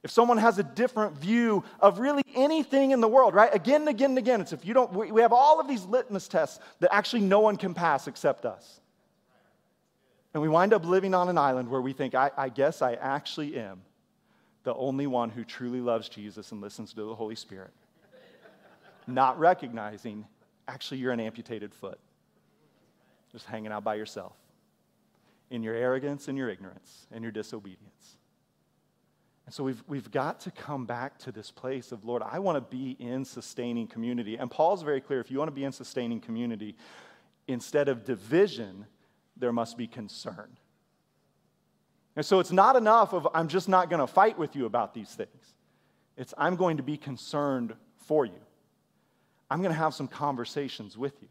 If 0.02 0.11
someone 0.11 0.38
has 0.38 0.59
a 0.59 0.62
different 0.62 1.18
view 1.18 1.62
of 1.78 1.98
really 1.98 2.22
anything 2.35 2.92
in 2.92 3.02
the 3.02 3.09
world, 3.09 3.35
right? 3.35 3.54
Again 3.54 3.83
and 3.83 3.90
again 3.90 4.12
and 4.12 4.18
again, 4.18 4.40
it's 4.40 4.54
if 4.54 4.64
you 4.64 4.72
don't, 4.72 4.90
we 4.90 5.20
have 5.20 5.33
all 5.33 5.61
of 5.61 5.68
these 5.68 5.85
litmus 5.85 6.26
tests 6.26 6.59
that 6.80 6.92
actually 6.92 7.20
no 7.20 7.40
one 7.40 7.59
can 7.59 7.74
pass 7.74 8.09
except 8.09 8.46
us. 8.46 8.80
And 10.33 10.42
we 10.42 10.48
wind 10.48 10.72
up 10.72 10.87
living 10.87 11.12
on 11.12 11.28
an 11.28 11.37
island 11.37 11.68
where 11.68 11.83
we 11.83 11.92
think, 11.92 12.14
I, 12.14 12.30
I 12.38 12.48
guess 12.48 12.80
I 12.80 12.94
actually 12.94 13.59
am 13.59 13.83
the 14.62 14.74
only 14.74 15.06
one 15.06 15.28
who 15.28 15.44
truly 15.44 15.83
loves 15.83 16.09
Jesus 16.09 16.52
and 16.52 16.62
listens 16.62 16.94
to 16.94 17.04
the 17.04 17.14
Holy 17.14 17.37
Spirit. 17.37 17.72
Not 19.06 19.38
recognizing, 19.38 20.24
actually, 20.66 20.98
you're 21.00 21.12
an 21.12 21.20
amputated 21.20 21.74
foot, 21.74 21.98
just 23.30 23.44
hanging 23.44 23.72
out 23.72 23.85
by 23.85 23.96
yourself 23.96 24.33
in 25.50 25.62
your 25.62 25.74
arrogance 25.74 26.28
and 26.28 26.38
your 26.38 26.48
ignorance 26.48 27.06
and 27.12 27.22
your 27.22 27.32
disobedience. 27.32 28.16
And 29.46 29.54
so 29.54 29.64
we've, 29.64 29.82
we've 29.88 30.10
got 30.10 30.38
to 30.40 30.50
come 30.52 30.86
back 30.86 31.18
to 31.18 31.32
this 31.32 31.50
place 31.50 31.90
of, 31.90 32.04
Lord, 32.04 32.22
I 32.22 32.38
want 32.38 32.56
to 32.56 32.76
be 32.76 32.96
in 33.00 33.24
sustaining 33.24 33.88
community. 33.88 34.36
And 34.36 34.48
Paul's 34.48 34.82
very 34.82 35.00
clear 35.00 35.20
if 35.20 35.30
you 35.30 35.38
want 35.38 35.48
to 35.48 35.54
be 35.54 35.64
in 35.64 35.72
sustaining 35.72 36.20
community, 36.20 36.76
instead 37.48 37.88
of 37.88 38.04
division, 38.04 38.86
there 39.36 39.52
must 39.52 39.76
be 39.76 39.88
concern. 39.88 40.56
And 42.14 42.24
so 42.24 42.38
it's 42.38 42.52
not 42.52 42.76
enough 42.76 43.12
of, 43.12 43.26
I'm 43.34 43.48
just 43.48 43.68
not 43.68 43.90
going 43.90 44.00
to 44.00 44.06
fight 44.06 44.38
with 44.38 44.54
you 44.54 44.66
about 44.66 44.94
these 44.94 45.10
things. 45.10 45.54
It's, 46.16 46.34
I'm 46.38 46.54
going 46.54 46.76
to 46.76 46.82
be 46.82 46.96
concerned 46.96 47.74
for 48.06 48.24
you. 48.24 48.40
I'm 49.50 49.62
going 49.62 49.72
to 49.72 49.78
have 49.78 49.94
some 49.94 50.06
conversations 50.06 50.96
with 50.96 51.14
you. 51.20 51.28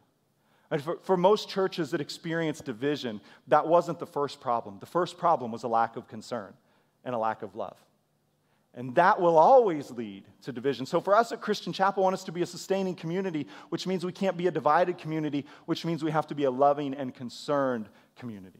And 0.71 0.81
for, 0.81 0.97
for 1.01 1.17
most 1.17 1.49
churches 1.49 1.91
that 1.91 2.01
experience 2.01 2.61
division, 2.61 3.21
that 3.47 3.67
wasn't 3.67 3.99
the 3.99 4.05
first 4.05 4.39
problem. 4.39 4.77
The 4.79 4.85
first 4.85 5.17
problem 5.17 5.51
was 5.51 5.63
a 5.63 5.67
lack 5.67 5.95
of 5.95 6.07
concern 6.07 6.53
and 7.03 7.15
a 7.15 7.17
lack 7.17 7.41
of 7.41 7.55
love. 7.55 7.77
And 8.75 8.93
that 8.95 9.19
will 9.19 9.37
always 9.37 9.89
lead 9.89 10.25
to 10.43 10.51
division. 10.51 10.85
So, 10.85 11.01
for 11.01 11.15
us 11.15 11.31
at 11.31 11.41
Christian 11.41 11.73
Chapel, 11.73 12.03
I 12.03 12.05
want 12.05 12.13
us 12.13 12.23
to 12.25 12.31
be 12.31 12.43
a 12.43 12.45
sustaining 12.45 12.93
community, 12.93 13.47
which 13.69 13.87
means 13.87 14.05
we 14.05 14.11
can't 14.11 14.37
be 14.37 14.45
a 14.45 14.51
divided 14.51 14.99
community, 14.99 15.45
which 15.65 15.85
means 15.85 16.03
we 16.03 16.11
have 16.11 16.27
to 16.27 16.35
be 16.35 16.43
a 16.43 16.51
loving 16.51 16.93
and 16.93 17.13
concerned 17.13 17.89
community. 18.15 18.59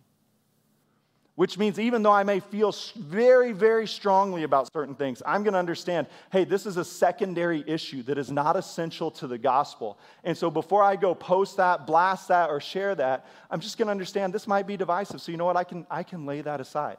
Which 1.40 1.58
means 1.58 1.80
even 1.80 2.04
though 2.04 2.12
I 2.12 2.24
may 2.24 2.42
feel 2.42 2.76
very, 2.98 3.54
very 3.54 3.88
strongly 3.88 4.44
about 4.44 4.70
certain 4.74 4.94
things, 4.94 5.24
I'm 5.26 5.42
going 5.44 5.54
to 5.54 5.60
understand 5.60 6.08
hey, 6.34 6.44
this 6.44 6.66
is 6.66 6.76
a 6.76 6.84
secondary 6.84 7.64
issue 7.66 8.04
that 8.04 8.18
is 8.18 8.30
not 8.30 8.58
essential 8.58 9.10
to 9.12 9.26
the 9.26 9.38
gospel. 9.38 9.98
And 10.26 10.38
so 10.38 10.52
before 10.52 10.84
I 10.84 10.98
go 10.98 11.16
post 11.16 11.56
that, 11.56 11.88
blast 11.88 12.28
that, 12.28 12.50
or 12.50 12.60
share 12.60 12.94
that, 12.96 13.26
I'm 13.50 13.62
just 13.62 13.78
going 13.78 13.86
to 13.86 13.92
understand 13.92 14.34
this 14.34 14.48
might 14.48 14.68
be 14.68 14.76
divisive. 14.76 15.22
So 15.22 15.32
you 15.32 15.38
know 15.38 15.46
what? 15.46 15.56
I 15.56 15.64
can, 15.64 15.88
I 15.90 16.04
can 16.04 16.26
lay 16.26 16.42
that 16.42 16.60
aside. 16.60 16.98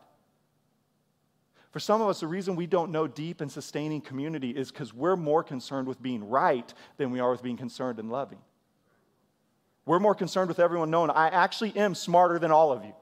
For 1.70 1.78
some 1.78 2.00
of 2.00 2.08
us, 2.08 2.20
the 2.20 2.26
reason 2.26 2.56
we 2.56 2.66
don't 2.66 2.90
know 2.92 3.06
deep 3.06 3.42
and 3.42 3.52
sustaining 3.52 4.00
community 4.00 4.52
is 4.52 4.72
because 4.72 4.94
we're 4.94 5.16
more 5.16 5.42
concerned 5.42 5.86
with 5.86 6.02
being 6.02 6.26
right 6.26 6.72
than 6.96 7.10
we 7.10 7.20
are 7.20 7.30
with 7.30 7.42
being 7.42 7.58
concerned 7.58 7.98
and 7.98 8.10
loving. 8.10 8.38
We're 9.84 10.00
more 10.00 10.14
concerned 10.14 10.48
with 10.48 10.60
everyone 10.60 10.90
knowing 10.90 11.10
I 11.10 11.28
actually 11.28 11.76
am 11.76 11.94
smarter 11.94 12.38
than 12.38 12.50
all 12.50 12.72
of 12.72 12.86
you 12.86 12.94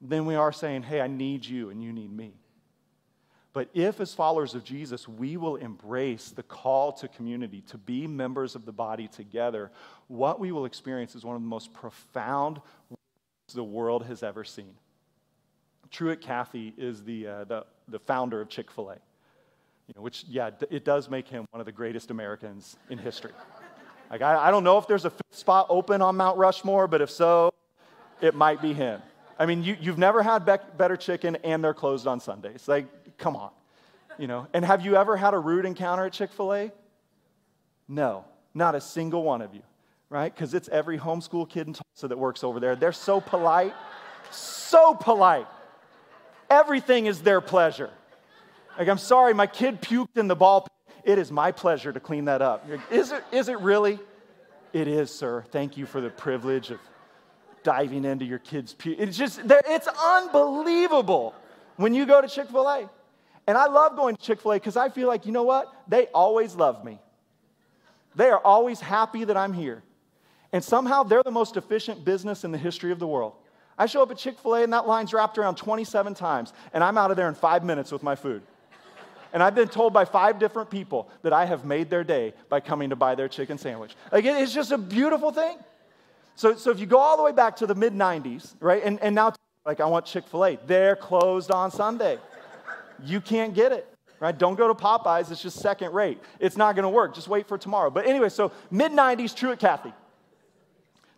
than 0.00 0.26
we 0.26 0.34
are 0.34 0.52
saying, 0.52 0.82
hey, 0.84 1.00
I 1.00 1.06
need 1.06 1.44
you 1.44 1.70
and 1.70 1.82
you 1.82 1.92
need 1.92 2.12
me. 2.12 2.34
But 3.52 3.70
if, 3.74 4.00
as 4.00 4.14
followers 4.14 4.54
of 4.54 4.62
Jesus, 4.62 5.08
we 5.08 5.36
will 5.36 5.56
embrace 5.56 6.30
the 6.30 6.42
call 6.42 6.92
to 6.92 7.08
community, 7.08 7.62
to 7.68 7.78
be 7.78 8.06
members 8.06 8.54
of 8.54 8.64
the 8.64 8.72
body 8.72 9.08
together, 9.08 9.70
what 10.06 10.38
we 10.38 10.52
will 10.52 10.64
experience 10.64 11.14
is 11.14 11.24
one 11.24 11.34
of 11.34 11.42
the 11.42 11.48
most 11.48 11.72
profound 11.72 12.60
the 13.54 13.64
world 13.64 14.04
has 14.04 14.22
ever 14.22 14.44
seen. 14.44 14.74
Truett 15.90 16.20
Cathy 16.20 16.74
is 16.76 17.02
the, 17.02 17.26
uh, 17.26 17.44
the, 17.44 17.66
the 17.88 17.98
founder 17.98 18.40
of 18.40 18.48
Chick 18.48 18.70
fil 18.70 18.90
A, 18.90 18.94
you 18.94 19.94
know, 19.96 20.02
which, 20.02 20.24
yeah, 20.28 20.50
it 20.70 20.84
does 20.84 21.08
make 21.08 21.26
him 21.26 21.46
one 21.50 21.60
of 21.60 21.66
the 21.66 21.72
greatest 21.72 22.10
Americans 22.10 22.76
in 22.90 22.98
history. 22.98 23.32
like, 24.10 24.20
I, 24.20 24.48
I 24.48 24.50
don't 24.50 24.64
know 24.64 24.76
if 24.76 24.86
there's 24.86 25.06
a 25.06 25.10
fifth 25.10 25.34
spot 25.34 25.66
open 25.70 26.02
on 26.02 26.16
Mount 26.16 26.36
Rushmore, 26.36 26.86
but 26.86 27.00
if 27.00 27.10
so, 27.10 27.52
it 28.20 28.34
might 28.34 28.60
be 28.60 28.74
him. 28.74 29.00
I 29.38 29.46
mean, 29.46 29.62
you, 29.62 29.76
you've 29.80 29.98
never 29.98 30.22
had 30.22 30.44
better 30.76 30.96
chicken 30.96 31.36
and 31.44 31.62
they're 31.62 31.74
closed 31.74 32.06
on 32.06 32.20
Sundays. 32.20 32.66
Like, 32.66 33.18
come 33.18 33.36
on. 33.36 33.50
You 34.18 34.26
know, 34.26 34.48
and 34.52 34.64
have 34.64 34.84
you 34.84 34.96
ever 34.96 35.16
had 35.16 35.32
a 35.32 35.38
rude 35.38 35.64
encounter 35.64 36.04
at 36.06 36.12
Chick 36.12 36.32
fil 36.32 36.52
A? 36.52 36.72
No, 37.86 38.24
not 38.52 38.74
a 38.74 38.80
single 38.80 39.22
one 39.22 39.40
of 39.42 39.54
you, 39.54 39.62
right? 40.10 40.34
Because 40.34 40.54
it's 40.54 40.68
every 40.68 40.98
homeschool 40.98 41.48
kid 41.48 41.68
in 41.68 41.72
Tulsa 41.72 42.08
that 42.08 42.18
works 42.18 42.42
over 42.42 42.58
there. 42.58 42.74
They're 42.74 42.92
so 42.92 43.20
polite, 43.20 43.74
so 44.32 44.94
polite. 44.94 45.46
Everything 46.50 47.06
is 47.06 47.22
their 47.22 47.40
pleasure. 47.40 47.90
Like, 48.76 48.88
I'm 48.88 48.98
sorry, 48.98 49.34
my 49.34 49.46
kid 49.46 49.80
puked 49.80 50.16
in 50.16 50.26
the 50.26 50.36
ball. 50.36 50.66
It 51.04 51.18
is 51.18 51.30
my 51.30 51.52
pleasure 51.52 51.92
to 51.92 52.00
clean 52.00 52.24
that 52.24 52.42
up. 52.42 52.66
Like, 52.68 52.80
is, 52.90 53.12
it, 53.12 53.22
is 53.30 53.48
it 53.48 53.60
really? 53.60 54.00
It 54.72 54.88
is, 54.88 55.14
sir. 55.14 55.44
Thank 55.50 55.76
you 55.76 55.86
for 55.86 56.00
the 56.00 56.10
privilege 56.10 56.70
of 56.70 56.80
diving 57.68 58.06
into 58.06 58.24
your 58.24 58.38
kid's 58.38 58.72
puke. 58.72 58.96
It's 58.98 59.14
just, 59.14 59.42
it's 59.44 59.86
unbelievable 59.86 61.34
when 61.76 61.92
you 61.92 62.06
go 62.06 62.22
to 62.22 62.26
Chick 62.26 62.48
fil 62.48 62.66
A. 62.66 62.88
And 63.46 63.58
I 63.58 63.66
love 63.66 63.94
going 63.94 64.16
to 64.16 64.22
Chick 64.22 64.40
fil 64.40 64.52
A 64.52 64.54
because 64.54 64.78
I 64.78 64.88
feel 64.88 65.06
like, 65.06 65.26
you 65.26 65.32
know 65.32 65.42
what? 65.42 65.70
They 65.86 66.06
always 66.06 66.54
love 66.54 66.82
me. 66.82 66.98
They 68.16 68.30
are 68.30 68.40
always 68.42 68.80
happy 68.80 69.24
that 69.24 69.36
I'm 69.36 69.52
here. 69.52 69.82
And 70.50 70.64
somehow 70.64 71.02
they're 71.02 71.22
the 71.22 71.30
most 71.30 71.58
efficient 71.58 72.06
business 72.06 72.42
in 72.42 72.52
the 72.52 72.58
history 72.58 72.90
of 72.90 72.98
the 72.98 73.06
world. 73.06 73.34
I 73.76 73.84
show 73.84 74.02
up 74.02 74.10
at 74.10 74.16
Chick 74.16 74.38
fil 74.38 74.54
A 74.54 74.62
and 74.62 74.72
that 74.72 74.86
line's 74.86 75.12
wrapped 75.12 75.36
around 75.36 75.56
27 75.56 76.14
times, 76.14 76.54
and 76.72 76.82
I'm 76.82 76.96
out 76.96 77.10
of 77.10 77.18
there 77.18 77.28
in 77.28 77.34
five 77.34 77.64
minutes 77.64 77.92
with 77.92 78.02
my 78.02 78.16
food. 78.16 78.40
And 79.34 79.42
I've 79.42 79.54
been 79.54 79.68
told 79.68 79.92
by 79.92 80.06
five 80.06 80.38
different 80.38 80.70
people 80.70 81.10
that 81.20 81.34
I 81.34 81.44
have 81.44 81.66
made 81.66 81.90
their 81.90 82.02
day 82.02 82.32
by 82.48 82.60
coming 82.60 82.88
to 82.88 82.96
buy 82.96 83.14
their 83.14 83.28
chicken 83.28 83.58
sandwich. 83.58 83.94
Like, 84.10 84.24
it's 84.24 84.54
just 84.54 84.72
a 84.72 84.78
beautiful 84.78 85.32
thing. 85.32 85.58
So, 86.38 86.54
so 86.54 86.70
if 86.70 86.78
you 86.78 86.86
go 86.86 86.98
all 86.98 87.16
the 87.16 87.24
way 87.24 87.32
back 87.32 87.56
to 87.56 87.66
the 87.66 87.74
mid 87.74 87.92
90s, 87.92 88.54
right, 88.60 88.80
and, 88.84 89.00
and 89.02 89.12
now, 89.12 89.32
like, 89.66 89.80
I 89.80 89.86
want 89.86 90.06
Chick 90.06 90.24
fil 90.28 90.44
A, 90.44 90.56
they're 90.68 90.94
closed 90.94 91.50
on 91.50 91.72
Sunday. 91.72 92.16
You 93.02 93.20
can't 93.20 93.54
get 93.54 93.72
it, 93.72 93.92
right? 94.20 94.38
Don't 94.38 94.54
go 94.54 94.68
to 94.68 94.74
Popeyes, 94.74 95.32
it's 95.32 95.42
just 95.42 95.58
second 95.58 95.92
rate. 95.92 96.20
It's 96.38 96.56
not 96.56 96.76
gonna 96.76 96.90
work, 96.90 97.12
just 97.12 97.26
wait 97.26 97.48
for 97.48 97.58
tomorrow. 97.58 97.90
But 97.90 98.06
anyway, 98.06 98.28
so 98.28 98.52
mid 98.70 98.92
90s, 98.92 99.34
Truett 99.34 99.58
Cathy. 99.58 99.92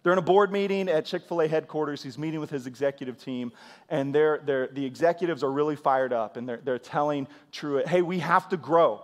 They're 0.02 0.14
in 0.14 0.18
a 0.18 0.22
board 0.22 0.50
meeting 0.50 0.88
at 0.88 1.04
Chick 1.04 1.28
fil 1.28 1.42
A 1.42 1.48
headquarters. 1.48 2.02
He's 2.02 2.16
meeting 2.16 2.40
with 2.40 2.48
his 2.48 2.66
executive 2.66 3.22
team, 3.22 3.52
and 3.90 4.14
they're, 4.14 4.40
they're, 4.46 4.68
the 4.68 4.86
executives 4.86 5.44
are 5.44 5.52
really 5.52 5.76
fired 5.76 6.14
up, 6.14 6.38
and 6.38 6.48
they're, 6.48 6.60
they're 6.64 6.78
telling 6.78 7.28
Truett, 7.52 7.86
hey, 7.86 8.00
we 8.00 8.20
have 8.20 8.48
to 8.48 8.56
grow. 8.56 9.02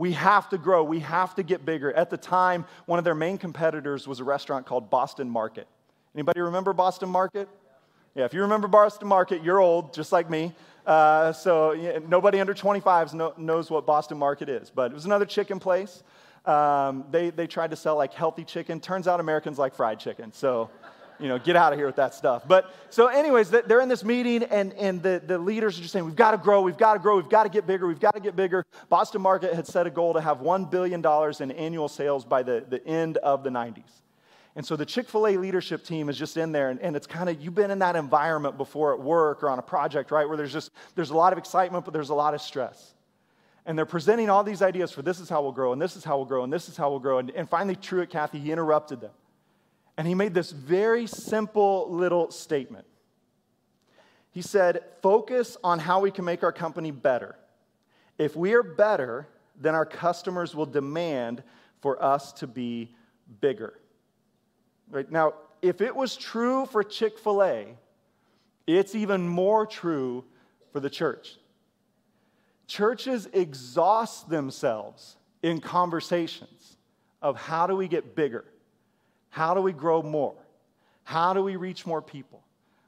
We 0.00 0.12
have 0.12 0.48
to 0.48 0.56
grow. 0.56 0.82
We 0.82 1.00
have 1.00 1.34
to 1.34 1.42
get 1.42 1.66
bigger. 1.66 1.92
At 1.92 2.08
the 2.08 2.16
time, 2.16 2.64
one 2.86 2.98
of 2.98 3.04
their 3.04 3.14
main 3.14 3.36
competitors 3.36 4.08
was 4.08 4.18
a 4.18 4.24
restaurant 4.24 4.64
called 4.64 4.88
Boston 4.88 5.28
Market. 5.28 5.68
Anybody 6.14 6.40
remember 6.40 6.72
Boston 6.72 7.10
Market? 7.10 7.50
Yeah, 8.14 8.24
if 8.24 8.32
you 8.32 8.40
remember 8.40 8.66
Boston 8.66 9.08
Market, 9.08 9.44
you're 9.44 9.60
old, 9.60 9.92
just 9.92 10.10
like 10.10 10.30
me. 10.30 10.54
Uh, 10.86 11.34
so 11.34 11.72
yeah, 11.72 11.98
nobody 12.08 12.40
under 12.40 12.54
25 12.54 13.12
know, 13.12 13.34
knows 13.36 13.70
what 13.70 13.84
Boston 13.84 14.16
Market 14.16 14.48
is. 14.48 14.70
But 14.70 14.90
it 14.90 14.94
was 14.94 15.04
another 15.04 15.26
chicken 15.26 15.58
place. 15.58 16.02
Um, 16.46 17.04
they, 17.10 17.28
they 17.28 17.46
tried 17.46 17.68
to 17.68 17.76
sell 17.76 17.96
like 17.96 18.14
healthy 18.14 18.44
chicken. 18.44 18.80
Turns 18.80 19.06
out 19.06 19.20
Americans 19.20 19.58
like 19.58 19.74
fried 19.74 20.00
chicken. 20.00 20.32
So, 20.32 20.70
you 21.20 21.28
know, 21.28 21.38
get 21.38 21.56
out 21.56 21.72
of 21.72 21.78
here 21.78 21.86
with 21.86 21.96
that 21.96 22.14
stuff. 22.14 22.42
But 22.46 22.72
so, 22.90 23.06
anyways, 23.08 23.50
they're 23.50 23.80
in 23.80 23.88
this 23.88 24.04
meeting, 24.04 24.42
and, 24.44 24.72
and 24.74 25.02
the, 25.02 25.22
the 25.24 25.38
leaders 25.38 25.78
are 25.78 25.82
just 25.82 25.92
saying, 25.92 26.04
We've 26.04 26.16
got 26.16 26.32
to 26.32 26.38
grow, 26.38 26.62
we've 26.62 26.78
got 26.78 26.94
to 26.94 26.98
grow, 26.98 27.16
we've 27.16 27.28
got 27.28 27.44
to 27.44 27.48
get 27.48 27.66
bigger, 27.66 27.86
we've 27.86 28.00
got 28.00 28.14
to 28.14 28.20
get 28.20 28.36
bigger. 28.36 28.64
Boston 28.88 29.22
Market 29.22 29.54
had 29.54 29.66
set 29.66 29.86
a 29.86 29.90
goal 29.90 30.14
to 30.14 30.20
have 30.20 30.38
$1 30.38 30.70
billion 30.70 31.04
in 31.40 31.50
annual 31.52 31.88
sales 31.88 32.24
by 32.24 32.42
the, 32.42 32.64
the 32.68 32.84
end 32.86 33.18
of 33.18 33.44
the 33.44 33.50
90s. 33.50 33.82
And 34.56 34.66
so 34.66 34.76
the 34.76 34.86
Chick 34.86 35.08
fil 35.08 35.28
A 35.28 35.36
leadership 35.36 35.84
team 35.84 36.08
is 36.08 36.18
just 36.18 36.36
in 36.36 36.52
there, 36.52 36.70
and, 36.70 36.80
and 36.80 36.96
it's 36.96 37.06
kind 37.06 37.28
of, 37.28 37.40
you've 37.40 37.54
been 37.54 37.70
in 37.70 37.78
that 37.80 37.96
environment 37.96 38.56
before 38.56 38.92
at 38.94 39.00
work 39.00 39.42
or 39.42 39.48
on 39.48 39.58
a 39.58 39.62
project, 39.62 40.10
right, 40.10 40.26
where 40.26 40.36
there's 40.36 40.52
just, 40.52 40.72
there's 40.96 41.10
a 41.10 41.16
lot 41.16 41.32
of 41.32 41.38
excitement, 41.38 41.84
but 41.84 41.94
there's 41.94 42.10
a 42.10 42.14
lot 42.14 42.34
of 42.34 42.40
stress. 42.40 42.94
And 43.66 43.78
they're 43.78 43.86
presenting 43.86 44.28
all 44.30 44.42
these 44.42 44.62
ideas 44.62 44.90
for 44.90 45.02
this 45.02 45.20
is 45.20 45.28
how 45.28 45.42
we'll 45.42 45.52
grow, 45.52 45.72
and 45.72 45.80
this 45.80 45.94
is 45.94 46.02
how 46.02 46.16
we'll 46.16 46.26
grow, 46.26 46.42
and 46.42 46.52
this 46.52 46.68
is 46.68 46.76
how 46.76 46.90
we'll 46.90 46.98
grow. 46.98 47.18
And, 47.18 47.30
and 47.30 47.48
finally, 47.48 47.76
Truett 47.76 48.10
Cathy, 48.10 48.38
he 48.40 48.50
interrupted 48.50 49.00
them. 49.00 49.12
And 49.96 50.06
he 50.06 50.14
made 50.14 50.34
this 50.34 50.50
very 50.50 51.06
simple 51.06 51.90
little 51.90 52.30
statement. 52.30 52.86
He 54.30 54.42
said, 54.42 54.82
Focus 55.02 55.56
on 55.62 55.78
how 55.78 56.00
we 56.00 56.10
can 56.10 56.24
make 56.24 56.42
our 56.42 56.52
company 56.52 56.90
better. 56.90 57.36
If 58.18 58.36
we 58.36 58.54
are 58.54 58.62
better, 58.62 59.28
then 59.60 59.74
our 59.74 59.86
customers 59.86 60.54
will 60.54 60.66
demand 60.66 61.42
for 61.80 62.02
us 62.02 62.32
to 62.34 62.46
be 62.46 62.94
bigger. 63.40 63.74
Right? 64.90 65.10
Now, 65.10 65.34
if 65.62 65.80
it 65.80 65.94
was 65.94 66.16
true 66.16 66.66
for 66.66 66.82
Chick 66.82 67.18
fil 67.18 67.42
A, 67.42 67.76
it's 68.66 68.94
even 68.94 69.28
more 69.28 69.66
true 69.66 70.24
for 70.72 70.80
the 70.80 70.90
church. 70.90 71.36
Churches 72.66 73.28
exhaust 73.32 74.28
themselves 74.28 75.16
in 75.42 75.60
conversations 75.60 76.76
of 77.20 77.36
how 77.36 77.66
do 77.66 77.74
we 77.74 77.88
get 77.88 78.14
bigger? 78.14 78.44
How 79.30 79.54
do 79.54 79.60
we 79.60 79.72
grow 79.72 80.02
more? 80.02 80.34
How 81.04 81.32
do 81.32 81.42
we 81.42 81.56
reach 81.56 81.86
more 81.86 82.02
people? 82.02 82.42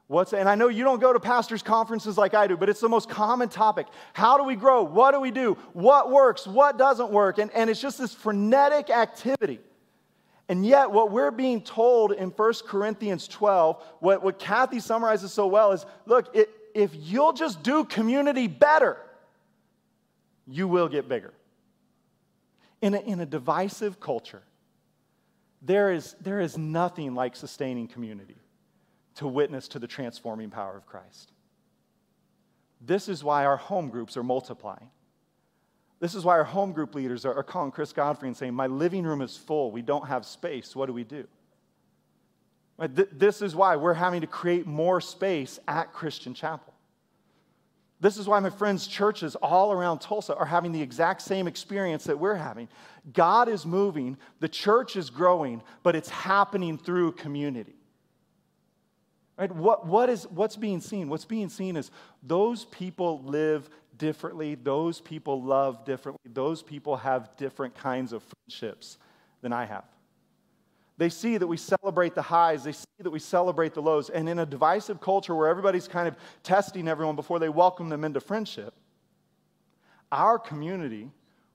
What's, 0.09 0.34
and 0.34 0.49
I 0.49 0.57
know 0.57 0.68
you 0.68 0.84
don't 0.84 1.01
go 1.01 1.12
to 1.12 1.18
pastors' 1.18 1.62
conferences 1.62 2.18
like 2.18 2.34
I 2.34 2.47
do, 2.47 2.57
but 2.57 2.68
it's 2.68 2.80
the 2.80 2.88
most 2.88 3.09
common 3.09 3.49
topic. 3.49 3.86
How 4.12 4.36
do 4.36 4.45
we 4.45 4.57
grow? 4.57 4.82
What 4.82 5.12
do 5.12 5.20
we 5.20 5.30
do? 5.30 5.57
What 5.72 6.11
works? 6.11 6.47
What 6.47 6.76
doesn't 6.76 7.11
work? 7.11 7.38
And, 7.38 7.51
and 7.53 7.70
it's 7.70 7.80
just 7.80 7.99
this 7.99 8.12
frenetic 8.12 8.90
activity. 8.90 9.59
And 10.49 10.66
yet, 10.66 10.90
what 10.90 11.11
we're 11.12 11.30
being 11.30 11.62
told 11.62 12.12
in 12.12 12.28
1 12.28 12.53
Corinthians 12.66 13.26
12, 13.26 13.82
what, 14.01 14.22
what 14.22 14.38
Cathy 14.38 14.80
summarizes 14.80 15.32
so 15.32 15.47
well 15.47 15.72
is 15.72 15.86
look, 16.05 16.34
it, 16.36 16.51
if 16.74 16.90
you'll 16.95 17.32
just 17.32 17.62
do 17.62 17.84
community 17.84 18.49
better, 18.49 18.99
you 20.47 20.68
will 20.68 20.88
get 20.88 21.09
bigger. 21.09 21.32
In 22.82 22.95
a, 22.95 23.01
in 23.01 23.20
a 23.20 23.26
divisive 23.26 23.99
culture, 23.99 24.43
there 25.62 25.92
is, 25.92 26.16
there 26.20 26.40
is 26.40 26.58
nothing 26.58 27.14
like 27.14 27.36
sustaining 27.36 27.86
community 27.86 28.36
to 29.16 29.28
witness 29.28 29.68
to 29.68 29.78
the 29.78 29.86
transforming 29.86 30.50
power 30.50 30.76
of 30.76 30.86
Christ. 30.86 31.32
This 32.80 33.08
is 33.08 33.22
why 33.22 33.44
our 33.44 33.56
home 33.56 33.88
groups 33.88 34.16
are 34.16 34.24
multiplying. 34.24 34.90
This 36.00 36.16
is 36.16 36.24
why 36.24 36.36
our 36.36 36.44
home 36.44 36.72
group 36.72 36.96
leaders 36.96 37.24
are, 37.24 37.34
are 37.34 37.44
calling 37.44 37.70
Chris 37.70 37.92
Godfrey 37.92 38.28
and 38.28 38.36
saying, 38.36 38.54
My 38.54 38.66
living 38.66 39.04
room 39.04 39.22
is 39.22 39.36
full. 39.36 39.70
We 39.70 39.82
don't 39.82 40.08
have 40.08 40.26
space. 40.26 40.74
What 40.74 40.86
do 40.86 40.92
we 40.92 41.04
do? 41.04 41.28
This 42.88 43.40
is 43.40 43.54
why 43.54 43.76
we're 43.76 43.94
having 43.94 44.22
to 44.22 44.26
create 44.26 44.66
more 44.66 45.00
space 45.00 45.60
at 45.68 45.92
Christian 45.92 46.34
Chapel. 46.34 46.71
This 48.03 48.18
is 48.18 48.26
why 48.26 48.40
my 48.40 48.50
friends' 48.50 48.88
churches 48.88 49.36
all 49.36 49.70
around 49.70 50.00
Tulsa 50.00 50.34
are 50.34 50.44
having 50.44 50.72
the 50.72 50.82
exact 50.82 51.22
same 51.22 51.46
experience 51.46 52.03
that 52.05 52.18
we're 52.18 52.34
having. 52.34 52.68
God 53.12 53.48
is 53.48 53.64
moving, 53.64 54.16
the 54.40 54.48
church 54.48 54.96
is 54.96 55.09
growing, 55.09 55.62
but 55.84 55.94
it's 55.94 56.09
happening 56.09 56.78
through 56.78 57.12
community. 57.12 57.76
Right? 59.38 59.53
What, 59.53 59.86
what 59.86 60.11
is, 60.11 60.26
what's 60.30 60.57
being 60.57 60.80
seen? 60.80 61.09
What's 61.09 61.24
being 61.24 61.48
seen 61.48 61.76
is 61.76 61.92
those 62.24 62.64
people 62.64 63.22
live 63.22 63.70
differently. 63.98 64.57
Those 64.57 65.00
people 65.00 65.40
love 65.40 65.84
differently. 65.84 66.28
Those 66.32 66.61
people 66.61 66.96
have 66.96 67.36
different 67.36 67.76
kinds 67.76 68.12
of 68.12 68.24
friendships 68.24 68.98
than 69.42 69.53
I 69.53 69.64
have. 69.64 69.84
They 70.99 71.09
see 71.09 71.38
that 71.38 71.47
we 71.47 71.57
celebrate 71.57 72.14
the 72.14 72.22
highs, 72.22 72.64
they 72.64 72.72
see 72.72 72.86
that 73.01 73.11
we 73.11 73.18
celebrate 73.18 73.74
the 73.74 73.82
lows. 73.82 74.11
And 74.11 74.28
in 74.28 74.38
a 74.38 74.47
divisive 74.47 75.01
culture 75.01 75.34
where 75.34 75.49
everybody's 75.49 75.88
kind 75.88 76.07
of 76.07 76.16
testing 76.43 76.86
everyone 76.86 77.16
before 77.16 77.38
they 77.38 77.49
welcome 77.49 77.88
them 77.88 78.05
into 78.05 78.20
friendship, 78.20 78.74
our 80.11 80.38
community 80.38 81.11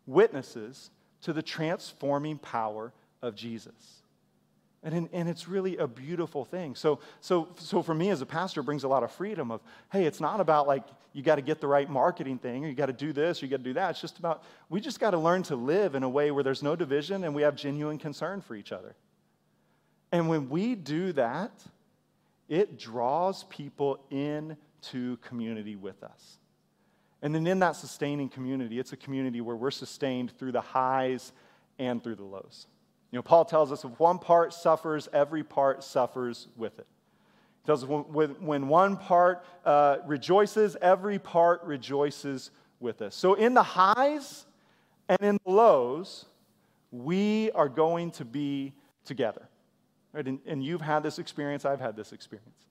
witnesses 0.06 0.90
to 1.22 1.34
the 1.34 1.42
transforming 1.42 2.38
power 2.38 2.92
of 3.22 3.36
Jesus. 3.36 4.02
And, 4.84 5.10
and 5.12 5.28
it's 5.28 5.48
really 5.48 5.78
a 5.78 5.88
beautiful 5.88 6.46
thing. 6.46 6.76
So, 6.76 7.00
so, 7.20 7.50
so 7.58 7.82
for 7.82 7.94
me 7.94 8.10
as 8.10 8.22
a 8.22 8.26
pastor, 8.26 8.62
it 8.62 8.64
brings 8.64 8.84
a 8.84 8.88
lot 8.88 9.04
of 9.04 9.12
freedom 9.12 9.52
of, 9.52 9.62
hey, 9.92 10.06
it's 10.06 10.22
not 10.22 10.40
about 10.40 10.68
like 10.68 10.84
you 11.14 11.24
got 11.24 11.36
to 11.36 11.42
get 11.42 11.60
the 11.60 11.68
right 11.68 11.90
marketing 11.90 12.38
thing 12.38 12.64
or 12.64 12.68
you 12.68 12.76
got 12.76 12.86
to 12.86 12.94
do 12.94 13.12
this 13.12 13.42
or 13.42 13.48
you 13.48 13.50
got 13.50 13.58
to 13.58 13.64
do 13.64 13.74
that. 13.74 13.92
It's 13.92 14.02
just 14.02 14.20
about, 14.20 14.44
we 14.70 14.80
just 14.80 15.00
got 15.00 15.12
to 15.12 15.18
learn 15.18 15.44
to 15.44 15.56
live 15.56 15.96
in 15.96 16.04
a 16.04 16.10
way 16.10 16.32
where 16.32 16.44
there's 16.44 16.64
no 16.64 16.76
division 16.76 17.24
and 17.24 17.34
we 17.34 17.42
have 17.42 17.56
genuine 17.56 17.98
concern 17.98 18.40
for 18.40 18.56
each 18.56 18.72
other. 18.72 18.96
And 20.12 20.30
when 20.30 20.50
we 20.50 20.76
do 20.76 21.14
that, 21.14 21.52
it 22.48 22.78
draws 22.78 23.44
people 23.46 24.00
into 24.10 25.18
community 25.18 25.76
with 25.76 26.04
us. 26.04 26.38
And 27.22 27.34
then 27.34 27.48
in 27.48 27.60
that 27.60 27.76
sustaining 27.76 28.30
community, 28.30 28.80
it's 28.80 28.94
a 28.94 28.98
community 28.98 29.42
where 29.42 29.56
we're 29.56 29.72
sustained 29.72 30.32
through 30.38 30.52
the 30.52 30.62
highs 30.62 31.34
and 31.80 32.02
through 32.04 32.16
the 32.16 32.24
lows. 32.24 32.68
You 33.12 33.18
know, 33.18 33.24
Paul 33.24 33.46
tells 33.46 33.72
us 33.72 33.84
if 33.84 34.00
one 34.00 34.20
part 34.20 34.54
suffers, 34.54 35.10
every 35.12 35.44
part 35.44 35.84
suffers 35.84 36.48
with 36.56 36.78
it. 36.80 36.88
He 37.64 37.66
tells 37.66 37.84
us 37.84 37.90
when, 37.90 38.30
when 38.46 38.68
one 38.68 38.98
part 38.98 39.44
uh, 39.66 39.98
rejoices, 40.06 40.78
every 40.82 41.20
part 41.20 41.64
rejoices 41.64 42.52
with 42.80 43.02
us. 43.02 43.16
So 43.16 43.34
in 43.34 43.54
the 43.54 43.64
highs 43.64 44.46
and 45.10 45.20
in 45.22 45.40
the 45.46 45.52
lows, 45.52 46.26
we 46.92 47.52
are 47.52 47.70
going 47.70 48.12
to 48.12 48.26
be 48.26 48.74
together. 49.06 49.48
Right? 50.18 50.26
And, 50.26 50.40
and 50.48 50.64
you've 50.64 50.82
had 50.82 51.04
this 51.04 51.20
experience, 51.20 51.64
I've 51.64 51.80
had 51.80 51.96
this 51.96 52.12
experience. 52.12 52.66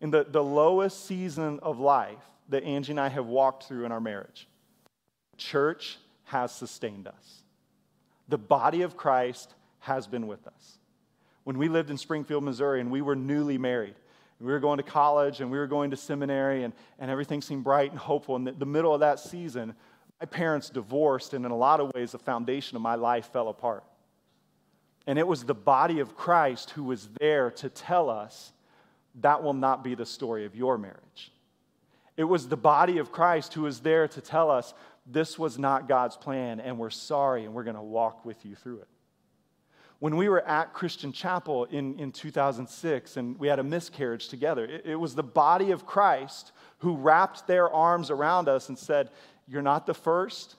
In 0.00 0.12
the, 0.12 0.22
the 0.22 0.44
lowest 0.44 1.06
season 1.06 1.58
of 1.60 1.80
life 1.80 2.22
that 2.50 2.62
Angie 2.62 2.92
and 2.92 3.00
I 3.00 3.08
have 3.08 3.26
walked 3.26 3.64
through 3.64 3.84
in 3.84 3.90
our 3.90 4.00
marriage, 4.00 4.46
church 5.36 5.98
has 6.26 6.52
sustained 6.52 7.08
us. 7.08 7.42
The 8.28 8.38
body 8.38 8.82
of 8.82 8.96
Christ 8.96 9.52
has 9.80 10.06
been 10.06 10.28
with 10.28 10.46
us. 10.46 10.78
When 11.42 11.58
we 11.58 11.68
lived 11.68 11.90
in 11.90 11.98
Springfield, 11.98 12.44
Missouri, 12.44 12.80
and 12.80 12.92
we 12.92 13.02
were 13.02 13.16
newly 13.16 13.58
married, 13.58 13.96
we 14.38 14.52
were 14.52 14.60
going 14.60 14.76
to 14.76 14.84
college 14.84 15.40
and 15.40 15.50
we 15.50 15.58
were 15.58 15.66
going 15.66 15.90
to 15.90 15.96
seminary, 15.96 16.62
and, 16.62 16.72
and 17.00 17.10
everything 17.10 17.42
seemed 17.42 17.64
bright 17.64 17.90
and 17.90 17.98
hopeful. 17.98 18.36
In 18.36 18.44
the, 18.44 18.52
the 18.52 18.66
middle 18.66 18.94
of 18.94 19.00
that 19.00 19.18
season, 19.18 19.74
my 20.20 20.26
parents 20.26 20.70
divorced, 20.70 21.34
and 21.34 21.44
in 21.44 21.50
a 21.50 21.56
lot 21.56 21.80
of 21.80 21.92
ways, 21.92 22.12
the 22.12 22.20
foundation 22.20 22.76
of 22.76 22.82
my 22.82 22.94
life 22.94 23.32
fell 23.32 23.48
apart. 23.48 23.82
And 25.06 25.18
it 25.18 25.26
was 25.26 25.44
the 25.44 25.54
body 25.54 26.00
of 26.00 26.16
Christ 26.16 26.70
who 26.70 26.84
was 26.84 27.08
there 27.20 27.50
to 27.52 27.68
tell 27.68 28.08
us 28.08 28.52
that 29.20 29.42
will 29.42 29.52
not 29.52 29.84
be 29.84 29.94
the 29.94 30.06
story 30.06 30.44
of 30.44 30.56
your 30.56 30.78
marriage. 30.78 31.32
It 32.16 32.24
was 32.24 32.48
the 32.48 32.56
body 32.56 32.98
of 32.98 33.12
Christ 33.12 33.54
who 33.54 33.62
was 33.62 33.80
there 33.80 34.08
to 34.08 34.20
tell 34.20 34.50
us 34.50 34.72
this 35.06 35.38
was 35.38 35.58
not 35.58 35.88
God's 35.88 36.16
plan, 36.16 36.60
and 36.60 36.78
we're 36.78 36.90
sorry, 36.90 37.44
and 37.44 37.52
we're 37.52 37.64
going 37.64 37.76
to 37.76 37.82
walk 37.82 38.24
with 38.24 38.44
you 38.46 38.54
through 38.54 38.80
it 38.80 38.88
when 40.04 40.16
we 40.16 40.28
were 40.28 40.46
at 40.46 40.74
Christian 40.74 41.12
Chapel 41.12 41.64
in, 41.64 41.98
in 41.98 42.12
2006 42.12 43.16
and 43.16 43.38
we 43.38 43.48
had 43.48 43.58
a 43.58 43.62
miscarriage 43.62 44.28
together, 44.28 44.66
it, 44.66 44.82
it 44.84 44.96
was 44.96 45.14
the 45.14 45.22
body 45.22 45.70
of 45.70 45.86
Christ 45.86 46.52
who 46.80 46.94
wrapped 46.96 47.46
their 47.46 47.70
arms 47.70 48.10
around 48.10 48.46
us 48.46 48.68
and 48.68 48.78
said, 48.78 49.08
You're 49.48 49.62
not 49.62 49.86
the 49.86 49.94
first. 49.94 50.56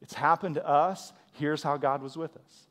It's 0.00 0.14
happened 0.14 0.54
to 0.54 0.66
us. 0.66 1.12
Here's 1.32 1.62
how 1.62 1.76
God 1.76 2.00
was 2.00 2.16
with 2.16 2.34
us. 2.36 2.66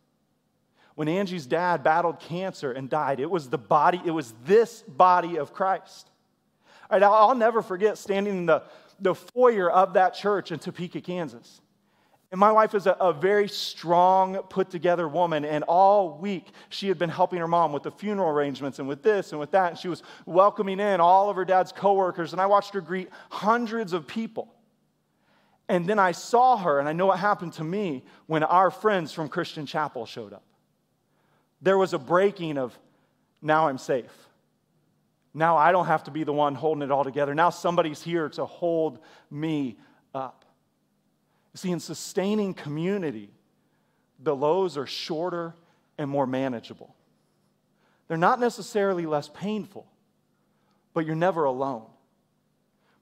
When 0.99 1.07
Angie's 1.07 1.45
dad 1.45 1.81
battled 1.81 2.19
cancer 2.19 2.73
and 2.73 2.89
died, 2.89 3.21
it 3.21 3.31
was 3.31 3.47
the 3.47 3.57
body, 3.57 4.01
it 4.03 4.11
was 4.11 4.33
this 4.43 4.81
body 4.81 5.37
of 5.37 5.53
Christ. 5.53 6.09
All 6.91 6.99
right, 6.99 7.03
I'll, 7.05 7.35
never 7.35 7.61
forget 7.61 7.97
standing 7.97 8.39
in 8.39 8.45
the, 8.45 8.63
the 8.99 9.15
foyer 9.15 9.71
of 9.71 9.93
that 9.93 10.13
church 10.13 10.51
in 10.51 10.59
Topeka, 10.59 10.99
Kansas. 10.99 11.61
And 12.33 12.37
my 12.37 12.51
wife 12.51 12.75
is 12.75 12.85
a, 12.85 12.97
a, 12.99 13.13
very 13.13 13.47
strong, 13.47 14.39
put 14.49 14.69
together 14.69 15.07
woman. 15.07 15.45
And 15.45 15.63
all 15.69 16.17
week, 16.17 16.47
she 16.67 16.89
had 16.89 16.99
been 16.99 17.09
helping 17.09 17.39
her 17.39 17.47
mom 17.47 17.71
with 17.71 17.83
the 17.83 17.91
funeral 17.91 18.29
arrangements 18.29 18.79
and 18.79 18.85
with 18.89 19.01
this 19.01 19.31
and 19.31 19.39
with 19.39 19.51
that. 19.51 19.69
And 19.69 19.79
she 19.79 19.87
was 19.87 20.03
welcoming 20.25 20.81
in 20.81 20.99
all 20.99 21.29
of 21.29 21.37
her 21.37 21.45
dad's 21.45 21.71
coworkers. 21.71 22.33
And 22.33 22.41
I 22.41 22.45
watched 22.45 22.73
her 22.73 22.81
greet 22.81 23.07
hundreds 23.29 23.93
of 23.93 24.05
people. 24.05 24.53
And 25.69 25.87
then 25.87 25.97
I 25.97 26.11
saw 26.11 26.57
her, 26.57 26.77
and 26.77 26.89
I 26.89 26.91
know 26.91 27.05
what 27.05 27.19
happened 27.19 27.53
to 27.53 27.63
me 27.63 28.03
when 28.27 28.43
our 28.43 28.69
friends 28.69 29.13
from 29.13 29.29
Christian 29.29 29.65
Chapel 29.65 30.05
showed 30.05 30.33
up. 30.33 30.43
There 31.61 31.77
was 31.77 31.93
a 31.93 31.99
breaking 31.99 32.57
of, 32.57 32.77
now 33.41 33.67
I'm 33.67 33.77
safe. 33.77 34.11
Now 35.33 35.57
I 35.57 35.71
don't 35.71 35.85
have 35.85 36.03
to 36.05 36.11
be 36.11 36.23
the 36.23 36.33
one 36.33 36.55
holding 36.55 36.83
it 36.83 36.91
all 36.91 37.03
together. 37.03 37.35
Now 37.35 37.49
somebody's 37.49 38.01
here 38.01 38.29
to 38.29 38.45
hold 38.45 38.99
me 39.29 39.77
up. 40.13 40.45
You 41.53 41.57
See, 41.57 41.71
in 41.71 41.79
sustaining 41.79 42.53
community, 42.53 43.29
the 44.19 44.35
lows 44.35 44.77
are 44.77 44.87
shorter 44.87 45.53
and 45.97 46.09
more 46.09 46.27
manageable. 46.27 46.95
They're 48.07 48.17
not 48.17 48.39
necessarily 48.39 49.05
less 49.05 49.29
painful, 49.29 49.85
but 50.93 51.05
you're 51.05 51.15
never 51.15 51.43
alone. 51.43 51.85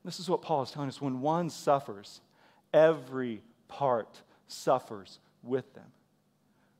This 0.03 0.19
is 0.19 0.29
what 0.29 0.41
Paul 0.41 0.63
is 0.63 0.71
telling 0.71 0.89
us. 0.89 1.01
When 1.01 1.21
one 1.21 1.49
suffers, 1.49 2.21
every 2.73 3.41
part 3.67 4.21
suffers 4.47 5.19
with 5.43 5.73
them. 5.73 5.91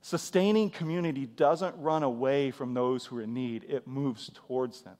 Sustaining 0.02 0.70
community 0.70 1.26
doesn't 1.26 1.76
run 1.78 2.04
away 2.04 2.52
from 2.52 2.74
those 2.74 3.06
who 3.06 3.18
are 3.18 3.24
in 3.24 3.34
need, 3.34 3.66
it 3.68 3.88
moves 3.88 4.32
towards 4.34 4.82
them 4.82 4.98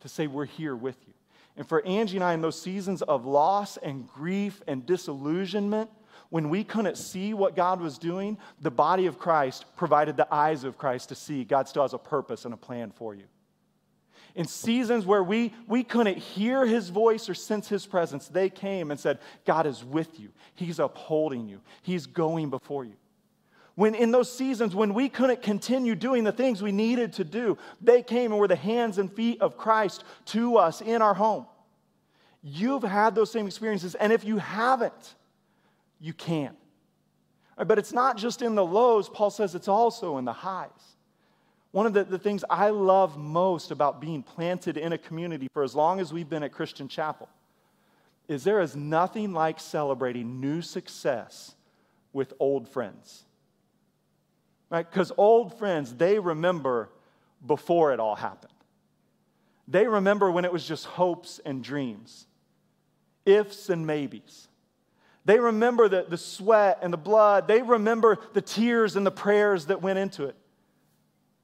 to 0.00 0.08
say, 0.08 0.26
We're 0.26 0.44
here 0.44 0.74
with 0.74 0.96
you. 1.06 1.14
And 1.56 1.68
for 1.68 1.84
Angie 1.84 2.16
and 2.16 2.24
I, 2.24 2.34
in 2.34 2.40
those 2.40 2.60
seasons 2.60 3.02
of 3.02 3.26
loss 3.26 3.76
and 3.78 4.08
grief 4.08 4.62
and 4.66 4.86
disillusionment, 4.86 5.90
when 6.30 6.50
we 6.50 6.62
couldn't 6.62 6.96
see 6.96 7.34
what 7.34 7.56
God 7.56 7.80
was 7.80 7.98
doing, 7.98 8.38
the 8.60 8.70
body 8.70 9.06
of 9.06 9.18
Christ 9.18 9.64
provided 9.76 10.16
the 10.16 10.32
eyes 10.32 10.62
of 10.64 10.78
Christ 10.78 11.08
to 11.08 11.14
see 11.14 11.44
God 11.44 11.68
still 11.68 11.82
has 11.82 11.94
a 11.94 11.98
purpose 11.98 12.44
and 12.44 12.52
a 12.52 12.58
plan 12.58 12.90
for 12.90 13.14
you. 13.14 13.24
In 14.34 14.44
seasons 14.44 15.04
where 15.04 15.24
we, 15.24 15.52
we 15.66 15.82
couldn't 15.82 16.18
hear 16.18 16.64
his 16.64 16.90
voice 16.90 17.28
or 17.28 17.34
sense 17.34 17.68
his 17.68 17.86
presence, 17.86 18.28
they 18.28 18.50
came 18.50 18.90
and 18.90 19.00
said, 19.00 19.18
God 19.44 19.66
is 19.66 19.84
with 19.84 20.20
you. 20.20 20.28
He's 20.54 20.78
upholding 20.78 21.48
you. 21.48 21.60
He's 21.82 22.06
going 22.06 22.50
before 22.50 22.84
you. 22.84 22.94
When 23.78 23.94
in 23.94 24.10
those 24.10 24.28
seasons 24.36 24.74
when 24.74 24.92
we 24.92 25.08
couldn't 25.08 25.40
continue 25.40 25.94
doing 25.94 26.24
the 26.24 26.32
things 26.32 26.60
we 26.60 26.72
needed 26.72 27.12
to 27.12 27.22
do, 27.22 27.56
they 27.80 28.02
came 28.02 28.32
and 28.32 28.40
were 28.40 28.48
the 28.48 28.56
hands 28.56 28.98
and 28.98 29.08
feet 29.08 29.40
of 29.40 29.56
Christ 29.56 30.02
to 30.24 30.56
us 30.56 30.80
in 30.80 31.00
our 31.00 31.14
home. 31.14 31.46
You've 32.42 32.82
had 32.82 33.14
those 33.14 33.30
same 33.30 33.46
experiences, 33.46 33.94
and 33.94 34.12
if 34.12 34.24
you 34.24 34.38
haven't, 34.38 35.14
you 36.00 36.12
can. 36.12 36.56
Uh, 37.56 37.62
but 37.62 37.78
it's 37.78 37.92
not 37.92 38.16
just 38.16 38.42
in 38.42 38.56
the 38.56 38.64
lows, 38.64 39.08
Paul 39.08 39.30
says 39.30 39.54
it's 39.54 39.68
also 39.68 40.18
in 40.18 40.24
the 40.24 40.32
highs. 40.32 40.96
One 41.70 41.86
of 41.86 41.92
the, 41.92 42.02
the 42.02 42.18
things 42.18 42.44
I 42.50 42.70
love 42.70 43.16
most 43.16 43.70
about 43.70 44.00
being 44.00 44.24
planted 44.24 44.76
in 44.76 44.92
a 44.92 44.98
community 44.98 45.46
for 45.52 45.62
as 45.62 45.76
long 45.76 46.00
as 46.00 46.12
we've 46.12 46.28
been 46.28 46.42
at 46.42 46.50
Christian 46.50 46.88
Chapel 46.88 47.28
is 48.26 48.42
there 48.42 48.60
is 48.60 48.74
nothing 48.74 49.32
like 49.32 49.60
celebrating 49.60 50.40
new 50.40 50.62
success 50.62 51.54
with 52.12 52.32
old 52.40 52.68
friends. 52.68 53.26
Right? 54.70 54.88
Because 54.88 55.12
old 55.16 55.58
friends, 55.58 55.94
they 55.94 56.18
remember 56.18 56.90
before 57.46 57.92
it 57.92 58.00
all 58.00 58.14
happened. 58.14 58.52
They 59.66 59.86
remember 59.86 60.30
when 60.30 60.44
it 60.44 60.52
was 60.52 60.66
just 60.66 60.86
hopes 60.86 61.40
and 61.44 61.62
dreams, 61.62 62.26
ifs 63.26 63.68
and 63.68 63.86
maybes. 63.86 64.48
They 65.24 65.38
remember 65.38 65.88
the, 65.88 66.06
the 66.08 66.16
sweat 66.16 66.78
and 66.80 66.90
the 66.92 66.98
blood. 66.98 67.48
They 67.48 67.60
remember 67.60 68.18
the 68.32 68.40
tears 68.40 68.96
and 68.96 69.04
the 69.04 69.10
prayers 69.10 69.66
that 69.66 69.82
went 69.82 69.98
into 69.98 70.24
it. 70.24 70.36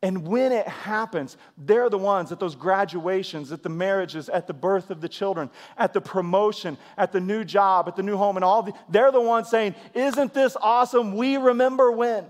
And 0.01 0.27
when 0.27 0.53
it 0.53 0.69
happens, 0.69 1.37
they're 1.57 1.89
the 1.89 1.99
ones 1.99 2.31
at 2.31 2.39
those 2.39 2.55
graduations, 2.55 3.53
at 3.53 3.63
the 3.63 3.71
marriages, 3.71 4.29
at 4.29 4.47
the 4.47 4.53
birth 4.53 4.91
of 4.91 5.01
the 5.01 5.09
children, 5.09 5.51
at 5.79 5.95
the 5.95 6.01
promotion, 6.01 6.77
at 6.99 7.11
the 7.13 7.21
new 7.21 7.43
job, 7.43 7.89
at 7.89 7.97
the 7.97 8.03
new 8.03 8.17
home, 8.17 8.37
and 8.37 8.45
all 8.45 8.63
the, 8.63 8.73
they're 8.89 9.13
the 9.13 9.21
ones 9.21 9.49
saying, 9.49 9.75
Isn't 9.95 10.35
this 10.35 10.57
awesome? 10.61 11.15
We 11.17 11.39
remember 11.39 11.91
when. 11.91 12.27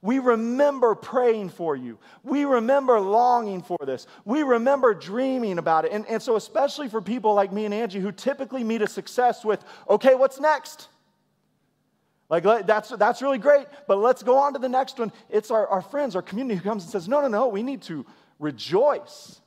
We 0.00 0.18
remember 0.20 0.94
praying 0.94 1.50
for 1.50 1.74
you. 1.74 1.98
We 2.22 2.44
remember 2.44 3.00
longing 3.00 3.62
for 3.62 3.78
this. 3.84 4.06
We 4.24 4.42
remember 4.42 4.94
dreaming 4.94 5.58
about 5.58 5.84
it. 5.84 5.92
And, 5.92 6.06
and 6.06 6.22
so, 6.22 6.36
especially 6.36 6.88
for 6.88 7.02
people 7.02 7.34
like 7.34 7.52
me 7.52 7.64
and 7.64 7.74
Angie 7.74 8.00
who 8.00 8.12
typically 8.12 8.62
meet 8.62 8.82
a 8.82 8.86
success 8.86 9.44
with, 9.44 9.64
okay, 9.88 10.14
what's 10.14 10.38
next? 10.38 10.88
Like, 12.30 12.44
that's, 12.66 12.90
that's 12.90 13.22
really 13.22 13.38
great, 13.38 13.66
but 13.86 13.96
let's 13.96 14.22
go 14.22 14.36
on 14.36 14.52
to 14.52 14.58
the 14.58 14.68
next 14.68 14.98
one. 14.98 15.12
It's 15.30 15.50
our, 15.50 15.66
our 15.66 15.80
friends, 15.80 16.14
our 16.14 16.22
community 16.22 16.56
who 16.56 16.62
comes 16.62 16.84
and 16.84 16.92
says, 16.92 17.08
no, 17.08 17.22
no, 17.22 17.28
no, 17.28 17.48
we 17.48 17.62
need 17.62 17.82
to 17.82 18.04
rejoice. 18.38 19.40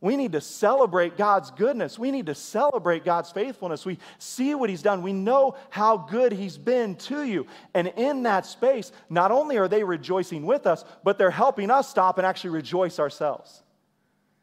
We 0.00 0.16
need 0.16 0.32
to 0.32 0.40
celebrate 0.40 1.16
God's 1.16 1.50
goodness. 1.50 1.98
We 1.98 2.12
need 2.12 2.26
to 2.26 2.34
celebrate 2.34 3.04
God's 3.04 3.32
faithfulness. 3.32 3.84
We 3.84 3.98
see 4.18 4.54
what 4.54 4.70
He's 4.70 4.82
done. 4.82 5.02
We 5.02 5.12
know 5.12 5.56
how 5.70 5.96
good 5.96 6.30
He's 6.30 6.56
been 6.56 6.94
to 6.96 7.24
you. 7.24 7.46
And 7.74 7.88
in 7.96 8.22
that 8.22 8.46
space, 8.46 8.92
not 9.10 9.32
only 9.32 9.56
are 9.56 9.66
they 9.66 9.82
rejoicing 9.82 10.46
with 10.46 10.66
us, 10.66 10.84
but 11.02 11.18
they're 11.18 11.32
helping 11.32 11.70
us 11.70 11.90
stop 11.90 12.18
and 12.18 12.26
actually 12.26 12.50
rejoice 12.50 13.00
ourselves. 13.00 13.64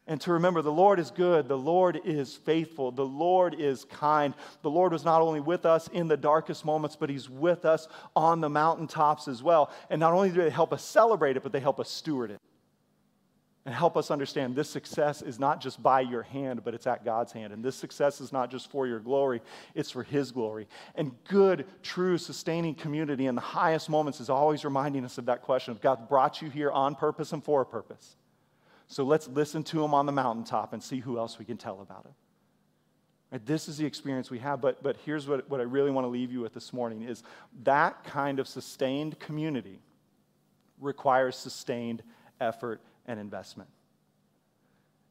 And 0.06 0.20
to 0.20 0.32
remember 0.32 0.60
the 0.60 0.70
Lord 0.70 1.00
is 1.00 1.10
good, 1.10 1.48
the 1.48 1.58
Lord 1.58 2.00
is 2.04 2.36
faithful, 2.36 2.92
the 2.92 3.06
Lord 3.06 3.54
is 3.58 3.84
kind. 3.86 4.34
The 4.62 4.70
Lord 4.70 4.92
was 4.92 5.04
not 5.04 5.22
only 5.22 5.40
with 5.40 5.64
us 5.64 5.88
in 5.88 6.06
the 6.06 6.18
darkest 6.18 6.66
moments, 6.66 6.96
but 6.96 7.08
He's 7.08 7.30
with 7.30 7.64
us 7.64 7.88
on 8.14 8.40
the 8.40 8.50
mountaintops 8.50 9.26
as 9.26 9.42
well. 9.42 9.70
And 9.88 9.98
not 9.98 10.12
only 10.12 10.28
do 10.28 10.42
they 10.42 10.50
help 10.50 10.74
us 10.74 10.84
celebrate 10.84 11.38
it, 11.38 11.42
but 11.42 11.50
they 11.50 11.60
help 11.60 11.80
us 11.80 11.90
steward 11.90 12.30
it 12.30 12.40
and 13.66 13.74
help 13.74 13.96
us 13.96 14.12
understand 14.12 14.54
this 14.54 14.70
success 14.70 15.22
is 15.22 15.40
not 15.40 15.60
just 15.60 15.82
by 15.82 16.00
your 16.00 16.22
hand, 16.22 16.62
but 16.62 16.72
it's 16.72 16.86
at 16.86 17.04
God's 17.04 17.32
hand. 17.32 17.52
And 17.52 17.64
this 17.64 17.74
success 17.74 18.20
is 18.20 18.32
not 18.32 18.48
just 18.48 18.70
for 18.70 18.86
your 18.86 19.00
glory, 19.00 19.42
it's 19.74 19.90
for 19.90 20.04
His 20.04 20.30
glory. 20.30 20.68
And 20.94 21.12
good, 21.24 21.66
true, 21.82 22.16
sustaining 22.16 22.76
community 22.76 23.26
in 23.26 23.34
the 23.34 23.40
highest 23.40 23.90
moments 23.90 24.20
is 24.20 24.30
always 24.30 24.64
reminding 24.64 25.04
us 25.04 25.18
of 25.18 25.26
that 25.26 25.42
question 25.42 25.72
of 25.72 25.80
God 25.80 26.08
brought 26.08 26.40
you 26.40 26.48
here 26.48 26.70
on 26.70 26.94
purpose 26.94 27.32
and 27.32 27.42
for 27.42 27.60
a 27.60 27.66
purpose. 27.66 28.14
So 28.86 29.02
let's 29.02 29.26
listen 29.26 29.64
to 29.64 29.82
Him 29.84 29.94
on 29.94 30.06
the 30.06 30.12
mountaintop 30.12 30.72
and 30.72 30.80
see 30.80 31.00
who 31.00 31.18
else 31.18 31.36
we 31.36 31.44
can 31.44 31.56
tell 31.56 31.80
about 31.80 32.04
it. 32.04 32.14
Right, 33.32 33.44
this 33.44 33.66
is 33.66 33.78
the 33.78 33.84
experience 33.84 34.30
we 34.30 34.38
have, 34.38 34.60
but, 34.60 34.80
but 34.80 34.96
here's 35.04 35.26
what, 35.26 35.50
what 35.50 35.58
I 35.58 35.64
really 35.64 35.90
want 35.90 36.04
to 36.04 36.08
leave 36.08 36.30
you 36.30 36.38
with 36.40 36.54
this 36.54 36.72
morning 36.72 37.02
is 37.02 37.24
that 37.64 38.04
kind 38.04 38.38
of 38.38 38.46
sustained 38.46 39.18
community 39.18 39.80
requires 40.78 41.34
sustained 41.34 42.04
effort 42.40 42.80
and 43.06 43.18
investment. 43.18 43.70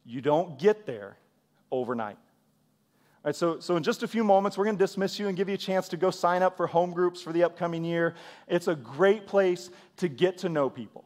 You 0.05 0.21
don't 0.21 0.59
get 0.59 0.85
there 0.85 1.17
overnight. 1.71 2.17
All 2.17 3.29
right, 3.29 3.35
so, 3.35 3.59
so 3.59 3.75
in 3.75 3.81
just 3.81 4.03
a 4.03 4.07
few 4.07 4.23
moments, 4.23 4.55
we're 4.55 4.65
going 4.65 4.77
to 4.77 4.83
dismiss 4.83 5.17
you 5.17 5.27
and 5.27 5.35
give 5.35 5.49
you 5.49 5.55
a 5.55 5.57
chance 5.57 5.87
to 5.89 5.97
go 5.97 6.11
sign 6.11 6.43
up 6.43 6.55
for 6.55 6.67
home 6.67 6.91
groups 6.91 7.21
for 7.21 7.33
the 7.33 7.43
upcoming 7.43 7.83
year. 7.83 8.13
It's 8.47 8.67
a 8.67 8.75
great 8.75 9.25
place 9.25 9.71
to 9.97 10.07
get 10.07 10.37
to 10.39 10.49
know 10.49 10.69
people. 10.69 11.05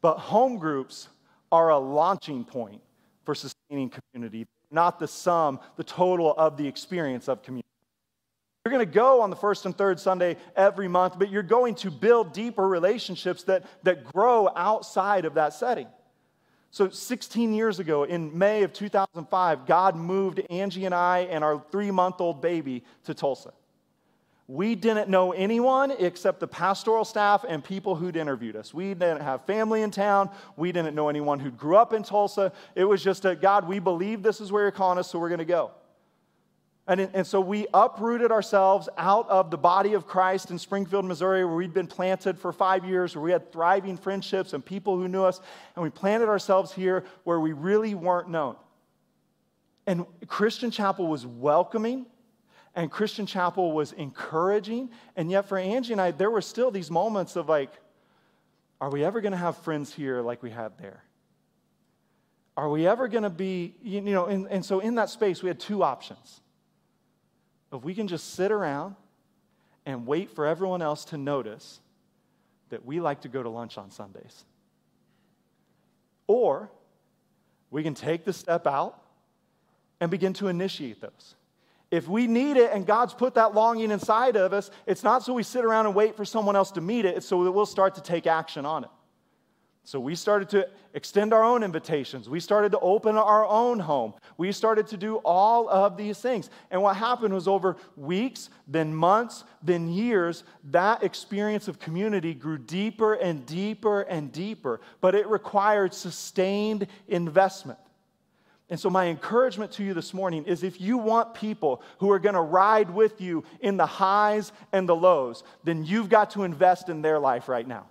But 0.00 0.16
home 0.18 0.58
groups 0.58 1.08
are 1.52 1.70
a 1.70 1.78
launching 1.78 2.44
point 2.44 2.82
for 3.24 3.36
sustaining 3.36 3.90
community, 3.90 4.46
not 4.70 4.98
the 4.98 5.06
sum, 5.06 5.60
the 5.76 5.84
total 5.84 6.34
of 6.36 6.56
the 6.56 6.66
experience 6.66 7.28
of 7.28 7.42
community. 7.42 7.68
You're 8.64 8.72
going 8.72 8.86
to 8.86 8.92
go 8.92 9.22
on 9.22 9.30
the 9.30 9.36
first 9.36 9.64
and 9.64 9.76
third 9.76 9.98
Sunday 9.98 10.36
every 10.56 10.88
month, 10.88 11.18
but 11.18 11.30
you're 11.30 11.42
going 11.42 11.74
to 11.76 11.90
build 11.90 12.32
deeper 12.32 12.66
relationships 12.66 13.44
that, 13.44 13.64
that 13.84 14.04
grow 14.04 14.50
outside 14.54 15.24
of 15.24 15.34
that 15.34 15.54
setting. 15.54 15.86
So, 16.70 16.90
16 16.90 17.54
years 17.54 17.78
ago, 17.78 18.04
in 18.04 18.36
May 18.36 18.62
of 18.62 18.72
2005, 18.72 19.66
God 19.66 19.96
moved 19.96 20.40
Angie 20.50 20.84
and 20.84 20.94
I 20.94 21.20
and 21.30 21.42
our 21.42 21.62
three 21.70 21.90
month 21.90 22.20
old 22.20 22.42
baby 22.42 22.84
to 23.04 23.14
Tulsa. 23.14 23.52
We 24.48 24.74
didn't 24.74 25.10
know 25.10 25.32
anyone 25.32 25.90
except 25.90 26.40
the 26.40 26.46
pastoral 26.48 27.04
staff 27.04 27.44
and 27.46 27.62
people 27.62 27.94
who'd 27.94 28.16
interviewed 28.16 28.56
us. 28.56 28.72
We 28.72 28.94
didn't 28.94 29.20
have 29.20 29.44
family 29.44 29.82
in 29.82 29.90
town. 29.90 30.30
We 30.56 30.72
didn't 30.72 30.94
know 30.94 31.10
anyone 31.10 31.38
who 31.38 31.50
grew 31.50 31.76
up 31.76 31.92
in 31.92 32.02
Tulsa. 32.02 32.52
It 32.74 32.84
was 32.84 33.02
just 33.02 33.26
a 33.26 33.34
God, 33.34 33.68
we 33.68 33.78
believe 33.78 34.22
this 34.22 34.40
is 34.40 34.50
where 34.50 34.62
you're 34.62 34.70
calling 34.70 34.98
us, 34.98 35.10
so 35.10 35.18
we're 35.18 35.28
going 35.28 35.38
to 35.38 35.44
go. 35.44 35.72
And, 36.88 37.10
and 37.12 37.26
so 37.26 37.38
we 37.38 37.66
uprooted 37.74 38.32
ourselves 38.32 38.88
out 38.96 39.28
of 39.28 39.50
the 39.50 39.58
body 39.58 39.92
of 39.92 40.06
Christ 40.06 40.50
in 40.50 40.58
Springfield, 40.58 41.04
Missouri, 41.04 41.44
where 41.44 41.54
we'd 41.54 41.74
been 41.74 41.86
planted 41.86 42.38
for 42.38 42.50
five 42.50 42.82
years, 42.86 43.14
where 43.14 43.22
we 43.22 43.30
had 43.30 43.52
thriving 43.52 43.98
friendships 43.98 44.54
and 44.54 44.64
people 44.64 44.96
who 44.96 45.06
knew 45.06 45.22
us. 45.22 45.42
And 45.76 45.82
we 45.82 45.90
planted 45.90 46.30
ourselves 46.30 46.72
here 46.72 47.04
where 47.24 47.38
we 47.40 47.52
really 47.52 47.94
weren't 47.94 48.30
known. 48.30 48.56
And 49.86 50.06
Christian 50.28 50.70
Chapel 50.70 51.06
was 51.06 51.26
welcoming, 51.26 52.06
and 52.74 52.90
Christian 52.90 53.26
Chapel 53.26 53.72
was 53.72 53.92
encouraging. 53.92 54.88
And 55.14 55.30
yet, 55.30 55.46
for 55.46 55.58
Angie 55.58 55.92
and 55.92 56.00
I, 56.00 56.10
there 56.12 56.30
were 56.30 56.40
still 56.40 56.70
these 56.70 56.90
moments 56.90 57.36
of 57.36 57.50
like, 57.50 57.70
are 58.80 58.90
we 58.90 59.04
ever 59.04 59.20
going 59.20 59.32
to 59.32 59.38
have 59.38 59.58
friends 59.58 59.92
here 59.92 60.22
like 60.22 60.42
we 60.42 60.50
had 60.50 60.78
there? 60.78 61.04
Are 62.56 62.70
we 62.70 62.86
ever 62.86 63.08
going 63.08 63.24
to 63.24 63.30
be, 63.30 63.74
you 63.82 64.00
know, 64.00 64.24
and, 64.24 64.48
and 64.48 64.64
so 64.64 64.80
in 64.80 64.94
that 64.94 65.10
space, 65.10 65.42
we 65.42 65.48
had 65.48 65.60
two 65.60 65.82
options 65.82 66.40
if 67.72 67.82
we 67.82 67.94
can 67.94 68.08
just 68.08 68.34
sit 68.34 68.50
around 68.50 68.96
and 69.84 70.06
wait 70.06 70.30
for 70.30 70.46
everyone 70.46 70.82
else 70.82 71.04
to 71.06 71.16
notice 71.16 71.80
that 72.70 72.84
we 72.84 73.00
like 73.00 73.22
to 73.22 73.28
go 73.28 73.42
to 73.42 73.48
lunch 73.48 73.78
on 73.78 73.90
Sundays. 73.90 74.44
Or 76.26 76.70
we 77.70 77.82
can 77.82 77.94
take 77.94 78.24
the 78.24 78.32
step 78.32 78.66
out 78.66 79.02
and 80.00 80.10
begin 80.10 80.32
to 80.34 80.48
initiate 80.48 81.00
those. 81.00 81.34
If 81.90 82.06
we 82.06 82.26
need 82.26 82.58
it 82.58 82.70
and 82.72 82.86
God's 82.86 83.14
put 83.14 83.34
that 83.34 83.54
longing 83.54 83.90
inside 83.90 84.36
of 84.36 84.52
us, 84.52 84.70
it's 84.86 85.02
not 85.02 85.22
so 85.22 85.32
we 85.32 85.42
sit 85.42 85.64
around 85.64 85.86
and 85.86 85.94
wait 85.94 86.16
for 86.16 86.24
someone 86.24 86.54
else 86.54 86.70
to 86.72 86.82
meet 86.82 87.06
it, 87.06 87.16
it's 87.16 87.26
so 87.26 87.44
that 87.44 87.52
we'll 87.52 87.66
start 87.66 87.94
to 87.94 88.02
take 88.02 88.26
action 88.26 88.66
on 88.66 88.84
it. 88.84 88.90
So 89.84 89.98
we 89.98 90.14
started 90.14 90.50
to 90.50 90.68
extend 90.92 91.32
our 91.32 91.42
own 91.42 91.62
invitations. 91.62 92.28
We 92.28 92.40
started 92.40 92.72
to 92.72 92.78
open 92.80 93.16
our 93.16 93.46
own 93.46 93.78
home. 93.78 94.12
We 94.36 94.52
started 94.52 94.86
to 94.88 94.98
do 94.98 95.16
all 95.24 95.66
of 95.70 95.96
these 95.96 96.18
things. 96.18 96.50
And 96.70 96.82
what 96.82 96.96
happened 96.96 97.32
was 97.32 97.48
over 97.48 97.76
weeks, 97.96 98.50
then 98.66 98.94
months, 98.94 99.44
then 99.62 99.88
years, 99.88 100.44
that 100.64 101.02
experience 101.02 101.68
of 101.68 101.78
community 101.78 102.34
grew 102.34 102.58
deeper 102.58 103.14
and 103.14 103.46
deeper 103.46 104.02
and 104.02 104.30
deeper. 104.30 104.82
But 105.00 105.14
it 105.14 105.26
required 105.26 105.94
sustained 105.94 106.86
investment. 107.08 107.78
And 108.70 108.78
so, 108.78 108.90
my 108.90 109.06
encouragement 109.06 109.72
to 109.72 109.84
you 109.84 109.94
this 109.94 110.12
morning 110.12 110.44
is 110.44 110.62
if 110.62 110.80
you 110.80 110.98
want 110.98 111.32
people 111.32 111.82
who 111.98 112.10
are 112.10 112.18
going 112.18 112.34
to 112.34 112.42
ride 112.42 112.90
with 112.90 113.20
you 113.20 113.44
in 113.60 113.78
the 113.78 113.86
highs 113.86 114.52
and 114.72 114.86
the 114.86 114.94
lows, 114.94 115.42
then 115.64 115.84
you've 115.84 116.10
got 116.10 116.30
to 116.32 116.42
invest 116.42 116.90
in 116.90 117.00
their 117.00 117.18
life 117.18 117.48
right 117.48 117.66
now. 117.66 117.86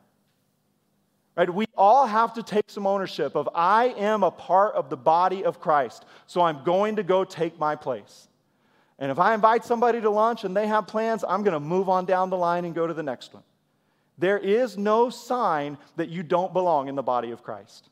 Right? 1.37 1.53
We 1.53 1.67
all 1.77 2.07
have 2.07 2.33
to 2.33 2.43
take 2.43 2.67
some 2.67 2.87
ownership 2.87 3.35
of 3.35 3.47
I 3.53 3.89
am 3.89 4.23
a 4.23 4.31
part 4.31 4.73
of 4.73 4.89
the 4.89 4.97
body 4.97 5.45
of 5.45 5.59
Christ, 5.59 6.03
so 6.25 6.41
I'm 6.41 6.63
going 6.63 6.95
to 6.95 7.03
go 7.03 7.23
take 7.23 7.59
my 7.59 7.75
place. 7.75 8.27
And 8.97 9.11
if 9.11 9.19
I 9.19 9.35
invite 9.35 9.63
somebody 9.63 10.01
to 10.01 10.09
lunch 10.09 10.43
and 10.43 10.57
they 10.57 10.65
have 10.65 10.87
plans, 10.87 11.23
I'm 11.23 11.43
going 11.43 11.53
to 11.53 11.59
move 11.59 11.89
on 11.89 12.05
down 12.05 12.31
the 12.31 12.37
line 12.37 12.65
and 12.65 12.73
go 12.73 12.87
to 12.87 12.93
the 12.93 13.03
next 13.03 13.35
one. 13.35 13.43
There 14.17 14.39
is 14.39 14.79
no 14.79 15.11
sign 15.11 15.77
that 15.95 16.09
you 16.09 16.23
don't 16.23 16.51
belong 16.53 16.87
in 16.87 16.95
the 16.95 17.03
body 17.03 17.29
of 17.29 17.43
Christ. 17.43 17.87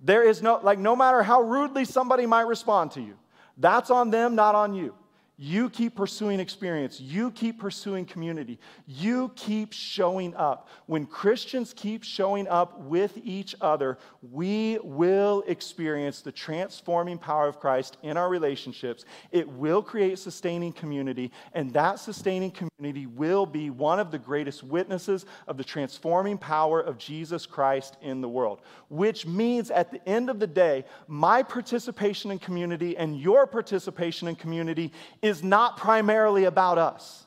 There 0.00 0.26
is 0.26 0.40
no, 0.40 0.60
like, 0.62 0.78
no 0.78 0.96
matter 0.96 1.22
how 1.22 1.42
rudely 1.42 1.84
somebody 1.84 2.24
might 2.24 2.46
respond 2.46 2.92
to 2.92 3.02
you, 3.02 3.18
that's 3.58 3.90
on 3.90 4.08
them, 4.10 4.34
not 4.34 4.54
on 4.54 4.72
you. 4.72 4.94
You 5.42 5.70
keep 5.70 5.96
pursuing 5.96 6.38
experience. 6.38 7.00
You 7.00 7.30
keep 7.30 7.60
pursuing 7.60 8.04
community. 8.04 8.58
You 8.86 9.32
keep 9.36 9.72
showing 9.72 10.34
up. 10.34 10.68
When 10.84 11.06
Christians 11.06 11.72
keep 11.74 12.04
showing 12.04 12.46
up 12.46 12.78
with 12.80 13.16
each 13.24 13.54
other, 13.62 13.96
we 14.20 14.78
will 14.82 15.42
experience 15.46 16.20
the 16.20 16.30
transforming 16.30 17.16
power 17.16 17.48
of 17.48 17.58
Christ 17.58 17.96
in 18.02 18.18
our 18.18 18.28
relationships. 18.28 19.06
It 19.32 19.48
will 19.48 19.80
create 19.80 20.18
sustaining 20.18 20.74
community, 20.74 21.32
and 21.54 21.72
that 21.72 22.00
sustaining 22.00 22.50
community 22.50 23.06
will 23.06 23.46
be 23.46 23.70
one 23.70 23.98
of 23.98 24.10
the 24.10 24.18
greatest 24.18 24.62
witnesses 24.62 25.24
of 25.48 25.56
the 25.56 25.64
transforming 25.64 26.36
power 26.36 26.82
of 26.82 26.98
Jesus 26.98 27.46
Christ 27.46 27.96
in 28.02 28.20
the 28.20 28.28
world. 28.28 28.60
Which 28.90 29.24
means 29.24 29.70
at 29.70 29.90
the 29.90 30.06
end 30.06 30.28
of 30.28 30.38
the 30.38 30.46
day, 30.46 30.84
my 31.08 31.42
participation 31.42 32.30
in 32.30 32.38
community 32.38 32.94
and 32.98 33.18
your 33.18 33.46
participation 33.46 34.28
in 34.28 34.36
community 34.36 34.92
is 35.30 35.42
not 35.42 35.78
primarily 35.78 36.44
about 36.44 36.76
us. 36.76 37.24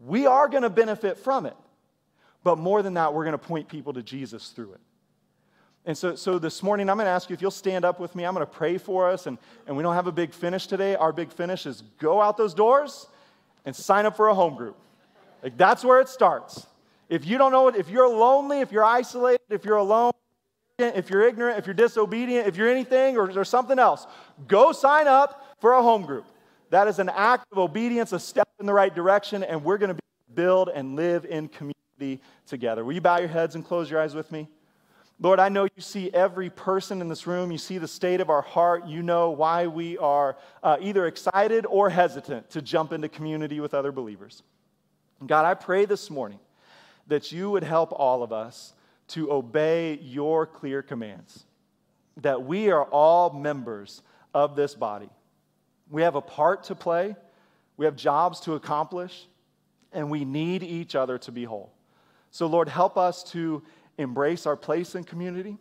We 0.00 0.26
are 0.26 0.48
going 0.48 0.62
to 0.62 0.70
benefit 0.70 1.18
from 1.18 1.44
it. 1.44 1.56
But 2.42 2.56
more 2.56 2.82
than 2.82 2.94
that, 2.94 3.12
we're 3.12 3.24
going 3.24 3.32
to 3.32 3.38
point 3.38 3.68
people 3.68 3.92
to 3.92 4.02
Jesus 4.02 4.50
through 4.50 4.72
it. 4.72 4.80
And 5.84 5.96
so, 5.96 6.14
so 6.14 6.38
this 6.38 6.62
morning, 6.62 6.88
I'm 6.88 6.96
going 6.96 7.06
to 7.06 7.10
ask 7.10 7.28
you 7.28 7.34
if 7.34 7.42
you'll 7.42 7.50
stand 7.50 7.84
up 7.84 7.98
with 7.98 8.14
me. 8.14 8.24
I'm 8.24 8.34
going 8.34 8.46
to 8.46 8.52
pray 8.52 8.78
for 8.78 9.08
us. 9.08 9.26
And, 9.26 9.38
and 9.66 9.76
we 9.76 9.82
don't 9.82 9.94
have 9.94 10.06
a 10.06 10.12
big 10.12 10.32
finish 10.32 10.66
today. 10.66 10.94
Our 10.96 11.12
big 11.12 11.32
finish 11.32 11.66
is 11.66 11.82
go 11.98 12.22
out 12.22 12.36
those 12.36 12.54
doors 12.54 13.06
and 13.64 13.74
sign 13.74 14.06
up 14.06 14.16
for 14.16 14.28
a 14.28 14.34
home 14.34 14.54
group. 14.54 14.76
Like, 15.42 15.56
that's 15.56 15.84
where 15.84 16.00
it 16.00 16.08
starts. 16.08 16.66
If 17.08 17.26
you 17.26 17.38
don't 17.38 17.52
know 17.52 17.68
it, 17.68 17.76
if 17.76 17.88
you're 17.88 18.08
lonely, 18.08 18.60
if 18.60 18.70
you're 18.70 18.84
isolated, 18.84 19.40
if 19.50 19.64
you're 19.64 19.76
alone, 19.76 20.12
if 20.78 21.10
you're 21.10 21.26
ignorant, 21.26 21.58
if 21.58 21.66
you're 21.66 21.74
disobedient, 21.74 22.46
if 22.46 22.56
you're 22.56 22.68
anything 22.68 23.16
or, 23.16 23.30
or 23.38 23.44
something 23.44 23.78
else, 23.78 24.06
go 24.46 24.72
sign 24.72 25.08
up 25.08 25.56
for 25.60 25.72
a 25.72 25.82
home 25.82 26.04
group. 26.04 26.26
That 26.70 26.88
is 26.88 26.98
an 26.98 27.08
act 27.08 27.46
of 27.52 27.58
obedience, 27.58 28.12
a 28.12 28.18
step 28.18 28.48
in 28.60 28.66
the 28.66 28.74
right 28.74 28.94
direction, 28.94 29.42
and 29.42 29.64
we're 29.64 29.78
going 29.78 29.94
to 29.94 30.02
build 30.34 30.68
and 30.68 30.96
live 30.96 31.24
in 31.24 31.48
community 31.48 32.22
together. 32.46 32.84
Will 32.84 32.92
you 32.92 33.00
bow 33.00 33.18
your 33.18 33.28
heads 33.28 33.54
and 33.54 33.64
close 33.64 33.90
your 33.90 34.00
eyes 34.00 34.14
with 34.14 34.30
me? 34.30 34.48
Lord, 35.20 35.40
I 35.40 35.48
know 35.48 35.64
you 35.64 35.82
see 35.82 36.12
every 36.12 36.48
person 36.48 37.00
in 37.00 37.08
this 37.08 37.26
room. 37.26 37.50
You 37.50 37.58
see 37.58 37.78
the 37.78 37.88
state 37.88 38.20
of 38.20 38.30
our 38.30 38.42
heart. 38.42 38.86
You 38.86 39.02
know 39.02 39.30
why 39.30 39.66
we 39.66 39.98
are 39.98 40.36
uh, 40.62 40.76
either 40.80 41.06
excited 41.06 41.66
or 41.66 41.90
hesitant 41.90 42.50
to 42.50 42.62
jump 42.62 42.92
into 42.92 43.08
community 43.08 43.58
with 43.58 43.74
other 43.74 43.90
believers. 43.90 44.44
God, 45.26 45.44
I 45.44 45.54
pray 45.54 45.86
this 45.86 46.08
morning 46.08 46.38
that 47.08 47.32
you 47.32 47.50
would 47.50 47.64
help 47.64 47.90
all 47.92 48.22
of 48.22 48.32
us 48.32 48.74
to 49.08 49.32
obey 49.32 49.98
your 50.02 50.46
clear 50.46 50.82
commands, 50.82 51.44
that 52.18 52.44
we 52.44 52.70
are 52.70 52.84
all 52.84 53.30
members 53.30 54.02
of 54.34 54.54
this 54.54 54.74
body 54.74 55.08
we 55.90 56.02
have 56.02 56.14
a 56.14 56.20
part 56.20 56.64
to 56.64 56.74
play, 56.74 57.16
we 57.76 57.84
have 57.84 57.96
jobs 57.96 58.40
to 58.40 58.54
accomplish, 58.54 59.26
and 59.92 60.10
we 60.10 60.24
need 60.24 60.62
each 60.62 60.94
other 60.94 61.18
to 61.18 61.32
be 61.32 61.44
whole. 61.44 61.72
So, 62.30 62.46
Lord, 62.46 62.68
help 62.68 62.98
us 62.98 63.22
to 63.32 63.62
embrace 63.96 64.46
our 64.46 64.56
place 64.56 64.94
in 64.94 65.04
community. 65.04 65.56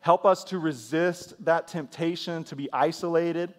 Help 0.00 0.24
us 0.24 0.44
to 0.44 0.58
resist 0.58 1.34
that 1.44 1.68
temptation 1.68 2.44
to 2.44 2.56
be 2.56 2.72
isolated. 2.72 3.52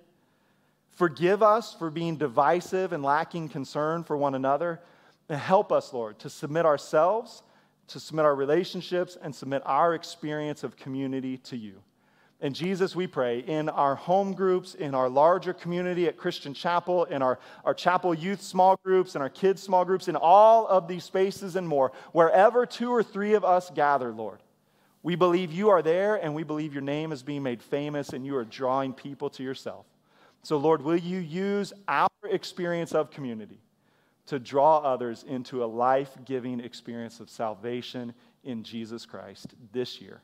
Forgive 0.96 1.44
us 1.44 1.74
for 1.74 1.90
being 1.92 2.18
divisive 2.18 2.94
and 2.94 3.04
lacking 3.04 3.50
concern 3.50 4.04
for 4.04 4.18
one 4.18 4.34
another. 4.34 4.82
And 5.30 5.40
help 5.40 5.72
us, 5.72 5.94
Lord, 5.94 6.20
to 6.20 6.30
submit 6.30 6.66
ourselves, 6.66 7.44
to 7.90 8.00
submit 8.00 8.26
our 8.26 8.36
relationships, 8.36 9.18
and 9.22 9.36
submit 9.36 9.62
our 9.66 9.94
experience 9.94 10.64
of 10.64 10.76
community 10.78 11.38
to 11.40 11.58
you. 11.58 11.82
And 12.40 12.54
Jesus, 12.54 12.96
we 12.96 13.08
pray, 13.08 13.40
in 13.40 13.68
our 13.68 13.96
home 13.96 14.34
groups, 14.34 14.76
in 14.76 14.94
our 14.94 15.10
larger 15.10 15.54
community 15.54 16.08
at 16.08 16.18
Christian 16.18 16.54
Chapel, 16.54 17.06
in 17.06 17.24
our, 17.24 17.40
our 17.66 17.74
chapel 17.74 18.14
youth 18.14 18.44
small 18.44 18.80
groups, 18.84 19.16
in 19.16 19.24
our 19.24 19.30
kids 19.30 19.64
small 19.64 19.84
groups, 19.84 20.08
in 20.08 20.16
all 20.16 20.68
of 20.68 20.88
these 20.88 21.04
spaces 21.04 21.56
and 21.56 21.68
more, 21.68 21.92
wherever 22.12 22.68
two 22.68 22.92
or 22.92 23.02
three 23.02 23.34
of 23.34 23.44
us 23.44 23.72
gather, 23.72 24.12
Lord, 24.12 24.40
we 25.02 25.16
believe 25.16 25.52
you 25.52 25.70
are 25.70 25.82
there 25.82 26.18
and 26.18 26.36
we 26.36 26.44
believe 26.44 26.74
your 26.74 26.84
name 26.84 27.12
is 27.12 27.24
being 27.24 27.42
made 27.42 27.64
famous 27.64 28.10
and 28.10 28.24
you 28.24 28.36
are 28.36 28.46
drawing 28.46 28.94
people 28.94 29.32
to 29.32 29.42
yourself. 29.44 29.88
So, 30.44 30.58
Lord, 30.58 30.84
will 30.84 30.98
you 30.98 31.18
use 31.18 31.74
our 31.88 32.10
experience 32.30 32.94
of 32.94 33.10
community 33.10 33.60
to 34.28 34.38
draw 34.38 34.78
others 34.78 35.24
into 35.28 35.64
a 35.64 35.66
life 35.66 36.16
giving 36.24 36.60
experience 36.60 37.20
of 37.20 37.30
salvation 37.32 38.14
in 38.44 38.64
Jesus 38.64 39.08
Christ 39.08 39.56
this 39.72 40.00
year? 40.00 40.22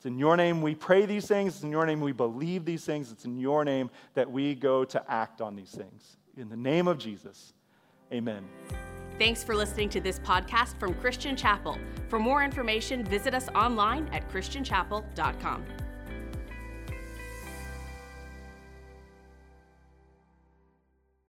It's 0.00 0.06
in 0.06 0.18
your 0.18 0.34
name 0.34 0.62
we 0.62 0.74
pray 0.74 1.04
these 1.04 1.26
things. 1.26 1.56
It's 1.56 1.62
in 1.62 1.70
your 1.70 1.84
name 1.84 2.00
we 2.00 2.12
believe 2.12 2.64
these 2.64 2.86
things. 2.86 3.12
It's 3.12 3.26
in 3.26 3.36
your 3.36 3.66
name 3.66 3.90
that 4.14 4.30
we 4.30 4.54
go 4.54 4.82
to 4.82 5.04
act 5.12 5.42
on 5.42 5.54
these 5.54 5.72
things. 5.72 6.16
In 6.38 6.48
the 6.48 6.56
name 6.56 6.88
of 6.88 6.96
Jesus, 6.96 7.52
amen. 8.10 8.48
Thanks 9.18 9.44
for 9.44 9.54
listening 9.54 9.90
to 9.90 10.00
this 10.00 10.18
podcast 10.18 10.80
from 10.80 10.94
Christian 10.94 11.36
Chapel. 11.36 11.76
For 12.08 12.18
more 12.18 12.42
information, 12.42 13.04
visit 13.04 13.34
us 13.34 13.48
online 13.54 14.08
at 14.10 14.26
christianchapel.com. 14.32 15.66